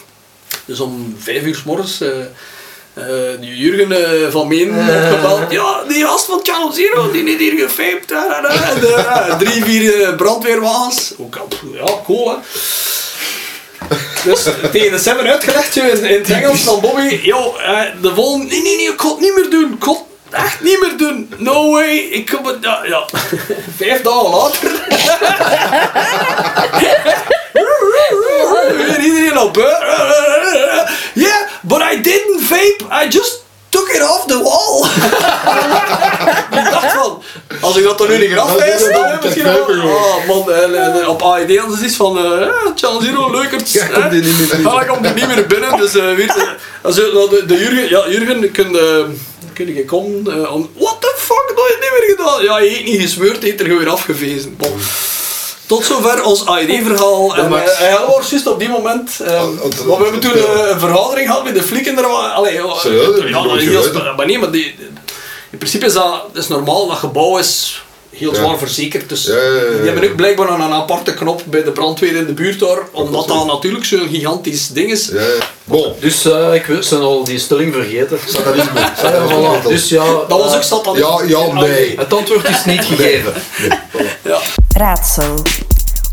[0.66, 2.26] Dus om vijf uur s morgens, eh, eh,
[3.40, 5.52] die Jurgen eh, van Meen opgebeld.
[5.52, 8.12] Ja, die gast van Channel Zero, die niet hier gefaped.
[8.12, 11.14] En, eh, drie, vier eh, brandweerwagens.
[11.18, 11.38] Ook,
[11.74, 12.36] ja, cool hè.
[14.24, 17.20] Dus tegen de uitgelegd in, in het Engels van Bobby.
[17.24, 18.46] Yo, eh, de volgende.
[18.46, 19.74] Nee, nee, nee, ik kon het niet meer doen.
[19.74, 19.98] Ik kon
[20.30, 21.34] het echt niet meer doen.
[21.38, 21.98] No way.
[21.98, 22.58] Ik kom het.
[22.62, 23.06] Ja, ja.
[23.78, 24.72] Vijf dagen later.
[28.78, 30.96] Weer iedereen op buiten.
[31.68, 32.82] But I didn't vape.
[33.04, 34.86] I just took it off the wall.
[36.64, 37.22] ik dacht van,
[37.62, 39.92] als ik dat dan nu niet wijs, dan heb ik misschien wel...
[39.94, 43.72] Oh man, en, en op AED hadden ze iets van, eh Channel Zero, leukert.
[43.72, 44.72] Ja, komt die niet meer binnen.
[44.72, 45.78] Ja, dan komt die niet meer binnen.
[45.78, 49.06] Dus uh, weet je, als, je- nou, de, de Jurgen, ja, Jurgen, kun je...
[49.54, 50.52] Kun je komen eh.
[50.74, 52.44] What the fuck, dat heb je niet meer gedaan?
[52.44, 54.56] Ja, je eet niet gesmeurd, je eet er gewoon weer afgevezen.
[54.58, 54.80] Bon.
[55.68, 57.36] Tot zover ons AED-verhaal.
[57.36, 59.20] En eh, hij was juist op die moment.
[59.20, 62.06] eh, want we hebben toen eh, een vergadering gehad met de flikken er.
[62.06, 63.84] Allee, ja, ik ja, geweten.
[63.84, 64.76] spe- maar nee, maar die,
[65.50, 66.88] in principe is dat, dat is normaal.
[66.88, 67.84] Dat gebouw is
[68.18, 68.38] heel Ja.
[68.38, 69.10] zwaar verzekerd.
[69.10, 69.78] Dus Ja, ja, ja, ja.
[69.78, 72.78] die hebben ook blijkbaar nog een aparte knop bij de brandweer in de buurt daar.
[72.92, 75.08] Omdat dat natuurlijk zo'n gigantisch ding is.
[75.08, 75.26] Ja, ja.
[75.64, 75.94] Bon.
[76.00, 78.20] Dus eh, ik wil- zijn al die stelling vergeten.
[78.34, 78.92] Satanisme.
[78.96, 79.68] Voilà.
[79.68, 81.98] Dus ja, Dat was eh, ook zat aan Ja, ja, nee.
[81.98, 83.34] Het antwoord is niet gegeven.
[84.24, 84.42] Ja.
[84.70, 85.42] Raadsel.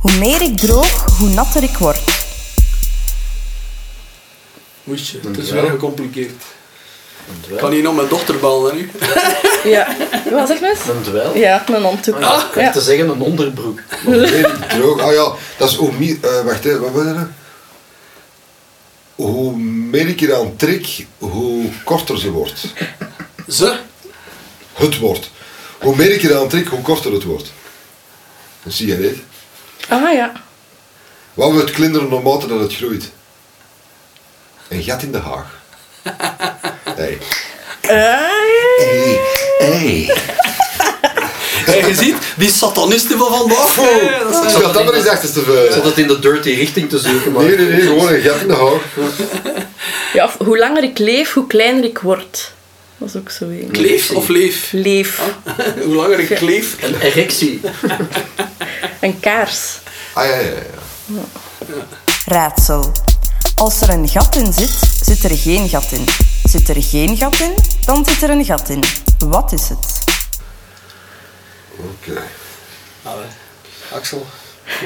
[0.00, 1.98] Hoe meer ik droog, hoe natter ik word.
[4.84, 5.54] Moest je, het is Ja.
[5.54, 6.42] wel gecompliceerd.
[7.48, 8.90] Ik kan hier nog mijn dochter bellen nu.
[9.64, 9.96] Ja.
[10.30, 10.76] Wat zeg je?
[10.92, 11.36] Een dweil.
[11.36, 12.20] Ja, een handdoek.
[12.22, 12.70] Ah, ik Ja.
[12.70, 13.80] te zeggen een onderbroek.
[14.06, 15.00] Nee, droog.
[15.00, 16.16] Ah ja, dat is hoe meer...
[16.20, 17.26] eh, wacht, hè, wat was dat?
[19.14, 22.64] Hoe meer ik eraan trek, hoe korter ze wordt.
[23.48, 23.76] Ze?
[24.72, 25.30] Het wordt.
[25.80, 27.52] Hoe meer ik eraan trek, hoe korter het wordt.
[28.64, 29.16] Een sigaret.
[29.88, 30.32] Ah ja.
[31.34, 33.10] Wat wordt klinderen naarmate dat het groeit?
[34.68, 35.62] Een gat in de haag.
[36.96, 37.18] Hey.
[37.80, 39.20] Hey.
[39.58, 40.16] Hey.
[41.66, 43.74] En je ziet, die satanisten van vandaag.
[43.74, 45.72] dat zijn- Ik had dat maar eens achter te Ik vuilen.
[45.72, 47.44] zat het in de dirty richting te zoeken, maar...
[47.44, 49.10] Nee, nee, nee, gewoon een gat in de haar.
[50.12, 52.52] Ja, of hoe langer ik leef, hoe kleiner ik word.
[52.98, 53.68] Dat is ook zo een.
[53.72, 54.68] Kleef of leef?
[54.72, 55.20] Leef.
[55.84, 56.76] Hoe langer ik kleef.
[56.82, 57.60] Een erectie.
[59.00, 59.60] Een kaars.
[60.12, 60.40] Ah ja, ja,
[61.06, 61.22] ja.
[62.26, 62.92] Raadsel.
[63.56, 66.04] Als er een gat in zit, zit er geen gat in.
[66.44, 68.82] Zit er geen gat in, dan zit er een gat in.
[69.18, 70.04] Wat is het?
[71.76, 72.22] Oké.
[73.02, 73.26] Allee.
[73.92, 74.26] Axel,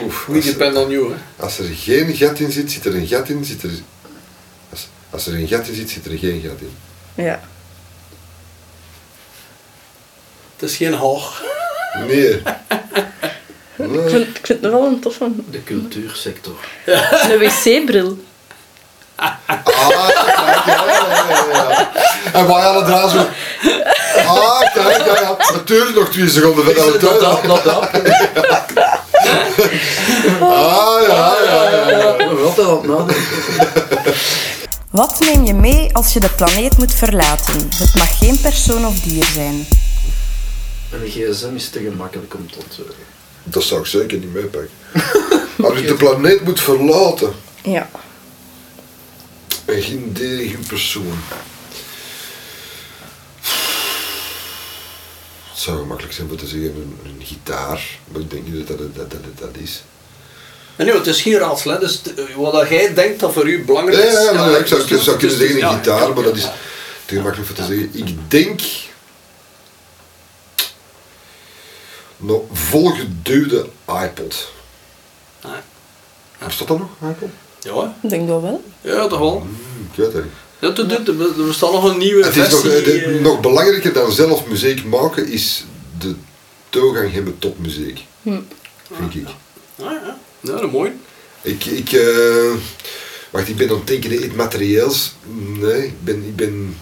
[0.05, 1.13] Oef, we depend on you.
[1.13, 1.17] Hè.
[1.45, 3.45] als er geen gat in zit, zit er een gat in.
[3.45, 3.71] Zit er,
[4.71, 6.77] als, als er een gat in zit, zit er geen gat in.
[7.25, 7.41] Ja.
[10.57, 11.43] Het is geen hoog.
[12.07, 12.43] Nee.
[13.79, 15.31] Ik vind, ik vind het wel een toffe.
[15.51, 16.57] De cultuursector.
[16.87, 18.19] Een wc-bril.
[19.19, 21.91] Ah, kijk, ja, ja, ja, ja.
[22.33, 23.19] En wij hadden daar zo...
[24.27, 25.37] Ah, kijk, ja, ja.
[25.53, 27.91] Natuurlijk nog twee seconden het Dat, dat, dat, dat.
[30.41, 31.91] Ah, ja, ja, ja.
[31.91, 32.17] ja.
[32.17, 33.17] Aan het nadenken.
[34.91, 37.69] Wat neem je mee als je de planeet moet verlaten?
[37.75, 39.67] Het mag geen persoon of dier zijn.
[40.91, 42.97] Een gsm is te gemakkelijk om te onthouden.
[43.45, 44.71] Dat zou ik zeker niet meepakken.
[45.65, 47.89] Als je de planeet moet verlaten, Ja.
[49.69, 51.19] En dier, geen persoon.
[55.51, 58.79] Het zou gemakkelijk zijn om te zeggen een, een gitaar, maar ik denk niet dat
[58.79, 59.83] dat, dat, dat, dat is.
[60.77, 61.71] Nee, nee, het is geen raadsel.
[61.71, 61.79] Hè.
[61.79, 64.25] Dus t- wat jij denkt dat voor u belangrijk Ja, is.
[64.25, 66.37] ja, maar ik zou, dus- zou kunnen dus- zeggen een ja, gitaar, ja, maar dat
[66.37, 66.55] is ja.
[67.05, 67.91] te gemakkelijk voor te zeggen.
[67.93, 68.61] Ik denk...
[72.17, 73.69] Nog volgeduwde
[74.05, 74.53] iPod.
[75.41, 75.51] Ah.
[76.47, 77.29] Bestaat dat nog, iPod?
[77.75, 77.97] Ja.
[78.03, 78.63] Ik denk dat wel.
[78.81, 79.41] ja, toch wel.
[79.41, 80.25] Hm, ik weet het.
[80.59, 80.69] Ja,
[81.37, 82.71] er bestaat nog een nieuwe Het is versie.
[82.71, 85.65] eh, de- eh, nog belangrijker dan zelf muziek maken is
[85.99, 86.15] de
[86.69, 88.05] toegang hebben tot muziek.
[88.23, 89.27] Vind ik.
[89.27, 90.17] Ah, ja.
[90.41, 90.91] ja, dat is mooi.
[91.43, 92.53] Ik, ik, eh,
[93.31, 95.15] wacht, ik ben aan het denken, iets materieels.
[95.59, 96.77] Nee, ik ben, ik ben,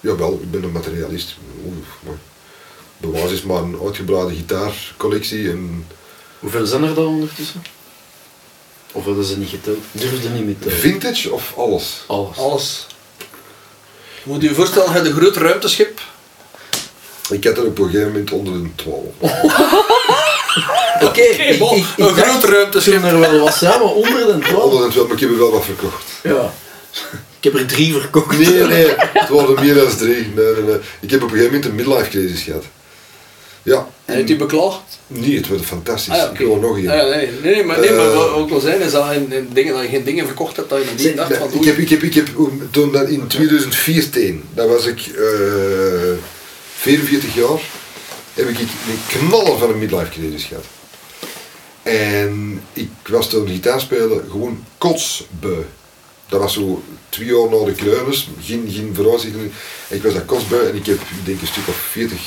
[0.00, 1.36] jawel, ik ben een materialist.
[1.66, 1.74] Oeh,
[2.06, 2.18] maar
[3.00, 5.86] de basis is maar een uitgebreide gitaarcollectie en
[6.38, 7.62] Hoeveel zijn er dan ondertussen?
[8.96, 9.78] Of hadden ze niet geteld?
[9.92, 10.78] Durfde niet mee tellen.
[10.78, 12.04] vintage of alles?
[12.06, 12.36] Alles.
[12.36, 12.86] Alles.
[14.22, 16.00] Je moet je voorstellen, je hebt een groot ruimteschip.
[17.30, 19.02] Ik had er op een gegeven moment onder een 12.
[21.08, 23.04] Oké, bon, een groot ruimteschip.
[23.04, 24.62] er wel was, ja, maar onder de 12.
[24.62, 26.04] Onder een 12, maar ik heb er wel wat verkocht.
[26.22, 26.52] Ja.
[27.38, 28.38] Ik heb er drie verkocht.
[28.38, 30.32] Nee, nee, het waren meer dan drie.
[30.34, 30.78] Nee, nee, nee.
[31.00, 32.64] Ik heb op een gegeven moment een midlife crisis gehad.
[33.66, 34.80] Ja, En heeft u beklaagd?
[35.06, 36.12] nee, het werd fantastisch.
[36.12, 36.88] Ah, ja, Ik wil er nog een.
[36.90, 38.14] Ah, ja, nee, nee, maar, nee, maar Eh.
[38.16, 40.78] wat ook wel zijn is dat in dingen, dat je geen dingen verkocht hebt dat
[40.82, 42.28] je niet dacht van ik, heb, ik, heb, ik heb
[42.70, 46.12] toen dat in 2014, dat was ik eh
[46.76, 47.60] 44 jaar,
[48.34, 48.68] heb ik een
[49.28, 50.64] knaller van een midlife crisis gehad.
[51.82, 55.62] En ik was toen gitaar spelen gewoon kotsbeu.
[56.28, 59.52] Dat was zo twee jaar na de kleurers, geen, geen.
[59.88, 62.18] Ik was dat kotsbeu en ik heb ik denk een stuk of 40,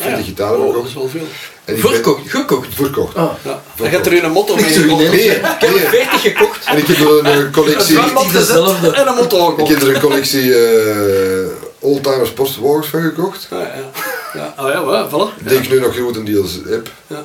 [0.00, 1.26] 40 gitaren oh, dat is wel veel.
[1.64, 2.74] En ik ben- Verkocht, gekocht.
[2.74, 3.16] Verkocht.
[3.16, 3.30] Ah.
[3.42, 3.62] Ja.
[3.76, 6.64] Je hebt er een motto mee Ik nee, nee, Nee, ik heb er 40 gekocht.
[6.64, 7.98] En ik heb er een eh, collectie...
[7.98, 9.68] Een en een motto Ik gekocht.
[9.70, 11.46] heb er een collectie eh
[11.78, 13.46] oldtimers postwagens van gekocht.
[13.50, 13.90] Ja, ja.
[14.34, 15.44] Ja, oh ja, voilà.
[15.44, 16.90] Die ik nu nog grotendeels heb.
[17.06, 17.24] Ja.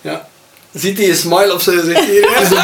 [0.00, 0.28] ja.
[0.72, 2.28] Ziet hij een smile op zijn gezicht hier?
[2.38, 2.58] Het is.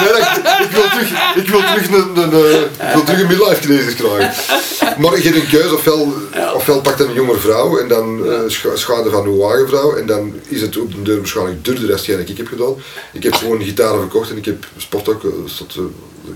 [0.67, 2.33] Ik wil terug, ik wil terug een, een,
[2.79, 5.01] eh, ik wil terug een midlife crisis krijgen.
[5.01, 6.13] Maar je hebt een keuze, ofwel,
[6.55, 10.07] ofwel pakt een jonge vrouw en dan eh, scha- schade van een wagen vrouw en
[10.07, 12.75] dan is het op de deur waarschijnlijk duurder dan hetgeen ik heb gedaan.
[13.13, 15.75] Ik heb gewoon gitaren verkocht en ik heb sport ook, eh, tot,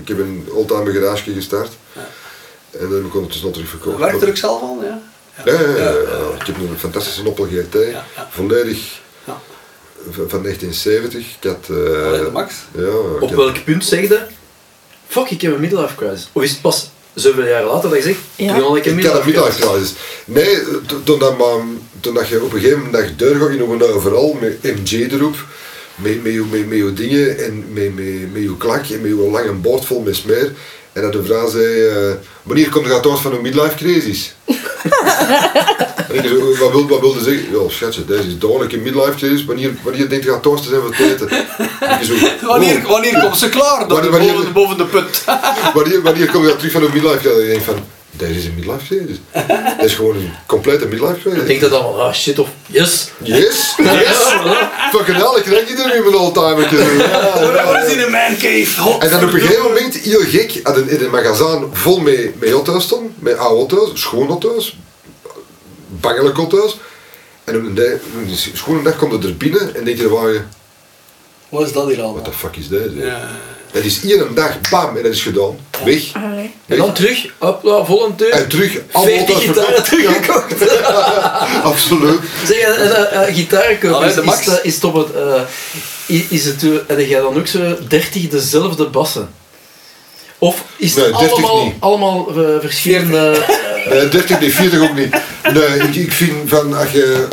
[0.01, 1.71] ik heb een oldtimer garage gestart.
[2.71, 3.97] En dan heb ik ondertussen al terug verkocht.
[3.97, 5.01] Werkt er ook zelf aan, ja?
[5.45, 6.35] Ja, ja, ja, ja.
[6.39, 7.77] ik heb een fantastische Opel GT,
[8.31, 8.99] volledig.
[10.09, 11.19] Van van 1970.
[11.41, 11.77] Ik had...
[11.77, 12.53] eh, Allee, de max.
[12.77, 12.87] Ja,
[13.19, 14.19] Op had- welk punt zeg je?
[15.07, 16.29] Fuck, ik heb een midlife crisis.
[16.31, 18.55] Of is het pas zoveel jaar later dat je zegt, Ja.
[18.75, 19.93] ik een Ik had een midlife crisis.
[20.25, 20.57] Nee,
[20.87, 21.57] to- toen, dat, maar,
[21.99, 25.35] toen dat je op een gegeven moment deur gaat in een overal met MJ erop,
[25.95, 29.09] met, met, je, met, met je dingen en met, met, met je klak en met
[29.09, 30.51] je lange bord vol met smeer.
[30.93, 32.11] En dat de vrouw zei, eh,
[32.43, 34.35] wanneer komt er uit van een midlife crisis?
[36.09, 37.51] en ik zo, wat wilde, wat wilde ze zeggen?
[37.51, 39.45] Ja, schatje, deze is duidelijk een midlife crisis.
[39.45, 41.29] Wanneer, wanneer denkt je thuis te zijn voor het eten?
[41.99, 42.13] Ik zo,
[42.47, 42.87] Wanneer, oh.
[42.91, 43.79] wanneer komt ze klaar?
[43.79, 45.23] Dan Wanneer- wanneer- boven, boven de put.
[45.73, 47.37] Wanneer, wanneer kom je terug van een midlife crisis?
[47.37, 49.17] En ik denk van, deze is een midlife crisis.
[49.77, 51.39] Dat is gewoon een complete midlife crisis.
[51.39, 53.09] Ik denk dat dan wel, ah shit of yes.
[53.23, 54.17] Yes, yes.
[54.93, 56.69] Fucking hell, ik krijg je er nu met oldtimer.
[56.69, 58.81] We zien een man cave.
[58.81, 61.99] Hot En dan op een gegeven moment, heel gek, had een, in een magazijn vol
[61.99, 64.77] met, met auto's stond, met oude auto's, schoon auto's,
[65.87, 66.77] bangelijke auto's.
[67.43, 67.85] En op een, dag,
[68.53, 70.41] schone dag komt er binnen en denk je, waar je,
[71.49, 72.21] Wat is dat hier allemaal?
[72.21, 72.95] what the fuck is deze?
[72.95, 73.29] Ja.
[73.71, 75.57] Dat is één dag, bam, en dat is gedaan.
[75.85, 76.03] Weg.
[76.13, 76.51] Allee.
[76.67, 78.31] En dan terug, hopla, volontair.
[78.31, 80.53] En terug, allemaal 40 thuis gitaren teruggekocht.
[81.71, 82.19] Absoluut.
[82.47, 84.45] Zeg, uh, uh, uh, gitaren kopen, is, de is, max.
[84.45, 85.13] dat- is het op het...
[85.15, 85.41] eh,
[86.15, 89.29] i- is het, uh, heb jij dan ook zo 30 dezelfde bassen?
[90.37, 91.73] Of is het Nee, 30 allemaal, niet.
[91.79, 93.45] allemaal eh, verschillende...
[93.89, 95.15] Nee, 30 niet, 40 ook niet.
[95.53, 97.27] Nee, ik, ik vind van, als je...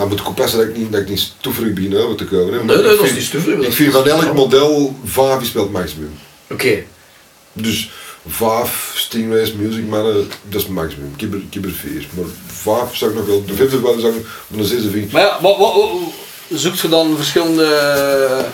[0.00, 2.52] Dan moet ik oppassen dat ik niet, dat ik niet stoeverig begin over te komen.
[2.52, 2.64] Hè.
[2.64, 5.52] Maar Nee, nee, ik dat is niet dat Ik vind van elk model 5 is
[5.52, 6.18] wel het maximum.
[6.50, 6.82] Oké.
[7.52, 7.90] Dus
[8.28, 11.12] 5 Stingrays, Music Mannen, dat is het maximum.
[11.14, 12.06] Ik heb er, ik heb er 4.
[12.10, 15.12] Maar 5 zou ik nog wel, de vijfde wel zou ik op een zesde vind.
[15.12, 15.90] Maar ja, wat, wat, wat-
[16.60, 18.44] zoekt je dan verschillende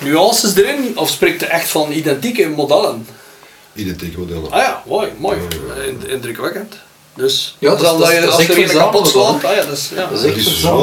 [0.00, 0.98] nuances erin?
[0.98, 3.06] Of spreekt je echt van identieke modellen?
[3.74, 4.50] Identieke modellen.
[4.50, 5.38] Ah ja, mooi, mooi.
[5.86, 6.74] In- Indrukwekkend.
[7.14, 9.76] Dus, Ja, dus dan je als is er echt een kapot slaat, ah ja, dat
[9.76, 10.06] is, ja.
[10.06, 10.74] Dat is Dat echt zwaar.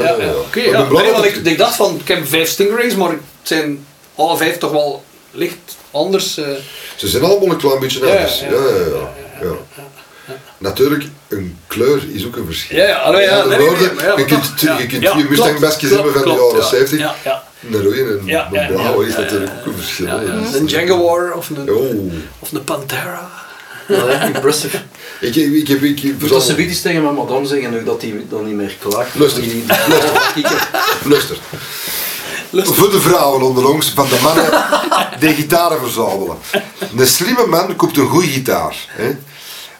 [0.00, 0.58] Ja, ja, oké.
[0.60, 0.78] Ik ja.
[0.78, 3.10] ben blij Nee, dat want ik- ik, ik dacht van, ik heb vijf Stingrays, maar
[3.10, 5.56] het zijn alle vijf toch wel licht
[5.90, 6.36] anders.
[6.38, 6.44] eh.
[6.96, 8.40] Ze zijn allemaal een klein beetje Ja, anders.
[8.40, 8.76] ja, Ja, ja,
[9.40, 9.46] ja.
[9.46, 10.34] ja.
[10.58, 12.76] Natuurlijk, een kleur is ook een verschil.
[12.78, 14.86] Ja, ja, allee, ja, Met andere nee, nee, woorden, nee, maar ja, je kunt, je
[14.86, 16.98] kunt klopt, Mustang-basjes klopt, hebben van de jaren ja, 70.
[16.98, 17.42] Ja, ja.
[17.70, 19.58] Een rode en een blauwe is natuurlijk ja.
[19.60, 20.06] ook een verschil.
[20.54, 22.12] Een Jaguar of een, Oh.
[22.38, 23.30] of een Pantera.
[23.88, 24.76] Ja, impressive.
[25.20, 25.82] Ik, ik, ik heb...
[25.82, 28.54] Ik, Ik moet dat ze iets tegen mijn madame zeggen nu dat hij dan niet
[28.54, 29.14] meer klaagt.
[29.14, 29.42] Luister.
[29.42, 29.64] Die-.
[32.64, 34.50] Voor de vrouwen onder ons, van de mannen
[35.20, 36.36] die gitaren verzamelen.
[36.96, 38.86] Een slimme man koopt een goede gitaar.
[38.88, 39.16] Hè.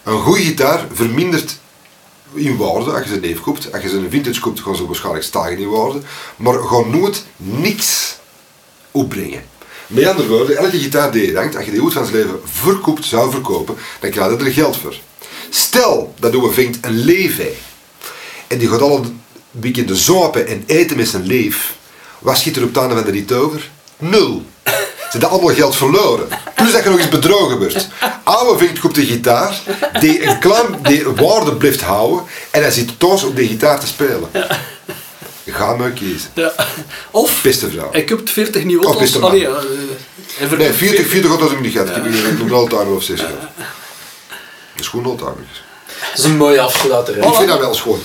[0.02, 1.58] Een goede gitaar vermindert
[2.32, 3.72] in waarde als je ze neef koopt.
[3.72, 6.00] Als je ze een vintage koopt, gaan ze waarschijnlijk stijgen in waarde.
[6.36, 8.16] Maar gaan nooit niks
[8.90, 9.42] opbrengen.
[9.86, 12.40] Met andere woorden, elke gitaar die je hangt, als je die ooit van zijn leven
[12.44, 14.94] verkoopt, zou verkopen, dan krijg je er geld voor.
[15.50, 17.54] Stel dat we vindt een leefhij
[18.46, 19.20] en die gaat al een
[19.50, 21.74] weekend zopen en eten met zijn leef.
[22.18, 23.68] Wat schiet er op het einde van de rit over?
[23.98, 24.42] Nul.
[24.64, 26.28] Ze hebben allemaal geld verloren.
[26.54, 27.88] Plus dat je nog eens bedrogen wordt.
[28.24, 29.60] Oude vindt koopt een gitaar
[30.00, 33.86] die een klein die waarde blijft houden en hij zit thuis op die gitaar te
[33.86, 34.30] spelen.
[35.46, 36.30] Ga maar kiezen.
[36.34, 36.52] Ja.
[37.10, 37.88] Of, Beste vrouw.
[37.92, 39.10] ik heb 40 nieuwe Of auto's.
[39.12, 41.88] voor- Nee, 40, 40 had ik niet gehad.
[41.88, 42.52] Ik heb hier een
[42.94, 43.34] of 6 gehad.
[44.80, 45.36] Dat is gewoon.
[46.10, 47.14] Dat is een mooie afsluiter.
[47.14, 47.26] hè.
[47.26, 47.98] Ik vind dat wel schoon.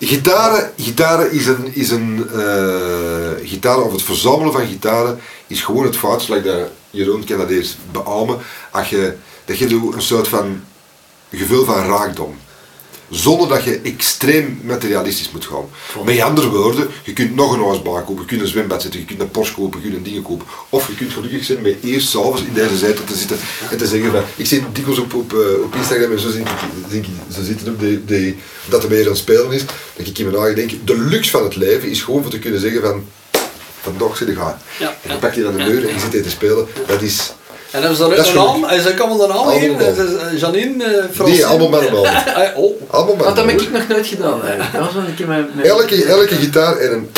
[0.00, 5.84] Gitaren, gitaren is een, is een eh, gitaren, of het verzamelen van gitaren is gewoon
[5.84, 8.38] het fout, zoals dat Jeroen eerst beamen,
[8.70, 10.64] als je, dat je een soort van
[11.30, 12.38] gevoel van raakdom.
[13.10, 15.68] Zonder dat je extreem materialistisch moet gaan.
[16.04, 19.06] Met andere woorden, je kunt nog een huisbaan kopen, je kunt een zwembad zetten, je
[19.06, 20.46] kunt een Porsche kopen, je kunt een dingen kopen.
[20.68, 23.38] Of je kunt gelukkig zijn met eerst s'avonds in deze zijde te zitten
[23.70, 26.40] en te zeggen van, ik zit dikwijls op, op, eh, op Instagram en zo, zie
[26.40, 26.48] ik,
[26.90, 28.34] zie ik, zo zitten op de, de,
[28.68, 29.64] dat er meer aan het spelen is,
[29.96, 32.38] dat ik in mijn eigen denk, de luxe van het leven is gewoon voor te
[32.38, 33.04] kunnen zeggen van,
[33.80, 34.60] vandaag zit ik gaan.
[34.78, 37.02] Ja, En dan pak je dan de deur en je zit hier te spelen, dat
[37.02, 37.32] is...
[37.70, 38.70] En hebben ze dan Dat ook een naam?
[38.78, 39.70] Is dat allemaal een naam Allemaal hier?
[39.70, 39.94] een naam.
[39.96, 41.36] Dat, eh, Janine, eh, Francine?
[41.38, 42.04] Nee, allemaal met een naam.
[42.04, 42.80] Ah, ja, oh.
[42.90, 44.72] Allemaal met Want dat heb ik nog nooit gedaan eigenlijk.
[44.72, 45.50] Dat was een keer mijn...
[45.54, 47.10] mijn- Elke, elke gitaar en een,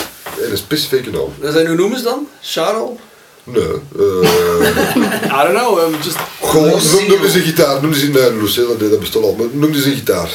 [0.45, 1.33] en een specifieke naam.
[1.41, 2.29] Dat zijn, hoe noemen ze dan?
[2.43, 2.91] Charles?
[3.45, 3.63] Nee.
[3.63, 3.69] eh
[5.39, 6.17] I don't know, um, just...
[6.41, 7.01] Goh, Lucille.
[7.01, 7.83] noem, noem eens een gitaar.
[7.83, 8.11] Noem eens een...
[8.13, 9.35] Nee, Lucille, nee, dat bestond al.
[9.39, 10.29] Maar noem eens een gitaar.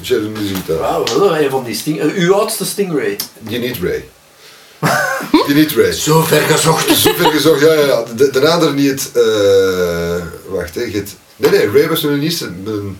[0.00, 0.76] Jerry, noem eens een gitaar.
[0.78, 2.00] Wauw, wel een van die sting...
[2.00, 3.16] eh, uw oudste Stingray.
[3.48, 4.04] Je niet Ray.
[5.76, 5.92] Ray.
[5.92, 6.96] Zo ver gezocht.
[6.96, 8.04] Zo ver gezocht, ja, ja, ja.
[8.16, 9.10] De, de ander niet...
[9.12, 10.80] eh wacht, hè.
[10.82, 12.50] je hebt- Nee, nee, Ray was met een eerste...
[12.50, 12.98] Met een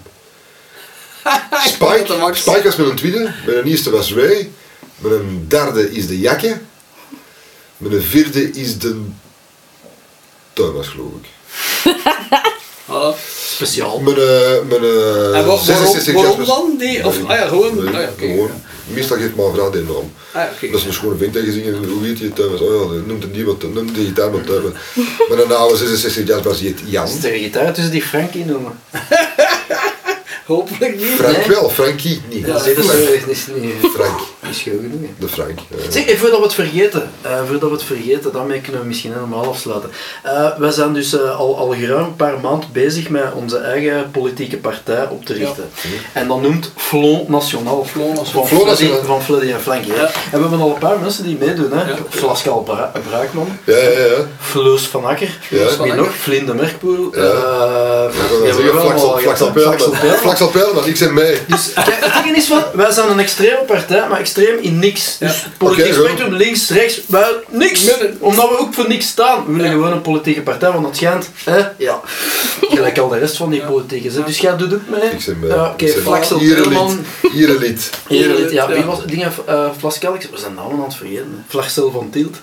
[1.66, 3.32] Spike, was met een tweede.
[3.46, 4.50] Met een eerste was Ray.
[4.98, 6.60] Met een derde is de Jakke.
[7.76, 9.02] Met een vierde is de...
[10.52, 11.28] Thomas, geloof ik.
[12.88, 13.16] Voilà.
[13.54, 13.98] Speciaal.
[14.00, 14.22] Mijn, eh,
[14.68, 16.74] mijn eh, En wa- waarom, 66 waarom jaar- dan?
[16.78, 17.84] Die, of, ah ja, gewoon...
[17.84, 18.50] Nee, ah ja, gewoon.
[18.86, 20.12] Meestal geeft mijn vrouw die naam.
[20.32, 20.70] Ah oké.
[20.70, 21.84] Dat is een schone vent tegen zingen.
[21.84, 22.60] Hoe heet je Thomas?
[22.60, 24.72] Oh ja, noemt die wat, noemt die gitaar maar Thomas.
[25.28, 27.06] Maar een oude 66 jaar was heet Jan.
[27.08, 28.72] Is er een gitaar tussen die Frankie noemen?
[30.46, 31.06] Hopelijk niet.
[31.16, 31.46] Frank Nee.
[31.48, 32.46] wel, Frankie niet.
[32.46, 34.18] Ja, zie, dat is, dat is niet, Frank,
[34.54, 35.10] schoon genoeg.
[35.18, 35.58] de Frank.
[35.70, 35.78] eh.
[35.90, 39.12] Zeg, eh, voordat we het vergeten, eh, voordat we het vergeten, daarmee kunnen we misschien
[39.12, 39.90] helemaal afsluiten.
[40.22, 44.10] Eh wij zijn dus eh, al, al geruim een paar maanden bezig met onze eigen
[44.10, 45.68] politieke partij op te richten.
[46.12, 47.84] En dat noemt Front National.
[47.84, 48.46] Front National.
[48.46, 49.02] Van National.
[49.04, 49.88] Van Fleddy en Flanky.
[49.90, 50.00] hè.
[50.00, 50.06] Ja.
[50.06, 51.88] En we hebben al een paar mensen die meedoen, hè.
[51.90, 51.96] Ja.
[52.18, 54.14] zoals Karl Bra Braakman, Ja, ja, ja.
[54.40, 55.82] Fleus van Akker, Ja.
[55.82, 56.14] wie nog?
[56.14, 57.08] Vlinde Merkpoel.
[57.16, 57.22] Ja.
[57.22, 58.52] eh,
[60.20, 61.38] Flaxel- Pelman, ik zijn mee.
[61.46, 64.78] Dus kijk, het ding is van, wij zijn een extreme partij, maar extreem extreem in
[64.78, 65.16] niks.
[65.18, 66.04] Dus politiek zo.
[66.04, 67.90] spectrum, links, rechts, wel, niks.
[68.18, 69.44] Omdat we ook voor niks staan.
[69.46, 72.00] We willen gewoon een politieke partij, want dat schijnt, hè, ja,
[72.74, 74.22] gelijk al de rest van die politieke zin.
[74.26, 75.10] Dus jij doet het mee.
[75.10, 77.04] Ik zeg, Ja, Oké, Flaxel Hier een Tilman.
[77.22, 77.32] lied.
[77.32, 77.90] Hier een lied.
[78.08, 81.44] Hier, ja, wie was dingen, uh, Flaskelks, we zijn namen aan het vergeten.
[81.48, 82.36] Flaxel van Tielt.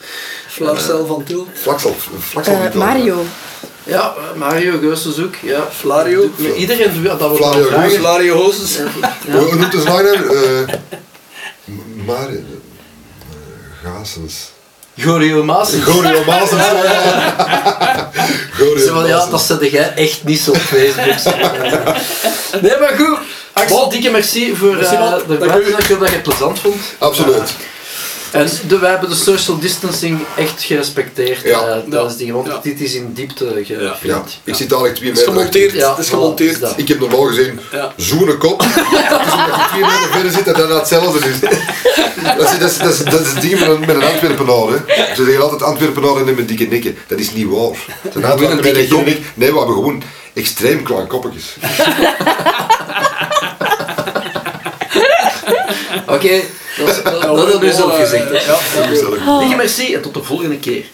[0.48, 1.48] Flarcel van Til.
[1.53, 1.95] Flaksel.
[2.19, 2.78] Flaksel Eh, al.
[2.78, 3.26] Mario.
[3.84, 5.36] Ja, eh, Mario Geusens ook.
[5.41, 5.68] Ja.
[5.72, 6.30] Flario.
[6.36, 7.36] Met iedereen dat we
[7.98, 8.52] Flario.
[9.28, 9.38] Ja.
[9.38, 10.19] Hoe noemt de zanger?
[11.65, 12.29] Eh maar...
[12.29, 12.35] eh,
[13.83, 14.51] Gazens.
[14.99, 15.73] Gorio Maas.
[15.83, 16.23] Gorio
[18.88, 21.35] van, ja, dat zet jij echt niet zo op Facebook.
[22.61, 23.17] nee, maar goed.
[23.53, 25.57] Axel, dikke merci voor Merci, eh, de vraag.
[25.57, 26.81] Ik hoop dat je het plezant vond.
[26.97, 27.53] Absoluut.
[28.32, 31.41] En de, wij hebben de social distancing echt gerespecteerd.
[31.44, 31.60] Ja.
[31.68, 32.60] eh, tijdens die, want Ja.
[32.64, 34.02] dit is in diepte gefilmd.
[34.03, 35.72] Ja, ik zit dadelijk twee Het is meter gemonteerd.
[35.74, 36.52] Ja, Het is voilà, gemonteerd.
[36.52, 36.74] is dat.
[36.76, 37.94] Ik heb normaal gezien Ja.
[37.98, 38.60] zo'n kop.
[38.64, 38.70] dus
[39.34, 41.40] omdat je twee meter verder zit, dat dat hetzelfde is.
[41.40, 41.52] Dat
[42.52, 44.68] is, dat is, dat is, dat is het ding met een, met een Antwerpenaar.
[44.68, 45.16] Hè.
[45.16, 46.98] Ze zeggen altijd Antwerpenaar en met dikke nikken.
[47.08, 47.78] Dat is niet waar.
[48.32, 49.06] Antwerpen een dikke nik.
[49.34, 50.03] Nee, we hebben gewoon
[50.34, 51.56] extreem kleine koppetjes.
[56.13, 56.41] Oké,
[56.77, 58.45] dat, dat, dat, dat gezegd.
[58.45, 58.57] Ja,
[59.25, 59.39] ja.
[59.39, 60.85] Dikke merci en tot de volgende keer.